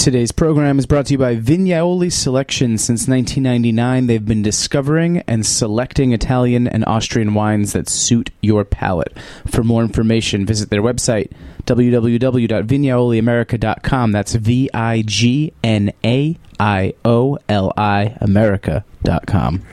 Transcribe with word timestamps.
Today's 0.00 0.32
program 0.32 0.78
is 0.78 0.86
brought 0.86 1.04
to 1.08 1.12
you 1.12 1.18
by 1.18 1.36
Vignaioli 1.36 2.10
Selection. 2.10 2.78
Since 2.78 3.06
1999, 3.06 4.06
they've 4.06 4.24
been 4.24 4.40
discovering 4.40 5.18
and 5.26 5.44
selecting 5.44 6.12
Italian 6.12 6.66
and 6.66 6.86
Austrian 6.86 7.34
wines 7.34 7.74
that 7.74 7.86
suit 7.86 8.30
your 8.40 8.64
palate. 8.64 9.12
For 9.46 9.62
more 9.62 9.82
information, 9.82 10.46
visit 10.46 10.70
their 10.70 10.80
website, 10.80 11.30
www.vignaioliamerica.com. 11.66 14.12
That's 14.12 14.34
V 14.36 14.70
I 14.72 15.02
G 15.02 15.52
N 15.62 15.92
A 16.02 16.38
I 16.58 16.94
O 17.04 17.36
L 17.50 17.70
I 17.76 18.16
America.com. 18.22 19.66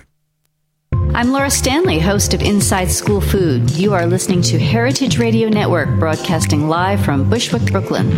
I'm 1.14 1.32
Laura 1.32 1.50
Stanley, 1.50 2.00
host 2.00 2.34
of 2.34 2.42
Inside 2.42 2.92
School 2.92 3.22
Food. 3.22 3.72
You 3.72 3.94
are 3.94 4.06
listening 4.06 4.42
to 4.44 4.60
Heritage 4.60 5.18
Radio 5.18 5.50
Network, 5.50 5.90
broadcasting 5.98 6.68
live 6.68 7.04
from 7.04 7.28
Bushwick, 7.30 7.72
Brooklyn. 7.72 8.12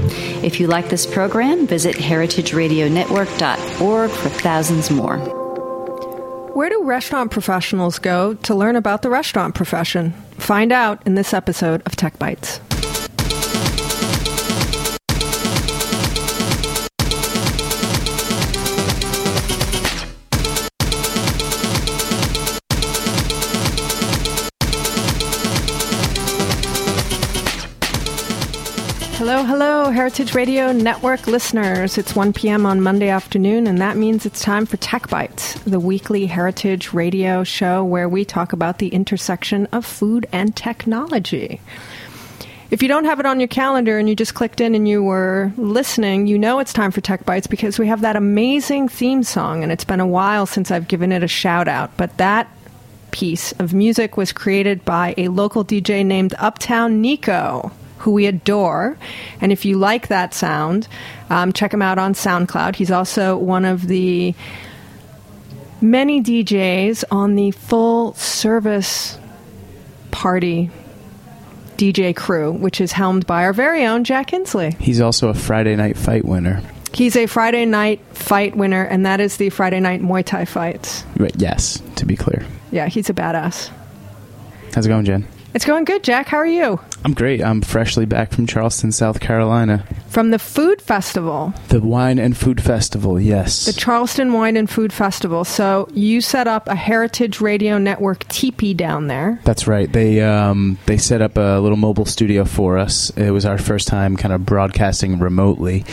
If 0.44 0.60
you 0.60 0.68
like 0.68 0.90
this 0.90 1.06
program, 1.06 1.66
visit 1.66 1.96
heritageradionetwork.org 1.96 4.12
for 4.12 4.30
thousands 4.30 4.92
more. 4.92 5.18
Where 6.54 6.70
do 6.70 6.84
restaurant 6.84 7.32
professionals 7.32 8.00
go 8.00 8.34
to 8.34 8.54
learn 8.54 8.76
about 8.76 9.02
the 9.02 9.10
restaurant 9.10 9.56
profession? 9.56 10.12
Find 10.38 10.74
out 10.74 11.02
in 11.08 11.16
this 11.16 11.34
episode 11.34 11.82
of 11.86 11.96
Tech 11.96 12.20
Bites. 12.20 12.60
Hello, 29.30 29.44
hello, 29.44 29.92
Heritage 29.92 30.34
Radio 30.34 30.72
Network 30.72 31.28
listeners. 31.28 32.00
It's 32.00 32.16
1 32.16 32.34
p.m. 32.34 32.66
on 32.66 32.82
Monday 32.82 33.10
afternoon, 33.10 33.68
and 33.68 33.78
that 33.78 33.96
means 33.96 34.26
it's 34.26 34.42
time 34.42 34.66
for 34.66 34.78
Tech 34.78 35.08
Bites, 35.08 35.54
the 35.66 35.80
weekly 35.80 36.26
Heritage 36.26 36.94
Radio 36.94 37.44
show 37.44 37.84
where 37.84 38.10
we 38.10 38.26
talk 38.26 38.54
about 38.54 38.80
the 38.80 38.88
intersection 38.88 39.68
of 39.68 39.86
food 39.86 40.26
and 40.32 40.56
technology. 40.56 41.62
If 42.72 42.82
you 42.82 42.88
don't 42.88 43.06
have 43.06 43.20
it 43.20 43.28
on 43.28 43.40
your 43.40 43.48
calendar 43.48 44.00
and 44.00 44.10
you 44.10 44.16
just 44.16 44.34
clicked 44.34 44.62
in 44.62 44.74
and 44.74 44.88
you 44.88 45.04
were 45.04 45.54
listening, 45.58 46.26
you 46.26 46.40
know 46.40 46.58
it's 46.58 46.74
time 46.74 46.90
for 46.90 47.02
Tech 47.02 47.24
Bites 47.24 47.46
because 47.46 47.78
we 47.78 47.86
have 47.86 48.02
that 48.02 48.16
amazing 48.16 48.88
theme 48.88 49.22
song, 49.22 49.62
and 49.62 49.72
it's 49.72 49.86
been 49.86 50.00
a 50.00 50.08
while 50.08 50.48
since 50.48 50.72
I've 50.72 50.88
given 50.88 51.12
it 51.12 51.22
a 51.22 51.28
shout 51.28 51.68
out. 51.68 51.96
But 51.98 52.18
that 52.18 52.50
piece 53.12 53.52
of 53.60 53.76
music 53.76 54.18
was 54.18 54.34
created 54.34 54.84
by 54.86 55.14
a 55.18 55.28
local 55.28 55.64
DJ 55.64 56.04
named 56.04 56.34
Uptown 56.40 57.00
Nico 57.00 57.72
who 58.00 58.12
we 58.12 58.26
adore. 58.26 58.98
And 59.42 59.52
if 59.52 59.66
you 59.66 59.78
like 59.78 60.08
that 60.08 60.34
sound, 60.34 60.88
um, 61.30 61.54
check 61.54 61.74
him 61.74 61.82
out 61.82 61.98
on 61.98 62.14
SoundCloud. 62.14 62.76
He's 62.76 62.92
also 62.92 63.38
one 63.38 63.66
of 63.66 63.88
the 63.88 64.34
many 65.82 66.22
DJs 66.22 67.04
on 67.12 67.36
the 67.36 67.52
full 67.52 68.14
service 68.16 69.18
party 70.12 70.72
DJ 71.78 72.16
crew, 72.16 72.52
which 72.52 72.82
is 72.82 72.92
helmed 72.92 73.26
by 73.26 73.44
our 73.44 73.54
very 73.54 73.86
own 73.86 74.04
Jack 74.04 74.32
Inslee. 74.32 74.78
He's 74.78 75.00
also 75.00 75.30
a 75.30 75.34
Friday 75.34 75.76
night 75.76 75.98
fight 75.98 76.26
winner. 76.26 76.62
He's 76.94 77.16
a 77.16 77.28
Friday 77.28 77.66
night 77.66 78.02
fight 78.12 78.56
winner, 78.56 78.84
and 78.84 79.06
that 79.06 79.22
is 79.22 79.38
the 79.38 79.50
Friday 79.50 79.80
night 79.80 80.02
Muay 80.02 80.26
Thai 80.26 80.46
fights. 80.46 81.06
Right, 81.18 81.34
yes, 81.38 81.82
to 81.96 82.06
be 82.06 82.16
clear. 82.16 82.46
Yeah, 82.72 82.88
he's 82.88 83.10
a 83.10 83.14
badass. 83.14 83.70
How's 84.74 84.86
it 84.86 84.90
going, 84.90 85.06
Jen? 85.06 85.26
It's 85.54 85.66
going 85.66 85.86
good, 85.86 86.04
Jack. 86.04 86.28
How 86.28 86.38
are 86.38 86.46
you? 86.46 86.80
I'm 87.06 87.14
great. 87.14 87.42
I'm 87.42 87.62
freshly 87.62 88.06
back 88.06 88.32
from 88.32 88.46
Charleston, 88.46 88.92
South 88.92 89.20
Carolina. 89.20 89.86
From 90.10 90.32
the 90.32 90.40
Food 90.40 90.82
Festival. 90.82 91.54
The 91.70 91.80
Wine 91.80 92.20
and 92.20 92.36
Food 92.36 92.62
Festival, 92.62 93.20
yes. 93.20 93.66
The 93.66 93.74
Charleston 93.74 94.34
Wine 94.34 94.58
and 94.58 94.70
Food 94.70 94.92
Festival. 94.92 95.46
So 95.46 95.88
you 95.94 96.20
set 96.20 96.48
up 96.48 96.68
a 96.68 96.76
Heritage 96.76 97.40
Radio 97.40 97.78
Network 97.78 98.28
teepee 98.28 98.74
down 98.74 99.08
there. 99.08 99.40
That's 99.46 99.68
right. 99.68 99.92
They 99.92 100.22
um, 100.22 100.78
they 100.88 100.98
set 100.98 101.22
up 101.22 101.38
a 101.38 101.60
little 101.60 101.78
mobile 101.78 102.06
studio 102.06 102.44
for 102.44 102.78
us. 102.78 103.12
It 103.12 103.32
was 103.32 103.46
our 103.46 103.58
first 103.58 103.88
time 103.88 104.18
kind 104.18 104.34
of 104.34 104.46
broadcasting 104.46 105.20
remotely, 105.20 105.86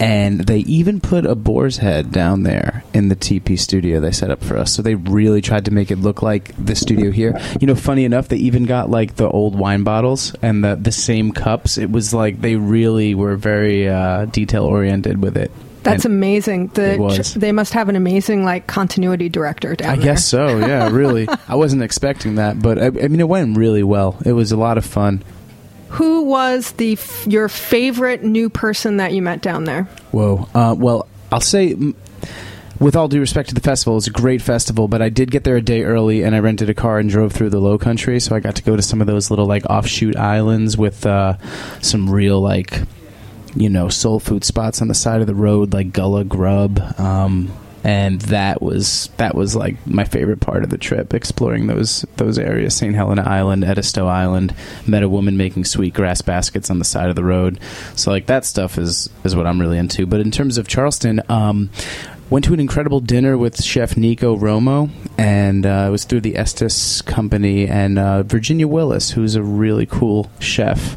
and 0.00 0.40
they 0.40 0.58
even 0.60 1.00
put 1.00 1.26
a 1.26 1.34
boar's 1.34 1.78
head 1.78 2.12
down 2.12 2.44
there 2.44 2.84
in 2.94 3.08
the 3.08 3.16
TP 3.16 3.58
studio 3.58 4.00
they 4.00 4.12
set 4.12 4.30
up 4.30 4.42
for 4.42 4.56
us. 4.56 4.72
So 4.72 4.82
they 4.82 4.94
really 4.94 5.40
tried 5.40 5.66
to 5.66 5.70
make 5.70 5.90
it 5.90 5.96
look 5.96 6.22
like 6.22 6.52
the 6.62 6.74
studio 6.74 7.10
here. 7.10 7.38
You 7.60 7.66
know, 7.66 7.74
funny 7.74 8.04
enough, 8.04 8.28
they 8.28 8.36
even 8.36 8.64
got 8.64 8.90
like 8.90 9.16
the 9.16 9.28
old 9.28 9.58
wine 9.58 9.82
bottles 9.82 10.34
and 10.46 10.62
the 10.64 10.76
the 10.76 10.92
same 10.92 11.32
cups. 11.32 11.78
It 11.78 11.90
was 11.90 12.14
like 12.14 12.40
they 12.40 12.56
really 12.56 13.14
were 13.14 13.36
very 13.36 13.88
uh, 13.88 14.26
detail 14.26 14.64
oriented 14.64 15.22
with 15.22 15.36
it. 15.36 15.50
That's 15.82 16.04
And 16.04 16.14
amazing. 16.14 16.68
The 16.68 17.34
they 17.36 17.52
must 17.52 17.72
have 17.74 17.88
an 17.88 17.94
amazing 17.96 18.44
like 18.44 18.66
continuity 18.66 19.28
director 19.28 19.76
down 19.76 19.86
there. 19.86 19.92
I 19.92 19.96
there. 19.96 20.14
guess 20.14 20.24
so. 20.26 20.58
Yeah, 20.66 20.90
really. 20.90 21.28
I 21.48 21.54
wasn't 21.54 21.82
expecting 21.82 22.36
that, 22.36 22.60
but 22.60 22.78
I, 22.78 22.86
I 22.86 23.08
mean, 23.08 23.20
it 23.20 23.28
went 23.28 23.56
really 23.56 23.82
well. 23.84 24.18
It 24.24 24.32
was 24.32 24.50
a 24.52 24.56
lot 24.56 24.78
of 24.78 24.84
fun. 24.84 25.22
Who 25.90 26.24
was 26.24 26.72
the 26.72 26.94
f- 26.94 27.26
your 27.28 27.48
favorite 27.48 28.24
new 28.24 28.50
person 28.50 28.96
that 28.96 29.12
you 29.12 29.22
met 29.22 29.40
down 29.42 29.64
there? 29.64 29.84
Whoa. 30.10 30.48
Uh, 30.52 30.74
well, 30.76 31.06
I'll 31.30 31.40
say, 31.40 31.74
mm, 31.74 31.94
with 32.78 32.96
all 32.96 33.08
due 33.08 33.20
respect 33.20 33.48
to 33.50 33.54
the 33.54 33.60
festival, 33.60 33.96
it's 33.96 34.06
a 34.06 34.10
great 34.10 34.42
festival, 34.42 34.88
but 34.88 35.02
I 35.02 35.08
did 35.08 35.30
get 35.30 35.44
there 35.44 35.56
a 35.56 35.62
day 35.62 35.82
early 35.84 36.22
and 36.22 36.34
I 36.34 36.40
rented 36.40 36.70
a 36.70 36.74
car 36.74 36.98
and 36.98 37.08
drove 37.08 37.32
through 37.32 37.50
the 37.50 37.60
low 37.60 37.78
country, 37.78 38.20
so 38.20 38.34
I 38.36 38.40
got 38.40 38.56
to 38.56 38.62
go 38.62 38.76
to 38.76 38.82
some 38.82 39.00
of 39.00 39.06
those 39.06 39.30
little, 39.30 39.46
like, 39.46 39.64
offshoot 39.66 40.16
islands 40.16 40.76
with 40.76 41.06
uh, 41.06 41.36
some 41.80 42.10
real, 42.10 42.40
like, 42.40 42.80
you 43.54 43.68
know, 43.68 43.88
soul 43.88 44.20
food 44.20 44.44
spots 44.44 44.82
on 44.82 44.88
the 44.88 44.94
side 44.94 45.20
of 45.20 45.26
the 45.26 45.34
road, 45.34 45.72
like 45.72 45.92
Gullah 45.92 46.24
Grub. 46.24 46.78
Um, 46.98 47.52
and 47.86 48.20
that 48.22 48.60
was 48.60 49.10
that 49.16 49.36
was 49.36 49.54
like 49.54 49.76
my 49.86 50.02
favorite 50.02 50.40
part 50.40 50.64
of 50.64 50.70
the 50.70 50.76
trip, 50.76 51.14
exploring 51.14 51.68
those 51.68 52.04
those 52.16 52.36
areas. 52.36 52.74
St. 52.74 52.96
Helena 52.96 53.22
Island, 53.22 53.62
Edisto 53.62 54.08
Island. 54.08 54.52
Met 54.88 55.04
a 55.04 55.08
woman 55.08 55.36
making 55.36 55.66
sweet 55.66 55.94
grass 55.94 56.20
baskets 56.20 56.68
on 56.68 56.80
the 56.80 56.84
side 56.84 57.10
of 57.10 57.14
the 57.14 57.22
road. 57.22 57.60
So 57.94 58.10
like 58.10 58.26
that 58.26 58.44
stuff 58.44 58.76
is 58.76 59.08
is 59.22 59.36
what 59.36 59.46
I'm 59.46 59.60
really 59.60 59.78
into. 59.78 60.04
But 60.04 60.18
in 60.18 60.32
terms 60.32 60.58
of 60.58 60.66
Charleston, 60.66 61.22
um, 61.28 61.70
went 62.28 62.44
to 62.44 62.52
an 62.54 62.60
incredible 62.60 63.00
dinner 63.00 63.38
with 63.38 63.62
Chef 63.62 63.96
Nico 63.96 64.36
Romo, 64.36 64.90
and 65.16 65.64
uh, 65.64 65.86
it 65.88 65.90
was 65.90 66.04
through 66.04 66.22
the 66.22 66.36
Estes 66.36 67.02
Company 67.02 67.68
and 67.68 67.98
uh, 67.98 68.22
Virginia 68.22 68.66
Willis, 68.66 69.10
who's 69.10 69.34
a 69.34 69.42
really 69.42 69.86
cool 69.86 70.30
chef. 70.40 70.96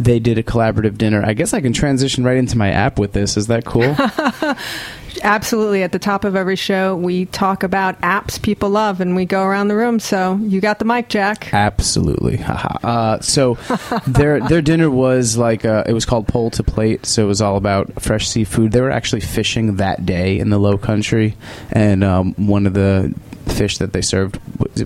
They 0.00 0.18
did 0.18 0.38
a 0.38 0.42
collaborative 0.42 0.96
dinner. 0.96 1.22
I 1.24 1.34
guess 1.34 1.52
I 1.52 1.60
can 1.60 1.72
transition 1.72 2.24
right 2.24 2.36
into 2.36 2.56
my 2.56 2.70
app 2.70 2.98
with 2.98 3.12
this. 3.12 3.36
Is 3.36 3.48
that 3.48 3.64
cool? 3.64 3.94
Absolutely. 5.22 5.82
At 5.82 5.92
the 5.92 5.98
top 5.98 6.24
of 6.24 6.36
every 6.36 6.56
show, 6.56 6.96
we 6.96 7.26
talk 7.26 7.62
about 7.62 8.00
apps 8.00 8.40
people 8.40 8.70
love, 8.70 9.00
and 9.00 9.14
we 9.14 9.24
go 9.24 9.44
around 9.44 9.68
the 9.68 9.76
room. 9.76 10.00
So 10.00 10.36
you 10.42 10.60
got 10.60 10.78
the 10.78 10.84
mic, 10.84 11.08
Jack. 11.08 11.52
Absolutely. 11.54 12.42
Uh, 12.44 13.20
so 13.20 13.54
their 14.06 14.40
their 14.40 14.62
dinner 14.62 14.90
was 14.90 15.36
like 15.36 15.64
uh, 15.64 15.84
it 15.86 15.92
was 15.92 16.04
called 16.04 16.26
pole 16.26 16.50
to 16.50 16.62
plate. 16.62 17.06
So 17.06 17.24
it 17.24 17.26
was 17.26 17.40
all 17.40 17.56
about 17.56 18.02
fresh 18.02 18.28
seafood. 18.28 18.72
They 18.72 18.80
were 18.80 18.90
actually 18.90 19.20
fishing 19.20 19.76
that 19.76 20.04
day 20.04 20.38
in 20.38 20.50
the 20.50 20.58
Low 20.58 20.76
Country, 20.76 21.36
and 21.70 22.02
um, 22.02 22.34
one 22.34 22.66
of 22.66 22.74
the 22.74 23.14
fish 23.46 23.78
that 23.78 23.92
they 23.92 24.02
served 24.02 24.38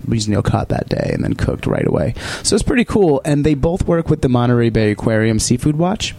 was, 0.07 0.27
you 0.27 0.41
caught 0.41 0.69
that 0.69 0.89
day 0.89 1.11
and 1.13 1.23
then 1.23 1.33
cooked 1.33 1.65
right 1.65 1.85
away. 1.87 2.13
So 2.43 2.55
it's 2.55 2.63
pretty 2.63 2.85
cool. 2.85 3.21
And 3.25 3.45
they 3.45 3.53
both 3.53 3.87
work 3.87 4.09
with 4.09 4.21
the 4.21 4.29
Monterey 4.29 4.69
Bay 4.69 4.91
Aquarium 4.91 5.39
Seafood 5.39 5.77
Watch 5.77 6.15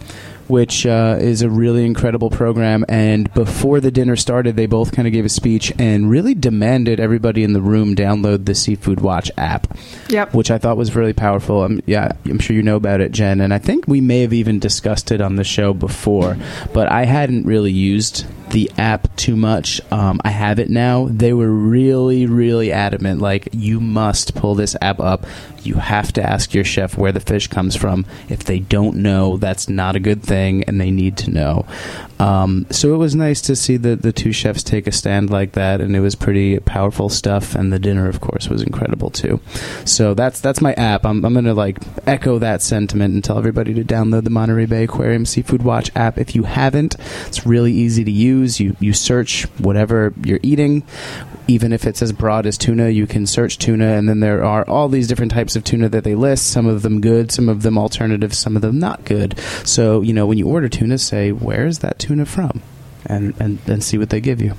which 0.49 0.85
uh, 0.85 1.17
is 1.19 1.41
a 1.41 1.49
really 1.49 1.85
incredible 1.85 2.29
program. 2.29 2.83
And 2.89 3.31
before 3.33 3.79
the 3.79 3.91
dinner 3.91 4.15
started, 4.15 4.55
they 4.55 4.65
both 4.65 4.91
kind 4.91 5.07
of 5.07 5.13
gave 5.13 5.25
a 5.25 5.29
speech 5.29 5.71
and 5.77 6.09
really 6.09 6.33
demanded 6.33 6.99
everybody 6.99 7.43
in 7.43 7.53
the 7.53 7.61
room 7.61 7.95
download 7.95 8.45
the 8.45 8.55
Seafood 8.55 8.99
Watch 8.99 9.31
app. 9.37 9.67
Yep. 10.09 10.33
Which 10.33 10.51
I 10.51 10.57
thought 10.57 10.77
was 10.77 10.95
really 10.95 11.13
powerful. 11.13 11.61
Um, 11.61 11.81
yeah, 11.85 12.11
I'm 12.25 12.39
sure 12.39 12.55
you 12.55 12.63
know 12.63 12.75
about 12.75 13.01
it, 13.01 13.11
Jen. 13.11 13.41
And 13.41 13.53
I 13.53 13.59
think 13.59 13.87
we 13.87 14.01
may 14.01 14.21
have 14.21 14.33
even 14.33 14.59
discussed 14.59 15.11
it 15.11 15.21
on 15.21 15.35
the 15.35 15.43
show 15.43 15.73
before, 15.73 16.37
but 16.73 16.91
I 16.91 17.05
hadn't 17.05 17.45
really 17.45 17.71
used 17.71 18.25
the 18.49 18.71
app 18.77 19.15
too 19.15 19.35
much. 19.35 19.79
Um, 19.91 20.19
I 20.25 20.29
have 20.29 20.59
it 20.59 20.69
now. 20.69 21.07
They 21.09 21.33
were 21.33 21.51
really, 21.51 22.25
really 22.25 22.71
adamant. 22.71 23.21
Like, 23.21 23.49
you 23.51 23.79
must 23.79 24.33
pull 24.35 24.55
this 24.55 24.75
app 24.81 24.99
up. 24.99 25.25
You 25.65 25.75
have 25.75 26.11
to 26.13 26.23
ask 26.23 26.53
your 26.53 26.63
chef 26.63 26.97
where 26.97 27.11
the 27.11 27.19
fish 27.19 27.47
comes 27.47 27.75
from. 27.75 28.05
If 28.27 28.43
they 28.43 28.59
don't 28.59 28.97
know, 28.97 29.37
that's 29.37 29.69
not 29.69 29.95
a 29.95 29.99
good 29.99 30.23
thing, 30.23 30.63
and 30.65 30.79
they 30.79 30.91
need 30.91 31.17
to 31.17 31.31
know. 31.31 31.65
Um, 32.19 32.65
so 32.69 32.93
it 32.93 32.97
was 32.97 33.15
nice 33.15 33.41
to 33.41 33.55
see 33.55 33.77
the 33.77 33.95
the 33.95 34.11
two 34.11 34.31
chefs 34.31 34.63
take 34.63 34.87
a 34.87 34.91
stand 34.91 35.29
like 35.29 35.53
that, 35.53 35.81
and 35.81 35.95
it 35.95 36.01
was 36.01 36.15
pretty 36.15 36.59
powerful 36.59 37.09
stuff. 37.09 37.55
And 37.55 37.71
the 37.71 37.79
dinner, 37.79 38.07
of 38.07 38.21
course, 38.21 38.49
was 38.49 38.61
incredible 38.61 39.09
too. 39.09 39.39
So 39.85 40.13
that's 40.13 40.41
that's 40.41 40.61
my 40.61 40.73
app. 40.73 41.05
I'm, 41.05 41.23
I'm 41.23 41.33
gonna 41.33 41.53
like 41.53 41.77
echo 42.05 42.39
that 42.39 42.61
sentiment 42.61 43.13
and 43.13 43.23
tell 43.23 43.37
everybody 43.37 43.73
to 43.75 43.83
download 43.83 44.23
the 44.23 44.29
Monterey 44.29 44.65
Bay 44.65 44.83
Aquarium 44.83 45.25
Seafood 45.25 45.63
Watch 45.63 45.91
app 45.95 46.17
if 46.17 46.35
you 46.35 46.43
haven't. 46.43 46.95
It's 47.27 47.45
really 47.45 47.71
easy 47.71 48.03
to 48.03 48.11
use. 48.11 48.59
You 48.59 48.75
you 48.79 48.93
search 48.93 49.43
whatever 49.57 50.13
you're 50.23 50.39
eating 50.43 50.83
even 51.49 51.73
if 51.73 51.87
it's 51.87 52.03
as 52.03 52.13
broad 52.13 52.45
as 52.45 52.59
tuna, 52.59 52.89
you 52.89 53.07
can 53.07 53.25
search 53.25 53.57
tuna, 53.57 53.93
and 53.93 54.07
then 54.07 54.19
there 54.19 54.45
are 54.45 54.63
all 54.69 54.87
these 54.87 55.07
different 55.07 55.31
types 55.31 55.55
of 55.55 55.63
tuna 55.63 55.89
that 55.89 56.03
they 56.03 56.13
list. 56.13 56.51
Some 56.51 56.67
of 56.67 56.83
them 56.83 57.01
good, 57.01 57.31
some 57.31 57.49
of 57.49 57.63
them 57.63 57.75
alternative, 57.75 58.35
some 58.35 58.55
of 58.55 58.61
them 58.61 58.77
not 58.77 59.03
good. 59.03 59.37
So 59.65 60.01
you 60.01 60.13
know, 60.13 60.27
when 60.27 60.37
you 60.37 60.47
order 60.47 60.69
tuna, 60.69 60.99
say 60.99 61.31
where 61.31 61.65
is 61.65 61.79
that 61.79 61.97
tuna 61.97 62.27
from, 62.27 62.61
and 63.05 63.33
and 63.39 63.57
then 63.65 63.81
see 63.81 63.97
what 63.97 64.11
they 64.11 64.21
give 64.21 64.41
you. 64.41 64.53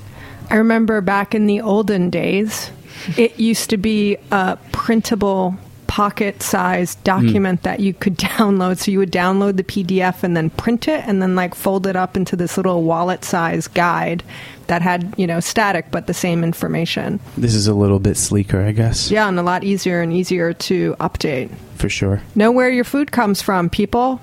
I 0.49 0.55
remember 0.55 0.99
back 0.99 1.33
in 1.33 1.47
the 1.47 1.61
olden 1.61 2.09
days, 2.09 2.71
it 3.17 3.39
used 3.39 3.69
to 3.69 3.77
be 3.77 4.17
a 4.29 4.57
printable 4.73 5.55
pocket 5.87 6.41
sized 6.41 7.01
document 7.03 7.59
mm. 7.61 7.63
that 7.63 7.79
you 7.79 7.93
could 7.93 8.17
download. 8.17 8.77
So 8.79 8.91
you 8.91 8.99
would 8.99 9.11
download 9.11 9.55
the 9.55 9.63
PDF 9.63 10.23
and 10.23 10.35
then 10.35 10.49
print 10.49 10.89
it 10.89 11.05
and 11.05 11.21
then 11.21 11.35
like 11.35 11.55
fold 11.55 11.87
it 11.87 11.95
up 11.95 12.17
into 12.17 12.35
this 12.35 12.57
little 12.57 12.83
wallet 12.83 13.23
size 13.23 13.67
guide 13.67 14.23
that 14.71 14.81
had, 14.81 15.13
you 15.17 15.27
know, 15.27 15.41
static 15.41 15.91
but 15.91 16.07
the 16.07 16.13
same 16.13 16.45
information. 16.45 17.19
This 17.35 17.53
is 17.55 17.67
a 17.67 17.73
little 17.73 17.99
bit 17.99 18.15
sleeker, 18.15 18.61
I 18.61 18.71
guess. 18.71 19.11
Yeah, 19.11 19.27
and 19.27 19.37
a 19.37 19.43
lot 19.43 19.65
easier 19.65 20.01
and 20.01 20.13
easier 20.13 20.53
to 20.53 20.95
update. 20.97 21.51
for 21.75 21.89
sure. 21.89 22.21
Know 22.35 22.51
where 22.53 22.69
your 22.69 22.85
food 22.85 23.11
comes 23.11 23.41
from, 23.41 23.69
people. 23.69 24.21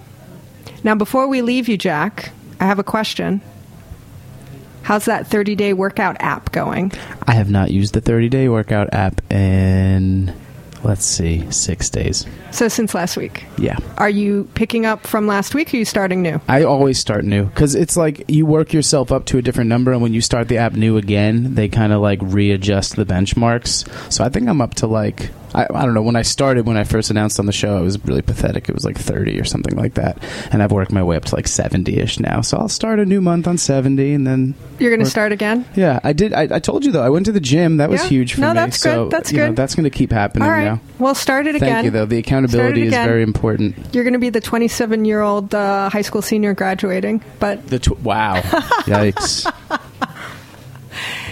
Now, 0.83 0.95
before 0.95 1.29
we 1.29 1.43
leave 1.43 1.69
you, 1.69 1.77
Jack, 1.77 2.31
I 2.61 2.65
have 2.65 2.79
a 2.79 2.83
question. 2.83 3.43
How's 4.85 5.05
that 5.05 5.27
30 5.27 5.55
day 5.55 5.75
workout 5.75 6.17
app 6.21 6.51
going? 6.51 6.93
I 7.27 7.35
have 7.35 7.51
not 7.51 7.71
used 7.71 7.93
the 7.93 8.01
30 8.01 8.31
day 8.31 8.49
workout 8.49 8.89
app 8.95 9.21
in 9.31 10.35
let's 10.85 11.05
see, 11.05 11.51
six 11.51 11.91
days. 11.91 12.27
So, 12.51 12.69
since 12.69 12.95
last 12.95 13.17
week. 13.17 13.45
Yeah. 13.59 13.79
Are 13.97 14.11
you 14.11 14.49
picking 14.55 14.87
up 14.87 15.07
from 15.07 15.27
last 15.27 15.55
week 15.55 15.73
or 15.73 15.77
are 15.77 15.79
you 15.79 15.85
starting 15.85 16.23
new? 16.23 16.41
I 16.49 16.65
always 16.65 16.99
start 16.99 17.25
new 17.25 17.45
because 17.45 17.75
it's 17.75 17.97
like 17.97 18.25
you 18.29 18.47
work 18.47 18.73
yourself 18.73 19.13
up 19.13 19.25
to 19.27 19.39
a 19.39 19.43
different 19.43 19.69
number, 19.69 19.93
and 19.93 20.03
when 20.03 20.15
you 20.15 20.21
start 20.21 20.49
the 20.49 20.59
app 20.59 20.73
new 20.73 20.97
again, 20.97 21.55
they 21.55 21.69
kind 21.69 21.93
of 21.93 22.01
like 22.01 22.21
readjust 22.23 22.97
the 22.97 23.05
benchmarks. 23.05 23.89
So 24.13 24.25
I 24.25 24.29
think 24.29 24.49
I'm 24.49 24.61
up 24.61 24.75
to 24.77 24.87
like 24.87 25.31
I, 25.55 25.67
I 25.73 25.85
don't 25.85 25.95
know. 25.95 26.03
When 26.03 26.17
I 26.17 26.23
started, 26.23 26.67
when 26.67 26.77
I 26.77 26.85
first 26.85 27.11
announced 27.11 27.39
on 27.41 27.47
the 27.47 27.53
show, 27.53 27.79
it 27.79 27.83
was 27.83 28.03
really 28.05 28.23
pathetic. 28.23 28.69
It 28.69 28.75
was 28.75 28.85
like 28.85 28.99
30 28.99 29.41
or 29.41 29.45
something 29.45 29.77
like 29.77 29.95
that, 29.95 30.23
and 30.53 30.63
I've 30.63 30.73
worked 30.73 30.93
my 30.93 31.03
way 31.03 31.17
up 31.17 31.25
to 31.27 31.35
like 31.35 31.49
70 31.49 31.97
ish 31.99 32.21
now. 32.21 32.41
So 32.43 32.59
I'll 32.59 32.69
start 32.69 32.99
a 33.01 33.07
new 33.07 33.21
month 33.21 33.47
on 33.49 33.57
70, 33.59 34.13
and 34.13 34.27
then 34.27 34.55
You're 34.79 34.91
going 34.91 35.05
to 35.05 35.11
start 35.11 35.33
again? 35.33 35.65
Yeah, 35.75 36.01
I 36.05 36.13
did. 36.13 36.33
I, 36.35 36.43
I 36.57 36.59
told 36.59 36.85
you 36.85 36.93
though. 36.93 37.03
I 37.03 37.09
went 37.09 37.27
to 37.27 37.33
the 37.33 37.41
gym. 37.41 37.79
That 37.79 37.89
was 37.91 38.03
Yeah. 38.03 38.09
huge 38.09 38.35
for 38.35 38.41
No, 38.43 38.49
me. 38.49 38.55
that's 38.55 38.83
good. 38.83 38.93
So, 38.93 39.09
That's 39.09 39.33
you 39.33 39.39
know, 39.39 39.47
good. 39.49 39.57
that's 39.57 39.75
going 39.75 39.85
to 39.85 39.91
keep 39.91 40.13
happening 40.13 40.45
All 40.45 40.51
right. 40.51 40.65
now. 40.65 40.81
Well, 40.99 41.15
start 41.15 41.47
it 41.47 41.55
again. 41.57 41.69
Thank 41.71 41.85
you, 41.87 41.91
though. 41.93 42.07
The 42.07 42.19
accountability 42.19 42.83
is 42.83 42.93
very 42.93 43.23
important. 43.23 43.77
You're 43.95 44.05
going 44.05 44.13
to 44.15 44.19
be 44.19 44.31
the 44.31 44.41
27 44.41 45.05
year 45.05 45.21
old 45.23 45.55
uh, 45.55 45.89
high 45.91 46.03
school 46.03 46.23
senior 46.23 46.55
graduating, 46.55 47.23
but 47.41 47.67
The 47.69 47.79
tw- 47.79 47.99
wow, 48.01 48.41
yikes! 48.85 49.51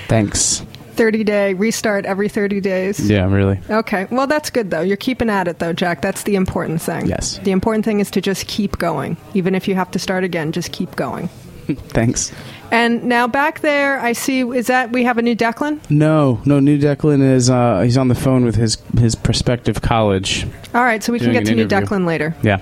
Thanks. 0.08 0.62
30 0.96 1.24
day 1.24 1.54
restart 1.54 2.04
every 2.06 2.28
30 2.28 2.60
days. 2.60 3.08
Yeah, 3.08 3.30
really. 3.32 3.60
Okay. 3.70 4.06
Well, 4.10 4.26
that's 4.26 4.50
good, 4.50 4.70
though. 4.70 4.80
You're 4.80 4.96
keeping 4.96 5.30
at 5.30 5.48
it, 5.48 5.58
though, 5.58 5.72
Jack. 5.72 6.02
That's 6.02 6.22
the 6.24 6.34
important 6.36 6.80
thing. 6.80 7.06
Yes. 7.06 7.38
The 7.38 7.50
important 7.50 7.84
thing 7.84 8.00
is 8.00 8.10
to 8.12 8.20
just 8.20 8.46
keep 8.46 8.78
going. 8.78 9.16
Even 9.34 9.54
if 9.54 9.68
you 9.68 9.74
have 9.74 9.90
to 9.92 9.98
start 9.98 10.24
again, 10.24 10.52
just 10.52 10.72
keep 10.72 10.96
going. 10.96 11.28
Thanks. 11.66 12.32
And 12.70 13.04
now 13.04 13.26
back 13.26 13.60
there, 13.60 13.98
I 14.00 14.12
see, 14.12 14.40
is 14.40 14.66
that 14.68 14.90
we 14.92 15.04
have 15.04 15.18
a 15.18 15.22
new 15.22 15.36
Declan? 15.36 15.78
No, 15.90 16.40
no. 16.44 16.58
New 16.58 16.78
Declan 16.78 17.22
is 17.22 17.48
uh, 17.50 17.80
he's 17.80 17.96
on 17.96 18.08
the 18.08 18.14
phone 18.14 18.44
with 18.44 18.56
his 18.56 18.78
his 18.98 19.14
prospective 19.14 19.82
college. 19.82 20.46
All 20.74 20.82
right, 20.82 21.02
so 21.02 21.12
we 21.12 21.18
can 21.18 21.32
get 21.32 21.46
to 21.46 21.54
new. 21.54 21.66
Declan 21.66 22.06
later. 22.06 22.34
Yeah. 22.42 22.58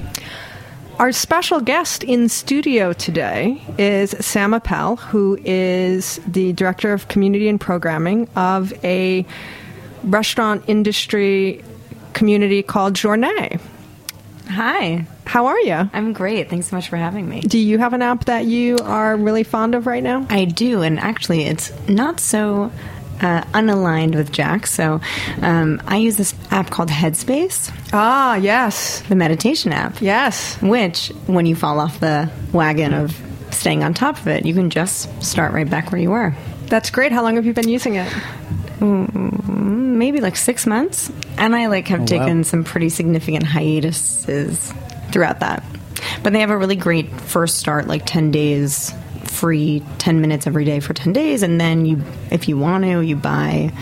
Our 0.98 1.10
special 1.10 1.60
guest 1.60 2.04
in 2.04 2.28
studio 2.28 2.92
today 2.92 3.60
is 3.78 4.10
Sam 4.20 4.54
Appel, 4.54 4.94
who 4.96 5.36
is 5.44 6.20
the 6.26 6.52
director 6.52 6.92
of 6.92 7.08
community 7.08 7.48
and 7.48 7.60
programming 7.60 8.28
of 8.36 8.72
a 8.84 9.26
restaurant 10.04 10.62
industry 10.68 11.64
community 12.12 12.62
called 12.62 12.94
Journée. 12.94 13.60
Hi, 14.48 15.04
How 15.26 15.46
are 15.46 15.58
you? 15.60 15.90
I'm 15.92 16.12
great. 16.12 16.48
Thanks 16.48 16.68
so 16.68 16.76
much 16.76 16.88
for 16.88 16.96
having 16.96 17.28
me. 17.28 17.40
Do 17.40 17.58
you 17.58 17.78
have 17.78 17.92
an 17.92 18.02
app 18.02 18.26
that 18.26 18.44
you 18.44 18.78
are 18.78 19.16
really 19.16 19.42
fond 19.42 19.74
of 19.74 19.86
right 19.88 20.02
now? 20.02 20.26
I 20.30 20.44
do, 20.44 20.82
and 20.82 21.00
actually, 21.00 21.44
it's 21.44 21.72
not 21.88 22.20
so 22.20 22.70
uh, 23.24 23.42
unaligned 23.54 24.14
with 24.14 24.30
Jack. 24.30 24.66
So, 24.66 25.00
um, 25.40 25.82
I 25.86 25.96
use 25.96 26.16
this 26.16 26.34
app 26.50 26.70
called 26.70 26.90
Headspace, 26.90 27.72
Ah, 27.92 28.36
yes. 28.36 29.00
the 29.08 29.16
meditation 29.16 29.72
app. 29.72 30.00
Yes. 30.00 30.60
Which, 30.60 31.08
when 31.26 31.46
you 31.46 31.56
fall 31.56 31.80
off 31.80 32.00
the 32.00 32.30
wagon 32.52 32.92
of 32.92 33.18
staying 33.50 33.82
on 33.82 33.94
top 33.94 34.18
of 34.18 34.28
it, 34.28 34.44
you 34.44 34.52
can 34.52 34.68
just 34.68 35.08
start 35.24 35.52
right 35.52 35.68
back 35.68 35.90
where 35.90 36.00
you 36.00 36.10
were. 36.10 36.34
That's 36.66 36.90
great. 36.90 37.12
How 37.12 37.22
long 37.22 37.36
have 37.36 37.46
you 37.46 37.54
been 37.54 37.68
using 37.68 37.94
it? 37.96 38.12
Maybe 38.80 40.20
like 40.20 40.36
six 40.36 40.66
months, 40.66 41.10
and 41.38 41.54
I 41.56 41.66
like 41.66 41.88
have 41.88 42.00
wow. 42.00 42.06
taken 42.06 42.44
some 42.44 42.64
pretty 42.64 42.90
significant 42.90 43.44
hiatuses 43.44 44.72
throughout 45.12 45.40
that. 45.40 45.62
But 46.22 46.32
they 46.32 46.40
have 46.40 46.50
a 46.50 46.58
really 46.58 46.76
great 46.76 47.10
first 47.20 47.56
start, 47.56 47.86
like 47.86 48.04
ten 48.04 48.30
days 48.30 48.92
free, 49.28 49.82
ten 49.98 50.20
minutes 50.20 50.46
every 50.46 50.64
day 50.64 50.80
for 50.80 50.94
ten 50.94 51.12
days, 51.12 51.42
and 51.42 51.60
then 51.60 51.84
you, 51.86 52.02
if 52.30 52.48
you 52.48 52.56
want 52.58 52.84
to, 52.84 53.00
you 53.00 53.16
buy. 53.16 53.72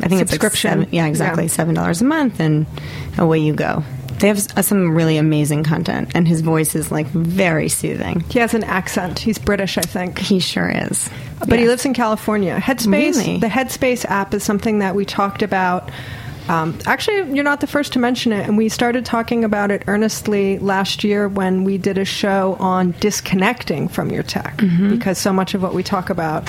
I 0.00 0.08
think 0.08 0.20
it's 0.22 0.32
like 0.32 0.40
Subscription. 0.40 0.70
seven, 0.70 0.88
yeah, 0.92 1.06
exactly 1.06 1.44
Yeah. 1.44 1.50
seven 1.50 1.74
dollars 1.74 2.00
a 2.02 2.04
month, 2.04 2.40
and 2.40 2.66
away 3.18 3.38
you 3.38 3.54
go. 3.54 3.82
They 4.18 4.28
have 4.28 4.38
uh, 4.56 4.62
some 4.62 4.94
really 4.94 5.16
amazing 5.16 5.64
content, 5.64 6.12
and 6.14 6.26
his 6.26 6.40
voice 6.40 6.74
is 6.74 6.90
like 6.92 7.06
very 7.08 7.68
soothing. 7.68 8.20
He 8.30 8.38
has 8.38 8.54
an 8.54 8.64
accent. 8.64 9.18
He's 9.18 9.38
British, 9.38 9.76
I 9.76 9.82
think. 9.82 10.18
He 10.18 10.38
sure 10.38 10.68
is, 10.70 11.08
But 11.48 11.58
he 11.58 11.66
lives 11.66 11.84
in 11.84 11.94
California. 11.94 12.56
Headspace, 12.58 13.16
Really? 13.16 13.38
the 13.38 13.48
Headspace 13.48 14.04
app 14.04 14.32
is 14.34 14.42
something 14.44 14.78
that 14.78 14.94
we 14.94 15.04
talked 15.04 15.42
about. 15.42 15.90
Um, 16.48 16.78
actually, 16.86 17.34
you're 17.34 17.44
not 17.44 17.60
the 17.60 17.66
first 17.66 17.94
to 17.94 17.98
mention 17.98 18.32
it, 18.32 18.46
and 18.46 18.56
we 18.58 18.68
started 18.68 19.04
talking 19.06 19.44
about 19.44 19.70
it 19.70 19.82
earnestly 19.86 20.58
last 20.58 21.02
year 21.02 21.26
when 21.26 21.64
we 21.64 21.78
did 21.78 21.96
a 21.96 22.04
show 22.04 22.56
on 22.60 22.92
disconnecting 23.00 23.88
from 23.88 24.10
your 24.10 24.22
tech, 24.22 24.58
Mm-hmm. 24.58 24.90
because 24.90 25.16
so 25.18 25.32
much 25.32 25.54
of 25.54 25.62
what 25.62 25.72
we 25.74 25.82
talk 25.82 26.10
about 26.10 26.46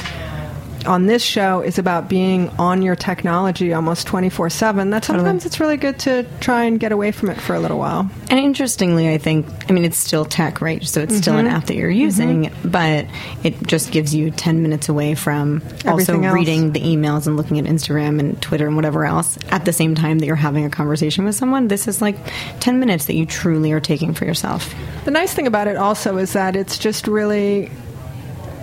on 0.85 1.05
this 1.07 1.23
show 1.23 1.61
is 1.61 1.77
about 1.77 2.07
being 2.09 2.49
on 2.59 2.81
your 2.81 2.95
technology 2.95 3.73
almost 3.73 4.07
24 4.07 4.49
7 4.49 4.89
that 4.91 5.03
sometimes 5.05 5.45
it's 5.45 5.59
really 5.59 5.77
good 5.77 5.97
to 5.99 6.23
try 6.39 6.63
and 6.63 6.79
get 6.79 6.91
away 6.91 7.11
from 7.11 7.29
it 7.29 7.39
for 7.39 7.55
a 7.55 7.59
little 7.59 7.77
while 7.79 8.09
And 8.29 8.39
interestingly, 8.39 9.09
I 9.13 9.17
think, 9.17 9.45
I 9.69 9.73
mean, 9.73 9.85
it's 9.85 9.97
still 9.97 10.25
tech, 10.25 10.61
right? 10.61 10.83
So 10.83 11.01
it's 11.01 11.17
still 11.17 11.35
Mm-hmm. 11.35 11.47
an 11.47 11.53
app 11.53 11.65
that 11.65 11.75
you're 11.75 11.89
using, 11.89 12.51
but 12.63 13.05
it 13.43 13.65
just 13.67 13.91
gives 13.91 14.13
you 14.15 14.31
10 14.31 14.61
minutes 14.61 14.87
away 14.89 15.15
from 15.15 15.61
also 15.85 16.21
else. 16.21 16.33
reading 16.33 16.71
the 16.73 16.79
emails 16.81 17.27
and 17.27 17.35
looking 17.37 17.59
at 17.59 17.65
Instagram 17.65 18.19
and 18.19 18.41
Twitter 18.41 18.67
and 18.67 18.75
whatever 18.75 19.05
else 19.05 19.37
at 19.49 19.65
the 19.65 19.73
same 19.73 19.95
time 19.95 20.19
that 20.19 20.25
you're 20.27 20.35
having 20.35 20.65
a 20.65 20.69
conversation 20.69 21.25
with 21.25 21.35
someone. 21.35 21.67
This 21.67 21.87
is 21.87 22.01
like 22.01 22.15
10 22.61 22.79
minutes 22.79 23.05
that 23.05 23.15
you 23.15 23.25
truly 23.25 23.71
are 23.71 23.79
taking 23.79 24.13
for 24.13 24.25
yourself. 24.25 24.73
The 25.05 25.11
nice 25.11 25.33
thing 25.33 25.47
about 25.47 25.67
it 25.67 25.75
also 25.77 26.17
is 26.17 26.33
that 26.33 26.55
it's 26.55 26.77
just 26.77 27.07
really 27.07 27.69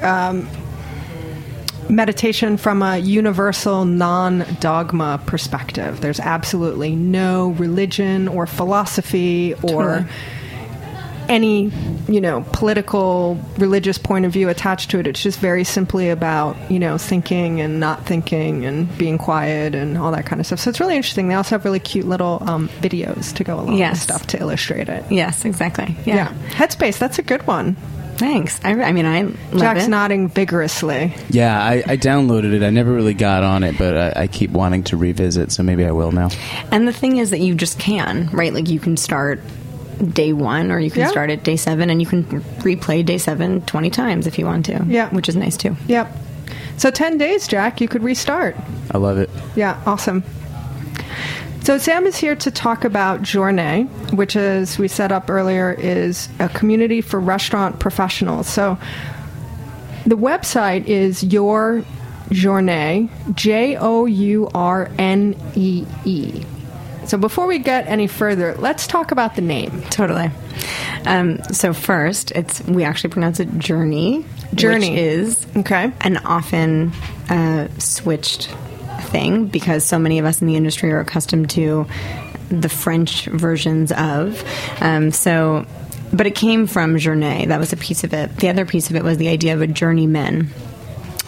um, 0.03 0.49
meditation 1.89 2.57
from 2.57 2.83
a 2.83 2.99
universal 2.99 3.85
non 3.85 4.45
dogma 4.61 5.21
perspective. 5.27 6.01
There's 6.01 6.21
absolutely 6.21 6.95
no 6.97 7.51
religion 7.51 8.29
or 8.29 8.47
philosophy 8.47 9.55
or 9.55 9.61
Totally. 9.61 10.07
any 11.29 11.71
you 12.09 12.21
know 12.21 12.45
political 12.53 13.39
religious 13.57 13.97
point 13.97 14.25
of 14.25 14.33
view 14.33 14.49
attached 14.49 14.91
to 14.91 14.99
it 14.99 15.07
it's 15.07 15.23
just 15.23 15.39
very 15.39 15.63
simply 15.63 16.11
about 16.11 16.57
you 16.71 16.81
know 16.81 16.99
thinking 16.99 17.61
and 17.61 17.79
not 17.79 18.05
thinking 18.05 18.65
and 18.67 18.99
being 18.99 19.19
quiet 19.19 19.73
and 19.75 19.97
all 19.97 20.11
that 20.11 20.27
kind 20.27 20.41
of 20.41 20.47
stuff 20.47 20.59
so 20.59 20.69
it's 20.69 20.81
really 20.81 20.97
interesting 20.97 21.29
they 21.29 21.35
also 21.35 21.55
have 21.55 21.65
really 21.65 21.79
cute 21.79 22.07
little 22.07 22.43
um, 22.51 22.69
videos 22.81 23.33
to 23.35 23.45
go 23.45 23.55
along 23.61 23.77
Yes. 23.79 23.93
with 23.93 24.01
stuff 24.03 24.27
to 24.29 24.41
illustrate 24.41 24.89
it 24.89 25.05
Yes, 25.11 25.45
exactly. 25.45 25.97
Yeah. 26.05 26.17
yeah. 26.17 26.33
headspace 26.51 26.99
that's 26.99 27.21
a 27.21 27.23
good 27.23 27.47
one 27.47 27.77
Thanks. 28.17 28.61
I, 28.65 28.71
I 28.81 28.93
mean, 28.93 29.07
I 29.07 29.23
love 29.23 29.37
jack's 29.59 29.85
it. 29.85 29.89
nodding 29.91 30.29
vigorously 30.29 31.15
Yeah, 31.31 31.61
I, 31.61 31.83
I 31.87 31.97
downloaded 31.97 32.53
it. 32.53 32.63
I 32.63 32.71
never 32.71 32.93
really 32.93 33.15
got 33.15 33.43
on 33.43 33.65
it, 33.65 33.77
but 33.79 33.97
I, 34.17 34.23
I 34.23 34.27
keep 34.27 34.51
wanting 34.51 34.85
to 34.85 34.97
revisit, 34.97 35.51
so 35.53 35.63
maybe 35.63 35.85
I 35.85 35.91
will 35.93 36.13
now. 36.13 36.29
And 36.71 36.87
the 36.87 36.93
thing 36.93 37.17
is 37.17 37.31
that 37.31 37.41
you 37.41 37.55
just 37.55 37.79
can, 37.79 38.29
right? 38.31 38.53
Like 38.53 38.69
you 38.69 38.79
can 38.81 38.97
start 38.97 39.41
day 40.13 40.33
one 40.33 40.71
or 40.73 40.79
you 40.81 40.91
can 40.91 41.01
Yeah. 41.03 41.09
start 41.09 41.31
at 41.31 41.43
day 41.45 41.57
seven 41.57 41.89
and 41.91 42.01
you 42.01 42.07
can 42.07 42.25
replay 42.63 43.05
day 43.05 43.19
seven 43.19 43.61
20 43.63 43.91
times 43.91 44.27
if 44.27 44.39
you 44.39 44.47
want 44.47 44.67
to. 44.67 44.85
Yeah. 44.87 45.09
Which 45.11 45.29
is 45.29 45.37
nice 45.37 45.57
too. 45.57 45.77
yep 45.87 46.11
so 46.79 46.91
10 46.91 47.19
days 47.19 47.47
jack 47.47 47.81
you 47.81 47.87
could 47.87 48.03
restart 48.03 48.57
I 48.91 48.99
love 48.99 49.19
it. 49.19 49.31
Yeah, 49.55 49.81
awesome. 49.87 50.25
So 51.63 51.79
Sam 51.79 52.07
is 52.07 52.17
here 52.17 52.35
to 52.35 52.51
talk 52.51 52.85
about 52.85 53.23
Journée, 53.23 53.89
which, 54.13 54.35
as 54.35 54.79
we 54.81 54.89
set 54.89 55.13
up 55.13 55.31
earlier, 55.31 55.73
is 55.73 56.29
a 56.41 56.49
community 56.49 57.01
for 57.01 57.21
restaurant 57.21 57.79
professionals. 57.79 58.49
So 58.49 58.77
the 60.05 60.17
website 60.17 60.87
is 60.87 61.23
Your 61.23 61.85
Journée, 62.31 63.09
J 63.37 63.77
O 63.77 64.07
U 64.07 64.51
R 64.53 64.91
N 64.99 65.37
E 65.55 65.87
E. 66.05 66.45
So 67.07 67.17
before 67.17 67.47
we 67.47 67.61
get 67.61 67.87
any 67.87 68.09
further, 68.09 68.55
let's 68.59 68.89
talk 68.89 69.13
about 69.13 69.37
the 69.37 69.43
name. 69.43 69.83
Totally. 69.83 70.31
Um, 71.07 71.43
so 71.45 71.73
first, 71.73 72.33
it's 72.33 72.61
we 72.63 72.83
actually 72.83 73.11
pronounce 73.11 73.39
it 73.39 73.57
journey. 73.59 74.25
Journey. 74.55 74.91
which 74.91 74.99
is 74.99 75.47
Okay. 75.57 75.93
an 76.01 76.17
often 76.19 76.93
uh, 77.31 77.69
switched 77.79 78.53
thing 79.03 79.47
because 79.47 79.85
so 79.85 79.99
many 79.99 80.19
of 80.19 80.25
us 80.25 80.41
in 80.41 80.47
the 80.47 80.57
industry 80.57 80.93
are 80.93 81.01
accustomed 81.01 81.51
to 81.51 81.87
the 82.51 82.69
French 82.69 83.27
versions 83.27 83.93
of. 83.93 84.43
Um, 84.81 85.11
so, 85.11 85.67
but 86.13 86.27
it 86.27 86.35
came 86.35 86.67
from 86.67 86.97
journée. 86.97 87.49
That 87.49 87.59
was 87.59 87.73
a 87.73 87.77
piece 87.77 88.05
of 88.05 88.13
it. 88.13 88.37
The 88.37 88.49
other 88.49 88.67
piece 88.67 88.91
of 88.91 88.97
it 88.97 89.05
was 89.05 89.19
the 89.19 89.29
idea 89.29 89.55
of 89.55 89.63
a 89.63 89.67
journeyman. 89.67 90.49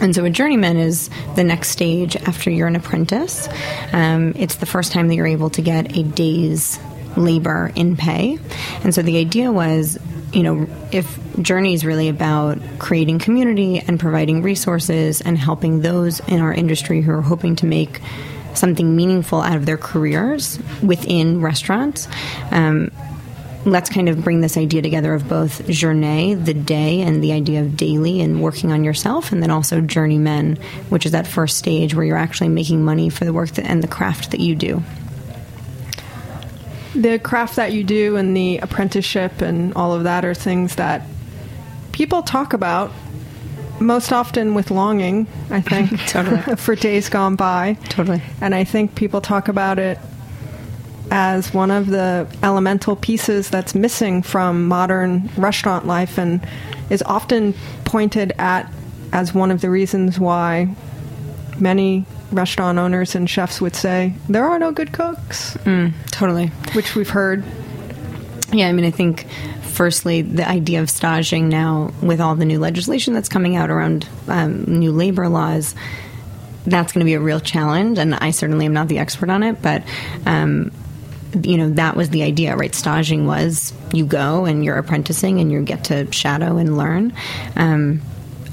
And 0.01 0.15
so 0.15 0.25
a 0.25 0.31
journeyman 0.31 0.77
is 0.77 1.09
the 1.37 1.45
next 1.45 1.69
stage 1.69 2.17
after 2.17 2.51
you're 2.51 2.67
an 2.67 2.77
apprentice. 2.77 3.49
Um, 3.93 4.35
it's 4.37 4.57
the 4.57 4.67
first 4.67 4.93
time 4.93 5.09
that 5.09 5.15
you're 5.15 5.27
able 5.27 5.51
to 5.51 5.63
get 5.63 5.97
a 5.97 6.03
day's 6.03 6.79
labor 7.17 7.71
in 7.77 7.97
pay. 7.97 8.39
And 8.83 8.95
so 8.95 9.03
the 9.03 9.19
idea 9.19 9.53
was, 9.53 9.99
you 10.35 10.43
know, 10.43 10.67
if 10.91 11.19
Journey 11.41 11.75
is 11.75 11.85
really 11.85 12.09
about 12.09 12.59
creating 12.79 13.21
community 13.21 13.79
and 13.79 13.99
providing 14.01 14.43
resources 14.43 15.21
and 15.21 15.39
helping 15.39 15.81
those 15.81 16.21
in 16.21 16.41
our 16.41 16.53
industry 16.53 17.01
who 17.01 17.13
are 17.13 17.23
hoping 17.23 17.57
to 17.57 17.67
make 17.67 18.01
something 18.55 18.95
meaningful 18.95 19.41
out 19.41 19.57
of 19.57 19.67
their 19.67 19.77
careers 19.77 20.59
within 20.83 21.41
restaurants. 21.41 22.09
Um, 22.51 22.91
let's 23.65 23.89
kind 23.89 24.09
of 24.09 24.23
bring 24.23 24.41
this 24.41 24.57
idea 24.57 24.83
together 24.83 25.15
of 25.15 25.29
both 25.29 25.67
journée, 25.67 26.43
the 26.43 26.55
day, 26.55 27.01
and 27.01 27.23
the 27.23 27.33
idea 27.33 27.63
of 27.63 27.77
daily 27.77 28.21
and 28.21 28.43
working 28.43 28.73
on 28.73 28.85
yourself, 28.85 29.33
and 29.33 29.43
then 29.43 29.51
also 29.51 29.81
journeymen, 29.81 30.57
which 30.89 31.07
is 31.07 31.13
that 31.13 31.27
first 31.27 31.57
stage 31.57 31.95
where 31.95 32.05
you're 32.05 32.17
actually 32.17 32.49
making 32.49 32.85
money 32.85 33.09
for 33.09 33.25
the 33.25 33.33
work 33.33 33.51
that, 33.53 33.65
and 33.65 33.83
the 33.83 33.89
craft 33.89 34.33
that 34.33 34.41
you 34.41 34.55
do. 34.55 34.83
The 36.95 37.19
craft 37.19 37.57
that 37.57 37.73
you 37.73 37.85
do 37.85 38.17
and 38.17 38.37
the 38.37 38.59
apprenticeship 38.59 39.41
and 39.41 39.75
all 39.75 39.93
of 39.93 40.05
that 40.05 40.25
are 40.25 40.35
things 40.35 40.77
that 40.77 41.03
people 41.93 42.23
talk 42.23 42.53
about 42.53 42.93
most 43.81 44.13
often 44.13 44.55
with 44.55 44.71
longing, 44.71 45.27
I 45.51 45.61
think, 45.61 45.99
Totally. 46.07 46.57
for 46.57 46.75
days 46.75 47.09
gone 47.09 47.37
by. 47.37 47.77
Totally. 47.89 48.23
And 48.41 48.55
I 48.55 48.65
think 48.65 48.95
people 48.95 49.21
talk 49.21 49.49
about 49.49 49.79
it 49.79 49.99
as 51.11 51.53
one 51.53 51.71
of 51.71 51.89
the 51.89 52.27
elemental 52.43 52.97
pieces 52.97 53.51
that's 53.51 53.75
missing 53.75 54.23
from 54.23 54.67
modern 54.69 55.29
restaurant 55.37 55.87
life 55.87 56.19
and 56.19 56.47
is 56.91 57.03
often 57.03 57.55
pointed 57.85 58.33
at 58.39 58.73
as 59.13 59.35
one 59.35 59.51
of 59.51 59.61
the 59.61 59.71
reasons 59.71 60.19
why 60.19 60.75
many 61.59 62.05
restaurant 62.35 62.79
owners 62.79 63.15
and 63.15 63.29
chefs 63.29 63.61
would 63.61 63.75
say 63.77 64.15
there 64.29 64.45
are 64.45 64.59
no 64.59 64.73
good 64.73 64.93
cooks, 64.93 65.57
Totally. 66.11 66.49
which 66.75 66.95
we've 66.95 67.11
heard. 67.11 67.45
Yeah, 68.53 68.69
I 68.69 68.73
mean, 68.73 68.85
I 68.85 68.91
think 68.91 69.27
firstly, 69.63 70.23
the 70.23 70.49
idea 70.49 70.81
of 70.81 70.89
staging 70.91 71.49
now 71.49 71.93
with 72.01 72.21
all 72.21 72.37
the 72.37 72.45
new 72.45 72.59
legislation 72.59 73.15
that's 73.15 73.29
coming 73.29 73.57
out 73.57 73.71
around 73.71 74.09
um, 74.29 74.65
new 74.65 74.93
labor 74.93 75.29
laws, 75.29 75.75
that's 76.67 76.93
going 76.93 77.01
to 77.01 77.05
be 77.05 77.15
a 77.15 77.21
real 77.21 77.41
challenge. 77.41 77.99
And 77.99 78.15
I 78.15 78.31
certainly 78.31 78.67
am 78.67 78.73
not 78.73 78.89
the 78.89 78.99
expert 78.99 79.31
on 79.31 79.43
it, 79.43 79.61
but. 79.63 79.83
Um, 80.27 80.73
you 81.43 81.57
know 81.57 81.71
that 81.71 81.97
was 81.97 82.11
the 82.11 82.23
idea 82.23 82.55
right 82.57 82.77
staging 82.77 83.27
was 83.27 83.73
you 83.93 84.07
go 84.07 84.45
and 84.45 84.65
you're 84.65 84.77
apprenticing 84.79 85.41
and 85.41 85.51
you 85.51 85.63
get 85.63 85.83
to 85.83 86.11
shadow 86.13 86.59
and 86.59 86.77
learn 86.77 87.13
um, 87.57 88.01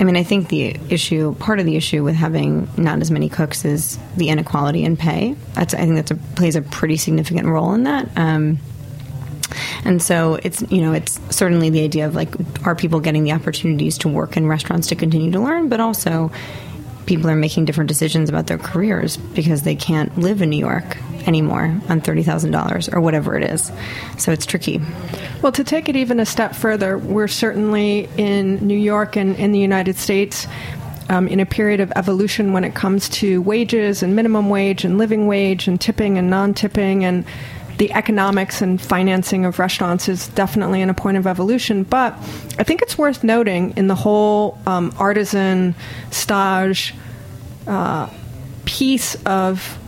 I 0.01 0.03
mean, 0.03 0.17
I 0.17 0.23
think 0.23 0.49
the 0.49 0.75
issue, 0.89 1.35
part 1.35 1.59
of 1.59 1.67
the 1.67 1.75
issue 1.75 2.03
with 2.03 2.15
having 2.15 2.67
not 2.75 2.99
as 3.01 3.11
many 3.11 3.29
cooks 3.29 3.63
is 3.63 3.99
the 4.17 4.29
inequality 4.29 4.83
in 4.83 4.97
pay. 4.97 5.35
That's, 5.53 5.75
I 5.75 5.77
think 5.77 5.95
that's 5.95 6.09
a, 6.09 6.15
plays 6.15 6.55
a 6.55 6.63
pretty 6.63 6.97
significant 6.97 7.47
role 7.47 7.75
in 7.75 7.83
that. 7.83 8.09
Um, 8.17 8.57
and 9.85 10.01
so 10.01 10.39
it's 10.43 10.63
you 10.71 10.81
know 10.81 10.93
it's 10.93 11.19
certainly 11.35 11.69
the 11.69 11.83
idea 11.83 12.07
of 12.07 12.15
like 12.15 12.33
are 12.65 12.75
people 12.75 12.99
getting 12.99 13.23
the 13.23 13.33
opportunities 13.33 13.97
to 13.99 14.07
work 14.07 14.37
in 14.37 14.47
restaurants 14.47 14.87
to 14.87 14.95
continue 14.95 15.31
to 15.31 15.39
learn, 15.39 15.69
but 15.69 15.79
also 15.79 16.31
people 17.11 17.29
are 17.29 17.35
making 17.35 17.65
different 17.65 17.89
decisions 17.89 18.29
about 18.29 18.47
their 18.47 18.57
careers 18.57 19.17
because 19.17 19.63
they 19.63 19.75
can't 19.75 20.17
live 20.17 20.41
in 20.41 20.49
New 20.49 20.55
York 20.55 20.95
anymore 21.27 21.77
on 21.89 21.99
thirty 21.99 22.23
thousand 22.23 22.51
dollars 22.51 22.87
or 22.87 23.01
whatever 23.01 23.35
it 23.35 23.43
is. 23.43 23.69
So 24.17 24.31
it's 24.31 24.45
tricky. 24.45 24.79
Well, 25.41 25.51
to 25.51 25.65
take 25.65 25.89
it 25.89 25.97
even 25.97 26.21
a 26.21 26.25
step 26.25 26.55
further, 26.55 26.97
we're 26.97 27.27
certainly 27.27 28.07
in 28.15 28.65
New 28.65 28.77
York 28.77 29.17
and 29.17 29.35
in 29.35 29.51
the 29.51 29.59
United 29.59 29.97
States 29.97 30.47
um, 31.09 31.27
in 31.27 31.41
a 31.41 31.45
period 31.45 31.81
of 31.81 31.91
evolution 31.97 32.53
when 32.53 32.63
it 32.63 32.75
comes 32.75 33.09
to 33.09 33.41
wages 33.41 34.01
and 34.01 34.15
minimum 34.15 34.49
wage 34.49 34.85
and 34.85 34.97
living 34.97 35.27
wage 35.27 35.67
and 35.67 35.81
tipping 35.81 36.17
and 36.17 36.29
non 36.29 36.53
tipping 36.53 37.03
and 37.03 37.25
the 37.81 37.91
economics 37.93 38.61
and 38.61 38.79
financing 38.79 39.43
of 39.43 39.57
restaurants 39.57 40.07
is 40.07 40.27
definitely 40.27 40.81
in 40.81 40.89
a 40.91 40.93
point 40.93 41.17
of 41.17 41.25
evolution. 41.25 41.81
But 41.81 42.13
I 42.59 42.63
think 42.63 42.83
it's 42.83 42.95
worth 42.95 43.23
noting 43.23 43.73
in 43.75 43.87
the 43.87 43.95
whole 43.95 44.59
um, 44.67 44.93
artisan 44.99 45.73
stage 46.11 46.93
uh, 47.65 48.07
piece 48.65 49.15
of 49.25 49.79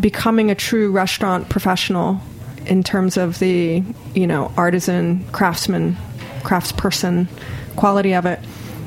becoming 0.00 0.52
a 0.52 0.54
true 0.54 0.92
restaurant 0.92 1.48
professional 1.48 2.20
in 2.66 2.84
terms 2.84 3.16
of 3.16 3.40
the 3.40 3.82
you 4.14 4.26
know 4.28 4.52
artisan 4.56 5.24
craftsman 5.32 5.96
craftsperson 6.44 7.26
quality 7.74 8.14
of 8.14 8.26
it 8.26 8.38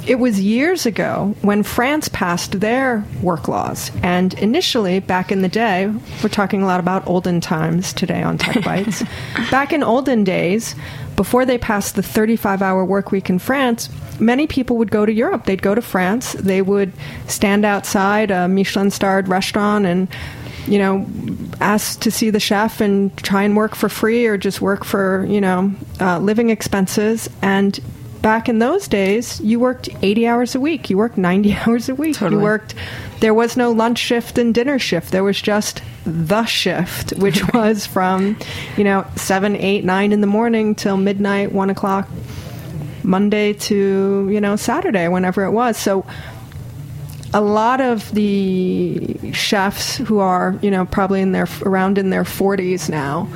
it 0.08 0.20
was 0.20 0.40
years 0.40 0.86
ago 0.86 1.36
when 1.42 1.64
France 1.64 2.10
passed 2.10 2.60
their 2.60 3.06
work 3.22 3.48
laws. 3.48 3.92
And 4.02 4.34
initially, 4.36 5.00
back 5.00 5.32
in 5.32 5.42
the 5.42 5.48
day, 5.48 5.88
we're 6.24 6.30
talking 6.30 6.64
a 6.64 6.66
lot 6.66 6.80
about 6.80 7.06
olden 7.08 7.40
times 7.40 7.94
today 7.94 8.24
on 8.24 8.38
Tech 8.38 8.64
Bites. 8.64 9.04
back 9.52 9.74
in 9.74 9.84
olden 9.84 10.24
days, 10.24 10.76
before 11.16 11.46
they 11.46 11.58
passed 11.58 11.96
the 11.96 12.04
35 12.04 12.62
hour 12.62 12.84
work 12.84 13.12
week 13.12 13.30
in 13.30 13.38
France, 13.38 13.90
many 14.20 14.48
people 14.48 14.78
would 14.78 14.92
go 14.92 15.06
to 15.06 15.14
Europe. 15.14 15.46
They'd 15.46 15.62
go 15.62 15.76
to 15.76 15.82
France. 15.82 16.34
They 16.34 16.62
would 16.62 16.94
stand 17.28 17.64
outside 17.64 18.32
a 18.32 18.48
Michelin 18.48 18.92
starred 18.92 19.28
restaurant 19.28 19.86
and 19.86 20.08
you 20.68 20.78
know, 20.78 21.08
ask 21.60 22.02
to 22.02 22.12
see 22.12 22.30
the 22.30 22.40
chef 22.40 22.82
and 22.82 23.16
try 23.18 23.42
and 23.42 23.58
work 23.58 23.76
for 23.76 23.90
free 23.90 24.28
or 24.28 24.38
just 24.38 24.62
work 24.62 24.84
for, 24.84 25.26
you 25.26 25.42
know, 25.42 25.74
uh, 26.00 26.20
living 26.20 26.52
expenses. 26.52 27.30
And 27.42 27.80
back 28.22 28.48
in 28.48 28.60
those 28.60 28.88
days, 28.88 29.40
you 29.42 29.60
worked 29.60 29.90
80 30.02 30.28
hours 30.28 30.56
a 30.56 30.60
week. 30.60 30.90
You 30.90 30.98
worked 30.98 31.18
90 31.18 31.54
hours 31.66 31.90
a 31.90 31.96
week. 31.96 32.16
Totally. 32.16 32.40
You 32.40 32.44
worked, 32.44 32.76
there 33.20 33.34
was 33.34 33.58
no 33.58 33.72
lunch 33.72 34.00
shift 34.00 34.38
and 34.38 34.54
dinner 34.54 34.80
shift. 34.80 35.12
There 35.12 35.24
was 35.24 35.42
just 35.42 35.82
the 36.06 36.46
shift, 36.46 37.12
which 37.18 37.42
was 37.54 37.86
from, 37.86 38.38
you 38.78 38.84
know, 38.84 39.06
7, 39.16 39.56
8, 39.56 39.84
9 39.84 40.12
in 40.12 40.22
the 40.22 40.28
morning 40.28 40.76
till 40.76 40.98
midnight, 40.98 41.52
1 41.52 41.70
o'clock, 41.70 42.08
Monday 43.04 43.54
to, 43.54 44.30
you 44.32 44.42
know, 44.42 44.56
Saturday, 44.56 45.08
whenever 45.08 45.44
it 45.44 45.52
was. 45.52 45.78
So, 45.78 46.06
a 47.34 47.40
lot 47.40 47.80
of 47.80 48.14
the 48.14 49.32
chefs 49.32 49.96
who 49.96 50.20
are, 50.20 50.60
you 50.62 50.70
know, 50.70 50.86
probably 50.86 51.22
in 51.22 51.32
their 51.32 51.48
around 51.62 51.98
in 51.98 52.10
their 52.10 52.26
40s 52.26 52.90
now 52.90 53.30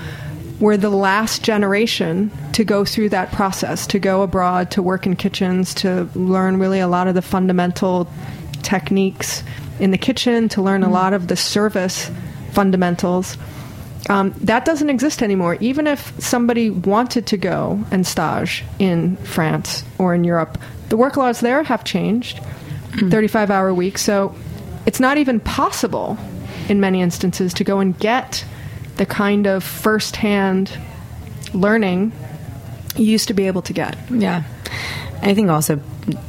were 0.59 0.77
the 0.77 0.89
last 0.89 1.43
generation 1.43 2.31
to 2.53 2.63
go 2.63 2.85
through 2.85 3.09
that 3.09 3.31
process, 3.31 3.85
to 3.87 3.99
go 3.99 4.21
abroad, 4.21 4.71
to 4.71 4.81
work 4.81 5.05
in 5.05 5.15
kitchens, 5.15 5.73
to 5.73 6.09
learn 6.15 6.57
really 6.59 6.79
a 6.79 6.87
lot 6.87 7.07
of 7.07 7.13
the 7.13 7.21
fundamental 7.21 8.07
techniques 8.63 9.43
in 9.79 9.91
the 9.91 9.97
kitchen, 9.97 10.47
to 10.49 10.61
learn 10.61 10.83
a 10.83 10.89
lot 10.89 11.13
of 11.13 11.27
the 11.27 11.35
service 11.35 12.09
fundamentals. 12.51 13.37
Um, 14.07 14.31
that 14.41 14.65
doesn't 14.65 14.89
exist 14.89 15.21
anymore. 15.21 15.57
Even 15.59 15.87
if 15.87 16.13
somebody 16.19 16.69
wanted 16.69 17.27
to 17.27 17.37
go 17.37 17.83
and 17.91 18.05
stage 18.05 18.63
in 18.79 19.17
France 19.17 19.83
or 19.97 20.13
in 20.13 20.23
Europe, 20.23 20.57
the 20.89 20.97
work 20.97 21.17
laws 21.17 21.41
there 21.41 21.63
have 21.63 21.83
changed. 21.83 22.39
35 23.09 23.51
hour 23.51 23.73
week. 23.73 23.97
So 23.97 24.33
it's 24.85 24.99
not 24.99 25.17
even 25.17 25.39
possible 25.39 26.17
in 26.69 26.79
many 26.79 27.01
instances 27.01 27.53
to 27.55 27.63
go 27.63 27.79
and 27.79 27.97
get 27.99 28.45
the 28.97 29.05
kind 29.05 29.47
of 29.47 29.63
firsthand 29.63 30.77
learning 31.53 32.11
you 32.95 33.05
used 33.05 33.27
to 33.27 33.33
be 33.33 33.47
able 33.47 33.61
to 33.63 33.73
get. 33.73 33.97
Yeah. 34.09 34.43
I 35.21 35.33
think 35.33 35.49
also 35.49 35.79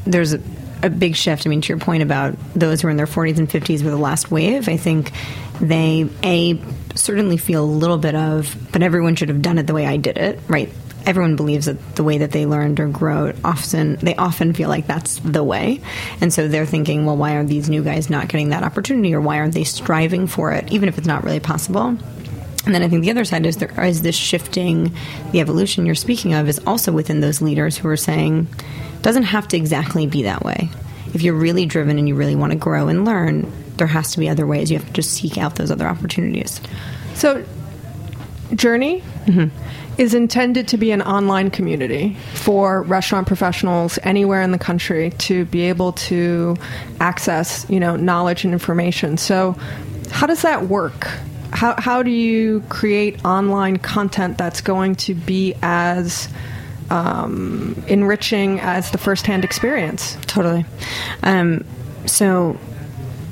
there's 0.04 0.32
a, 0.32 0.40
a 0.82 0.90
big 0.90 1.16
shift. 1.16 1.46
I 1.46 1.50
mean, 1.50 1.60
to 1.60 1.68
your 1.68 1.78
point 1.78 2.02
about 2.02 2.36
those 2.54 2.80
who 2.80 2.88
are 2.88 2.90
in 2.90 2.96
their 2.96 3.06
40s 3.06 3.38
and 3.38 3.48
50s 3.48 3.82
were 3.82 3.90
the 3.90 3.96
last 3.96 4.30
wave, 4.30 4.68
I 4.68 4.76
think 4.76 5.12
they, 5.60 6.08
A, 6.22 6.60
certainly 6.94 7.36
feel 7.36 7.64
a 7.64 7.66
little 7.66 7.98
bit 7.98 8.14
of, 8.14 8.56
but 8.72 8.82
everyone 8.82 9.16
should 9.16 9.28
have 9.28 9.42
done 9.42 9.58
it 9.58 9.66
the 9.66 9.74
way 9.74 9.86
I 9.86 9.96
did 9.96 10.18
it, 10.18 10.40
right? 10.48 10.72
everyone 11.06 11.36
believes 11.36 11.66
that 11.66 11.94
the 11.94 12.02
way 12.02 12.18
that 12.18 12.32
they 12.32 12.46
learned 12.46 12.80
or 12.80 12.88
grow 12.88 13.32
often 13.44 13.94
they 13.96 14.16
often 14.16 14.52
feel 14.52 14.68
like 14.68 14.88
that's 14.88 15.20
the 15.20 15.42
way 15.42 15.80
and 16.20 16.34
so 16.34 16.48
they're 16.48 16.66
thinking 16.66 17.06
well 17.06 17.16
why 17.16 17.36
are 17.36 17.44
these 17.44 17.70
new 17.70 17.82
guys 17.82 18.10
not 18.10 18.26
getting 18.26 18.48
that 18.48 18.64
opportunity 18.64 19.14
or 19.14 19.20
why 19.20 19.38
aren't 19.38 19.54
they 19.54 19.62
striving 19.62 20.26
for 20.26 20.52
it 20.52 20.70
even 20.72 20.88
if 20.88 20.98
it's 20.98 21.06
not 21.06 21.22
really 21.22 21.38
possible 21.38 21.96
and 22.66 22.74
then 22.74 22.82
I 22.82 22.88
think 22.88 23.02
the 23.02 23.10
other 23.12 23.24
side 23.24 23.46
is 23.46 23.56
there 23.58 23.84
is 23.84 24.02
this 24.02 24.16
shifting, 24.16 24.92
the 25.30 25.40
evolution 25.40 25.86
you're 25.86 25.94
speaking 25.94 26.34
of 26.34 26.48
is 26.48 26.58
also 26.66 26.90
within 26.90 27.20
those 27.20 27.40
leaders 27.40 27.78
who 27.78 27.88
are 27.88 27.96
saying, 27.96 28.48
doesn't 29.02 29.22
have 29.22 29.46
to 29.48 29.56
exactly 29.56 30.08
be 30.08 30.24
that 30.24 30.44
way. 30.44 30.68
If 31.14 31.22
you're 31.22 31.34
really 31.34 31.64
driven 31.64 31.96
and 31.96 32.08
you 32.08 32.16
really 32.16 32.34
want 32.34 32.52
to 32.52 32.58
grow 32.58 32.88
and 32.88 33.04
learn, 33.04 33.50
there 33.76 33.86
has 33.86 34.10
to 34.12 34.18
be 34.18 34.28
other 34.28 34.46
ways. 34.46 34.70
You 34.70 34.78
have 34.78 34.86
to 34.86 34.92
just 34.92 35.12
seek 35.12 35.38
out 35.38 35.54
those 35.54 35.70
other 35.70 35.86
opportunities. 35.86 36.60
So, 37.14 37.44
Journey 38.54 39.02
mm-hmm. 39.26 40.00
is 40.00 40.14
intended 40.14 40.68
to 40.68 40.76
be 40.76 40.90
an 40.90 41.02
online 41.02 41.50
community 41.50 42.16
for 42.34 42.82
restaurant 42.82 43.26
professionals 43.26 43.98
anywhere 44.02 44.42
in 44.42 44.50
the 44.50 44.58
country 44.58 45.10
to 45.18 45.44
be 45.46 45.62
able 45.62 45.92
to 45.92 46.56
access, 47.00 47.64
you 47.68 47.78
know, 47.78 47.94
knowledge 47.94 48.44
and 48.44 48.52
information. 48.52 49.16
So, 49.18 49.56
how 50.10 50.26
does 50.26 50.42
that 50.42 50.66
work? 50.66 51.08
How, 51.52 51.74
how 51.78 52.02
do 52.02 52.10
you 52.10 52.62
create 52.68 53.24
online 53.24 53.78
content 53.78 54.38
that's 54.38 54.60
going 54.60 54.96
to 54.96 55.14
be 55.14 55.54
as 55.62 56.28
um, 56.90 57.82
enriching 57.88 58.60
as 58.60 58.90
the 58.90 58.98
firsthand 58.98 59.44
experience? 59.44 60.16
Totally. 60.26 60.64
Um, 61.22 61.64
so 62.06 62.58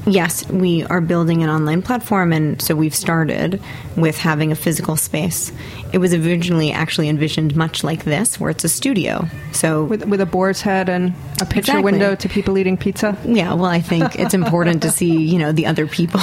yes, 0.07 0.49
we 0.49 0.85
are 0.85 1.01
building 1.01 1.43
an 1.43 1.49
online 1.49 1.83
platform, 1.83 2.33
and 2.33 2.61
so 2.61 2.75
we've 2.75 2.95
started 2.95 3.61
with 3.97 4.19
having 4.19 4.53
a 4.53 4.57
physical 4.57 4.97
space. 4.97 5.53
It 5.95 5.99
was 5.99 6.13
originally 6.13 6.73
actually 6.73 7.09
envisioned 7.09 7.55
much 7.55 7.85
like 7.85 8.03
this, 8.03 8.41
where 8.41 8.51
it's 8.51 8.65
a 8.65 8.69
studio. 8.69 9.29
So 9.53 9.85
with, 9.85 10.05
with 10.07 10.21
a 10.21 10.27
boar's 10.27 10.61
head 10.61 10.89
and 10.89 11.15
a 11.41 11.45
picture 11.45 11.59
exactly. 11.59 11.85
window 11.85 12.17
to 12.17 12.29
people 12.29 12.59
eating 12.59 12.77
pizza. 12.77 13.17
Yeah, 13.25 13.55
well, 13.55 13.67
I 13.67 13.81
think 13.81 14.19
it's 14.19 14.35
important 14.43 14.83
to 14.83 14.91
see 14.91 15.23
you 15.23 15.39
know 15.39 15.53
the 15.53 15.67
other 15.67 15.87
people. 15.87 16.21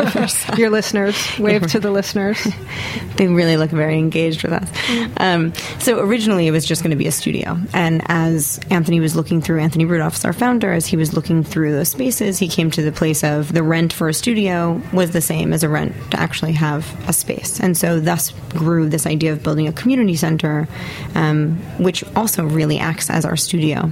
Your 0.58 0.68
listeners, 0.68 1.16
wave 1.38 1.66
to 1.68 1.80
the 1.80 1.90
listeners. 1.90 2.46
they 3.16 3.26
really 3.26 3.56
look 3.56 3.70
very 3.70 3.98
engaged 3.98 4.42
with 4.42 4.52
us. 4.52 4.70
Um, 5.16 5.54
so 5.78 6.00
originally, 6.00 6.46
it 6.46 6.50
was 6.50 6.66
just 6.66 6.82
going 6.82 6.90
to 6.90 6.96
be 6.96 7.06
a 7.06 7.12
studio, 7.12 7.56
and 7.72 8.02
as 8.08 8.60
Anthony 8.68 9.00
was 9.00 9.16
looking 9.16 9.40
through, 9.40 9.60
Anthony 9.60 9.86
Rudolph's 9.86 10.26
our 10.26 10.34
founder, 10.34 10.70
as 10.70 10.84
he 10.84 10.98
was 10.98 11.14
looking 11.14 11.44
through 11.44 11.72
those 11.72 11.88
spaces, 11.88 12.38
he 12.38 12.48
came 12.48 12.70
to 12.72 12.82
the 12.82 12.92
place 12.92 13.24
of 13.24 13.54
the 13.54 13.62
rent 13.62 13.94
for 13.94 14.10
a 14.10 14.12
studio 14.12 14.82
was 14.92 15.12
the 15.12 15.22
same 15.22 15.54
as 15.54 15.62
a 15.62 15.68
rent 15.70 15.94
to 16.10 16.20
actually 16.20 16.52
have 16.52 16.86
a 17.08 17.14
space. 17.14 17.58
And 17.58 17.74
so 17.74 18.00
thus 18.00 18.32
grew 18.50 18.90
this 18.90 19.06
idea 19.06 19.13
of 19.22 19.42
building 19.42 19.68
a 19.68 19.72
community 19.72 20.16
center, 20.16 20.68
um, 21.14 21.56
which 21.78 22.04
also 22.16 22.44
really 22.44 22.78
acts 22.78 23.10
as 23.10 23.24
our 23.24 23.36
studio. 23.36 23.90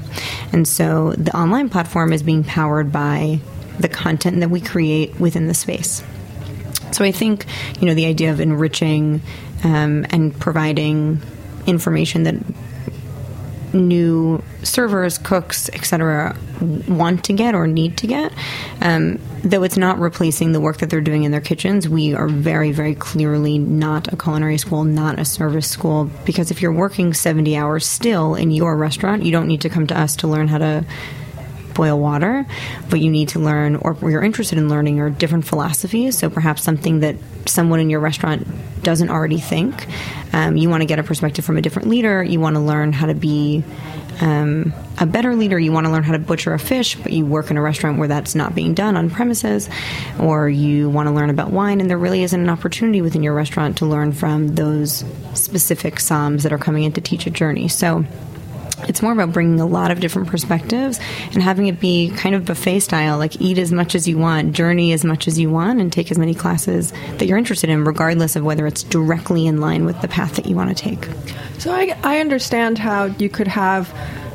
And 0.53 0.67
so 0.67 1.13
the 1.13 1.37
online 1.37 1.69
platform 1.69 2.13
is 2.13 2.23
being 2.23 2.45
powered 2.45 2.91
by 2.93 3.41
the 3.79 3.89
content 3.89 4.41
that 4.41 4.51
we 4.51 4.61
create 4.61 5.19
within 5.21 5.47
the 5.47 5.55
space. 5.55 6.03
So 6.93 7.05
I 7.05 7.13
think, 7.13 7.47
you 7.81 7.87
know, 7.87 7.95
the 7.95 8.07
idea 8.07 8.33
of 8.33 8.41
enriching 8.41 9.23
um, 9.65 10.05
and 10.11 10.39
providing 10.39 11.23
information 11.67 12.25
that 12.25 12.35
new 13.75 14.43
servers, 14.63 15.19
cooks, 15.19 15.69
etc., 15.71 16.37
want 16.89 17.25
to 17.25 17.33
get 17.33 17.55
or 17.55 17.67
need 17.67 17.97
to 17.99 18.07
get. 18.07 18.33
Um, 18.81 19.19
though 19.43 19.63
it's 19.63 19.77
not 19.77 19.99
replacing 19.99 20.53
the 20.53 20.61
work 20.61 20.79
that 20.79 20.91
they're 20.91 21.01
doing 21.01 21.25
in 21.25 21.33
their 21.33 21.41
kitchens, 21.41 21.89
we 21.89 22.15
are 22.15 22.29
very, 22.29 22.73
very 22.73 22.95
clearly 22.95 23.59
not 23.59 24.13
a 24.13 24.17
culinary 24.17 24.59
school, 24.59 24.85
not 24.85 25.19
a 25.19 25.25
service 25.25 25.69
school. 25.69 26.11
Because 26.25 26.51
if 26.51 26.63
you're 26.63 26.73
working 26.73 27.13
70 27.13 27.57
hours 27.57 27.87
still 27.87 28.35
in 28.35 28.51
your 28.51 28.77
restaurant, 28.77 29.25
you 29.25 29.33
don't 29.33 29.49
need 29.49 29.63
to 29.63 29.69
come 29.69 29.87
to 29.89 29.99
us 29.99 30.17
to 30.17 30.29
learn 30.29 30.49
how 30.49 30.59
to 30.59 30.85
boil 31.75 31.99
water, 31.99 32.47
but 32.91 33.01
you 33.01 33.11
need 33.11 33.31
to 33.31 33.39
learn 33.39 33.77
or 33.77 33.97
you're 34.03 34.23
interested 34.23 34.59
in 34.59 34.69
learning 34.69 35.01
or 35.01 35.11
different 35.11 35.47
philosophies. 35.47 36.19
So 36.19 36.31
perhaps 36.31 36.63
something 36.63 37.01
that 37.01 37.17
someone 37.47 37.81
in 37.81 37.91
your 37.91 38.01
restaurant 38.01 38.47
doesn't 38.83 39.11
already 39.11 39.39
think. 39.39 39.87
Um, 40.33 40.57
you 40.57 40.69
want 40.69 40.83
to 40.83 40.87
get 40.87 40.99
a 40.99 41.03
perspective 41.03 41.45
from 41.45 41.57
a 41.57 41.63
different 41.63 41.89
leader. 41.89 42.23
You 42.23 42.41
want 42.41 42.57
to 42.57 42.61
learn 42.61 42.93
how 42.93 43.07
to 43.07 43.15
be 43.15 43.65
um, 44.21 44.73
a 44.99 45.07
better 45.07 45.35
leader. 45.35 45.59
You 45.59 45.73
want 45.73 45.87
to 45.87 45.93
learn 45.93 46.03
how 46.03 46.13
to 46.13 46.19
butcher 46.19 46.53
a 46.53 46.59
fish, 46.59 46.97
but 46.97 47.13
you 47.13 47.25
work 47.25 47.51
in 47.51 47.57
a 47.57 47.63
restaurant 47.63 47.99
where 47.99 48.09
that's 48.09 48.35
not 48.35 48.55
being 48.55 48.75
done 48.75 48.97
on 48.97 49.11
premises, 49.11 49.69
or 50.19 50.49
you 50.49 50.91
want 50.91 51.09
to 51.09 51.15
learn 51.15 51.31
about 51.31 51.51
wine, 51.51 51.81
and 51.81 51.89
there 51.89 51.99
really 51.99 52.23
isn't 52.23 52.41
an 52.41 52.49
opportunity 52.49 53.03
within 53.03 53.23
your 53.23 53.35
restaurant 53.35 53.79
to 53.79 53.87
learn 53.87 54.13
from 54.13 54.55
those 54.55 55.05
specific 55.35 55.95
somms 55.95 56.43
that 56.43 56.53
are 56.53 56.59
coming 56.59 56.85
in 56.85 56.93
to 56.93 57.01
teach 57.01 57.27
a 57.27 57.31
journey. 57.31 57.69
So 57.69 58.05
it's 58.89 59.03
more 59.03 59.13
about 59.13 59.33
bringing 59.33 59.61
a 59.61 59.67
lot 59.67 59.91
of 59.91 60.01
different 60.01 60.29
perspectives 60.29 60.99
and 61.33 61.43
having 61.43 61.67
it 61.67 61.81
be 61.81 62.11
kind 62.17 62.35
of 62.35 62.45
buffet 62.45 62.81
style 62.81 63.19
like 63.19 63.41
eat 63.41 63.59
as 63.59 63.73
much 63.73 63.95
as 63.95 64.09
you 64.09 64.19
want 64.19 64.53
journey 64.53 64.93
as 64.93 65.05
much 65.05 65.29
as 65.29 65.39
you 65.39 65.51
want 65.51 65.81
and 65.81 65.93
take 65.93 66.11
as 66.11 66.19
many 66.19 66.35
classes 66.35 66.93
that 67.19 67.27
you're 67.27 67.39
interested 67.39 67.71
in 67.71 67.85
regardless 67.85 68.37
of 68.37 68.45
whether 68.45 68.67
it's 68.67 68.83
directly 68.83 69.47
in 69.47 69.61
line 69.61 69.85
with 69.85 70.01
the 70.01 70.09
path 70.09 70.37
that 70.37 70.47
you 70.47 70.57
want 70.57 70.69
to 70.69 70.75
take. 70.75 71.09
So 71.59 71.73
i, 71.73 71.97
I 72.03 72.21
understand 72.21 72.79
how 72.79 73.05
you 73.05 73.29
could 73.29 73.49
have 73.49 73.93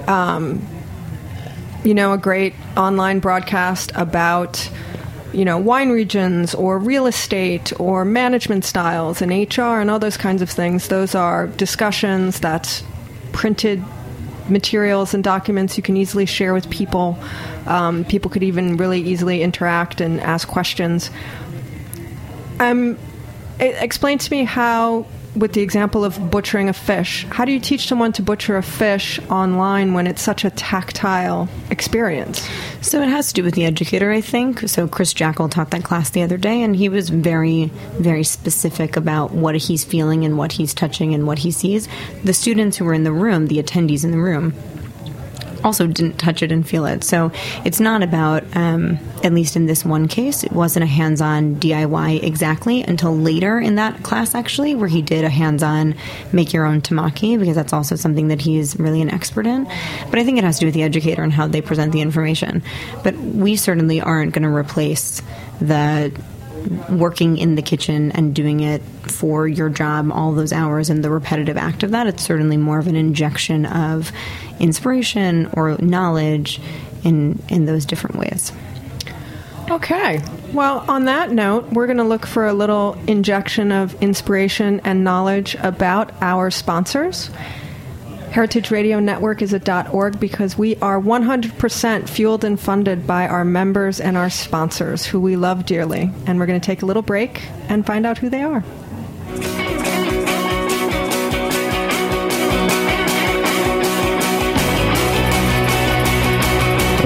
um, 0.08 0.66
you 1.84 1.94
know 1.94 2.14
a 2.14 2.18
great 2.18 2.54
online 2.76 3.20
broadcast 3.20 3.92
about 3.96 4.70
you 5.34 5.46
know 5.46 5.58
wine 5.58 5.90
regions 5.90 6.56
or 6.56 6.80
real 6.80 7.06
estate 7.06 7.72
or 7.80 8.06
management 8.06 8.66
styles 8.66 9.22
and 9.22 9.32
hr 9.32 9.62
and 9.62 9.92
all 9.92 10.00
those 10.00 10.18
kinds 10.18 10.42
of 10.42 10.50
things. 10.50 10.88
Those 10.88 11.16
are 11.16 11.48
discussions 11.48 12.40
that 12.42 12.84
printed 13.34 13.84
materials 14.50 15.14
and 15.14 15.24
documents 15.24 15.78
you 15.78 15.84
can 15.84 15.98
easily 15.98 16.26
share 16.26 16.54
with 16.54 16.70
people. 16.70 17.18
Um, 17.66 18.06
people 18.06 18.32
could 18.32 18.44
even 18.44 18.78
really 18.78 19.02
easily 19.02 19.42
interact 19.42 20.02
and 20.02 20.20
ask 20.22 20.48
questions. 20.48 21.12
Um, 22.60 22.98
explain 23.60 24.18
to 24.18 24.32
me 24.32 24.44
how 24.44 25.06
with 25.38 25.54
the 25.54 25.62
example 25.62 26.04
of 26.04 26.32
butchering 26.32 26.70
a 26.70 26.74
fish, 26.74 27.26
how 27.30 27.46
do 27.46 27.52
you 27.52 27.60
teach 27.60 27.88
someone 27.88 28.12
to 28.14 28.22
butcher 28.22 28.58
a 28.58 28.64
fish 28.64 29.20
online 29.30 29.94
when 29.94 30.08
it's 30.08 30.22
such 30.22 30.44
a 30.44 30.50
tactile 30.50 31.48
experience? 31.70 32.48
So 32.82 33.02
it 33.02 33.10
has 33.10 33.28
to 33.28 33.34
do 33.34 33.44
with 33.44 33.54
the 33.54 33.66
educator, 33.66 34.12
I 34.12 34.22
think. 34.22 34.68
So 34.68 34.88
Chris 34.88 35.14
Jaeckle 35.14 35.52
taught 35.52 35.72
that 35.72 35.84
class 35.84 36.10
the 36.10 36.24
other 36.24 36.38
day, 36.38 36.62
and 36.62 36.76
he 36.76 36.90
was 36.90 37.10
very, 37.10 37.66
very 38.00 38.24
specific 38.24 38.98
about 38.98 39.32
what 39.32 39.56
he's 39.56 39.86
feeling 39.86 40.26
and 40.26 40.38
what 40.38 40.54
he's 40.54 40.74
touching 40.74 41.14
and 41.14 41.28
what 41.28 41.40
he 41.40 41.52
sees. 41.52 41.88
The 42.24 42.34
students 42.34 42.78
who 42.78 42.86
were 42.86 42.94
in 42.94 43.04
the 43.04 43.12
room, 43.12 43.48
the 43.48 43.62
attendees 43.62 44.04
in 44.04 44.12
the 44.12 44.18
room, 44.18 44.54
also 45.68 45.86
didn't 45.86 46.18
touch 46.18 46.42
it 46.42 46.52
and 46.52 46.68
feel 46.68 46.86
it. 46.86 47.04
So 47.04 47.32
it's 47.64 47.80
not 47.80 48.02
about, 48.02 48.44
um, 48.56 48.98
at 49.24 49.34
least 49.34 49.56
in 49.56 49.66
this 49.66 49.86
one 49.86 50.08
case, 50.08 50.44
it 50.44 50.52
wasn't 50.52 50.84
a 50.84 50.88
hands 50.88 51.22
on 51.22 51.58
DIY 51.58 52.24
exactly 52.24 52.82
until 52.82 53.16
later 53.16 53.60
in 53.60 53.76
that 53.76 54.02
class, 54.02 54.34
actually, 54.34 54.74
where 54.76 54.88
he 54.88 55.02
did 55.02 55.24
a 55.24 55.30
hands 55.30 55.62
on 55.62 55.96
make 56.32 56.54
your 56.54 56.66
own 56.66 56.82
temaki, 56.82 57.38
because 57.38 57.56
that's 57.56 57.74
also 57.74 57.96
something 57.96 58.30
that 58.30 58.42
he's 58.42 58.80
really 58.80 59.02
an 59.02 59.10
expert 59.10 59.46
in. 59.46 59.66
But 60.10 60.20
I 60.20 60.24
think 60.24 60.38
it 60.38 60.44
has 60.44 60.56
to 60.56 60.62
do 60.62 60.66
with 60.68 60.74
the 60.74 60.84
educator 60.84 61.22
and 61.22 61.34
how 61.34 61.48
they 61.48 61.62
present 61.62 61.92
the 61.92 62.02
information. 62.02 62.64
But 63.04 63.18
we 63.18 63.58
certainly 63.58 64.00
aren't 64.00 64.34
going 64.34 64.44
to 64.44 64.50
replace 64.50 65.22
the 65.60 66.12
working 66.90 67.38
in 67.38 67.56
the 67.56 67.62
kitchen 67.62 68.12
and 68.12 68.34
doing 68.34 68.60
it 68.62 68.82
for 69.04 69.48
your 69.48 69.70
job 69.70 70.12
all 70.12 70.34
those 70.34 70.54
hours 70.54 70.90
and 70.90 71.04
the 71.04 71.10
repetitive 71.10 71.58
act 71.58 71.84
of 71.84 71.92
that. 71.92 72.08
It's 72.08 72.24
certainly 72.24 72.58
more 72.58 72.80
of 72.80 72.88
an 72.88 72.96
injection 72.96 73.66
of 73.66 74.12
inspiration 74.60 75.50
or 75.54 75.78
knowledge 75.80 76.60
in 77.04 77.42
in 77.50 77.66
those 77.66 77.86
different 77.86 78.18
ways. 78.18 78.52
Okay. 79.70 80.22
Well, 80.54 80.86
on 80.88 81.06
that 81.06 81.32
note, 81.32 81.74
we're 81.74 81.88
going 81.88 81.98
to 81.98 82.04
look 82.04 82.26
for 82.26 82.48
a 82.48 82.54
little 82.54 82.94
injection 83.06 83.74
of 83.74 84.02
inspiration 84.02 84.80
and 84.86 85.04
knowledge 85.04 85.56
about 85.56 86.14
our 86.22 86.50
sponsors. 86.52 87.30
Heritage 88.32 88.70
Radio 88.72 89.00
Network 89.00 89.42
is 89.42 89.54
a 89.54 89.90
.org 89.92 90.20
because 90.20 90.58
we 90.58 90.76
are 90.78 91.02
100% 91.02 92.08
fueled 92.10 92.44
and 92.44 92.60
funded 92.60 93.08
by 93.08 93.28
our 93.28 93.44
members 93.44 94.00
and 94.00 94.16
our 94.16 94.30
sponsors 94.30 95.06
who 95.06 95.20
we 95.20 95.36
love 95.36 95.66
dearly. 95.66 96.12
And 96.26 96.40
we're 96.40 96.46
going 96.46 96.60
to 96.60 96.66
take 96.66 96.82
a 96.82 96.86
little 96.86 97.02
break 97.02 97.42
and 97.68 97.86
find 97.86 98.06
out 98.06 98.18
who 98.18 98.30
they 98.30 98.44
are. 98.44 98.64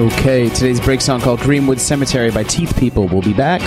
Okay, 0.02 0.50
today's 0.50 0.82
break 0.82 1.00
song 1.00 1.22
called 1.22 1.40
Greenwood 1.42 1.80
Cemetery 1.80 2.32
by 2.32 2.44
Teeth 2.44 2.76
People. 2.78 3.08
We'll 3.08 3.22
be 3.22 3.34
back. 3.34 3.62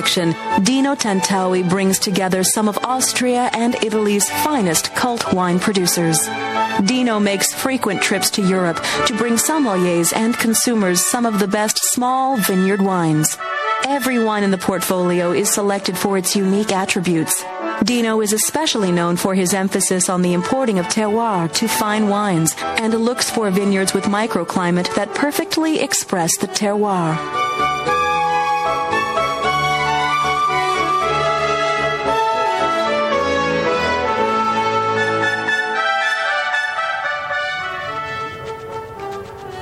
Aioli 0.00 0.08
selection, 0.08 0.64
Dino 0.64 0.94
Tantawi 0.94 1.68
brings 1.68 1.98
together 1.98 2.42
some 2.42 2.68
of 2.68 2.78
Austria 2.84 3.50
and 3.52 3.74
Italy's 3.84 4.28
finest 4.44 4.94
cult 4.94 5.32
wine 5.34 5.58
producers. 5.60 6.28
Dino 6.84 7.20
makes 7.20 7.52
frequent 7.52 8.02
trips 8.02 8.30
to 8.30 8.42
Europe 8.42 8.82
to 9.06 9.16
bring 9.16 9.34
sommeliers 9.34 10.14
and 10.14 10.36
consumers 10.38 11.04
some 11.04 11.26
of 11.26 11.38
the 11.38 11.48
best 11.48 11.78
small 11.92 12.36
vineyard 12.38 12.80
wines. 12.80 13.36
Every 13.86 14.22
wine 14.22 14.42
in 14.42 14.50
the 14.50 14.58
portfolio 14.58 15.32
is 15.32 15.50
selected 15.50 15.96
for 15.96 16.16
its 16.16 16.36
unique 16.36 16.72
attributes. 16.72 17.44
Dino 17.84 18.20
is 18.20 18.32
especially 18.32 18.92
known 18.92 19.16
for 19.16 19.34
his 19.34 19.54
emphasis 19.54 20.08
on 20.08 20.22
the 20.22 20.34
importing 20.34 20.78
of 20.78 20.86
terroir 20.86 21.50
to 21.54 21.66
fine 21.66 22.08
wines 22.08 22.54
and 22.58 22.94
looks 22.94 23.30
for 23.30 23.50
vineyards 23.50 23.94
with 23.94 24.04
microclimate 24.04 24.94
that 24.94 25.14
perfectly 25.14 25.80
express 25.80 26.36
the 26.38 26.48
terroir. 26.48 27.39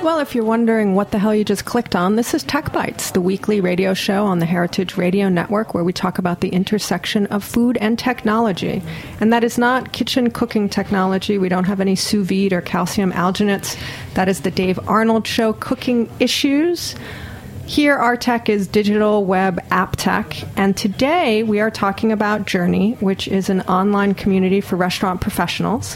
Well, 0.01 0.19
if 0.19 0.33
you're 0.33 0.45
wondering 0.45 0.95
what 0.95 1.11
the 1.11 1.19
hell 1.19 1.35
you 1.35 1.43
just 1.43 1.65
clicked 1.65 1.93
on, 1.93 2.15
this 2.15 2.33
is 2.33 2.41
Tech 2.43 2.71
Bites, 2.71 3.11
the 3.11 3.19
weekly 3.19 3.59
radio 3.59 3.93
show 3.93 4.23
on 4.25 4.39
the 4.39 4.45
Heritage 4.45 4.95
Radio 4.95 5.27
Network 5.27 5.73
where 5.73 5.83
we 5.83 5.91
talk 5.91 6.17
about 6.17 6.39
the 6.39 6.47
intersection 6.47 7.27
of 7.27 7.43
food 7.43 7.77
and 7.81 7.99
technology. 7.99 8.81
And 9.19 9.33
that 9.33 9.43
is 9.43 9.57
not 9.57 9.91
kitchen 9.91 10.31
cooking 10.31 10.69
technology. 10.69 11.37
We 11.37 11.49
don't 11.49 11.65
have 11.65 11.81
any 11.81 11.97
sous 11.97 12.25
vide 12.25 12.53
or 12.53 12.61
calcium 12.61 13.11
alginates. 13.11 13.77
That 14.13 14.29
is 14.29 14.39
the 14.41 14.51
Dave 14.51 14.79
Arnold 14.87 15.27
Show, 15.27 15.51
Cooking 15.51 16.09
Issues. 16.21 16.95
Here, 17.69 17.95
our 17.95 18.17
tech 18.17 18.49
is 18.49 18.65
digital 18.65 19.25
web 19.25 19.63
app 19.69 19.95
tech, 19.95 20.35
and 20.57 20.75
today 20.75 21.43
we 21.43 21.59
are 21.59 21.69
talking 21.69 22.11
about 22.11 22.47
Journey, 22.47 22.93
which 22.93 23.27
is 23.27 23.47
an 23.47 23.61
online 23.61 24.15
community 24.15 24.59
for 24.59 24.75
restaurant 24.75 25.21
professionals. 25.21 25.95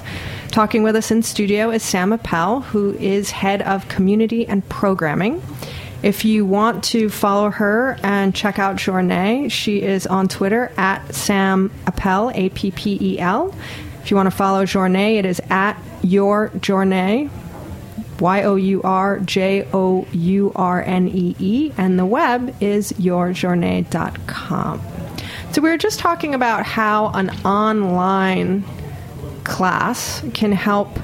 Talking 0.50 0.84
with 0.84 0.96
us 0.96 1.10
in 1.10 1.24
studio 1.24 1.72
is 1.72 1.82
Sam 1.82 2.14
Appel, 2.14 2.62
who 2.62 2.94
is 2.94 3.32
head 3.32 3.64
of 3.64 3.88
community 3.88 4.48
and 4.48 4.70
programming. 4.70 5.42
If 6.04 6.26
you 6.26 6.46
want 6.46 6.84
to 6.86 7.10
follow 7.10 7.50
her 7.50 7.98
and 8.04 8.36
check 8.36 8.60
out 8.60 8.76
Journey, 8.76 9.50
she 9.50 9.82
is 9.82 10.06
on 10.06 10.28
Twitter 10.28 10.72
at 10.78 11.16
Sam 11.16 11.72
Appel, 11.88 12.30
A 12.36 12.50
P 12.50 12.70
P 12.70 13.00
E 13.02 13.20
L. 13.20 13.52
If 14.04 14.12
you 14.12 14.16
want 14.16 14.28
to 14.28 14.36
follow 14.36 14.64
Journey, 14.68 15.18
it 15.18 15.26
is 15.26 15.42
at 15.50 15.82
Your 16.04 16.50
Journée, 16.50 17.32
Y 18.19 18.43
O 18.43 18.56
U 18.56 18.82
R 18.84 19.19
J 19.19 19.67
O 19.73 20.06
U 20.12 20.52
R 20.56 20.82
N 20.82 21.08
E 21.08 21.36
E, 21.39 21.71
and 21.78 21.97
the 21.97 22.06
web 22.06 22.56
is 22.62 22.91
yourjournée.com. 22.93 24.82
So, 25.52 25.62
we 25.62 25.69
were 25.69 25.78
just 25.78 25.99
talking 25.99 26.34
about 26.34 26.65
how 26.65 27.10
an 27.10 27.30
online 27.45 28.63
class 29.43 30.23
can 30.34 30.52
help 30.52 30.97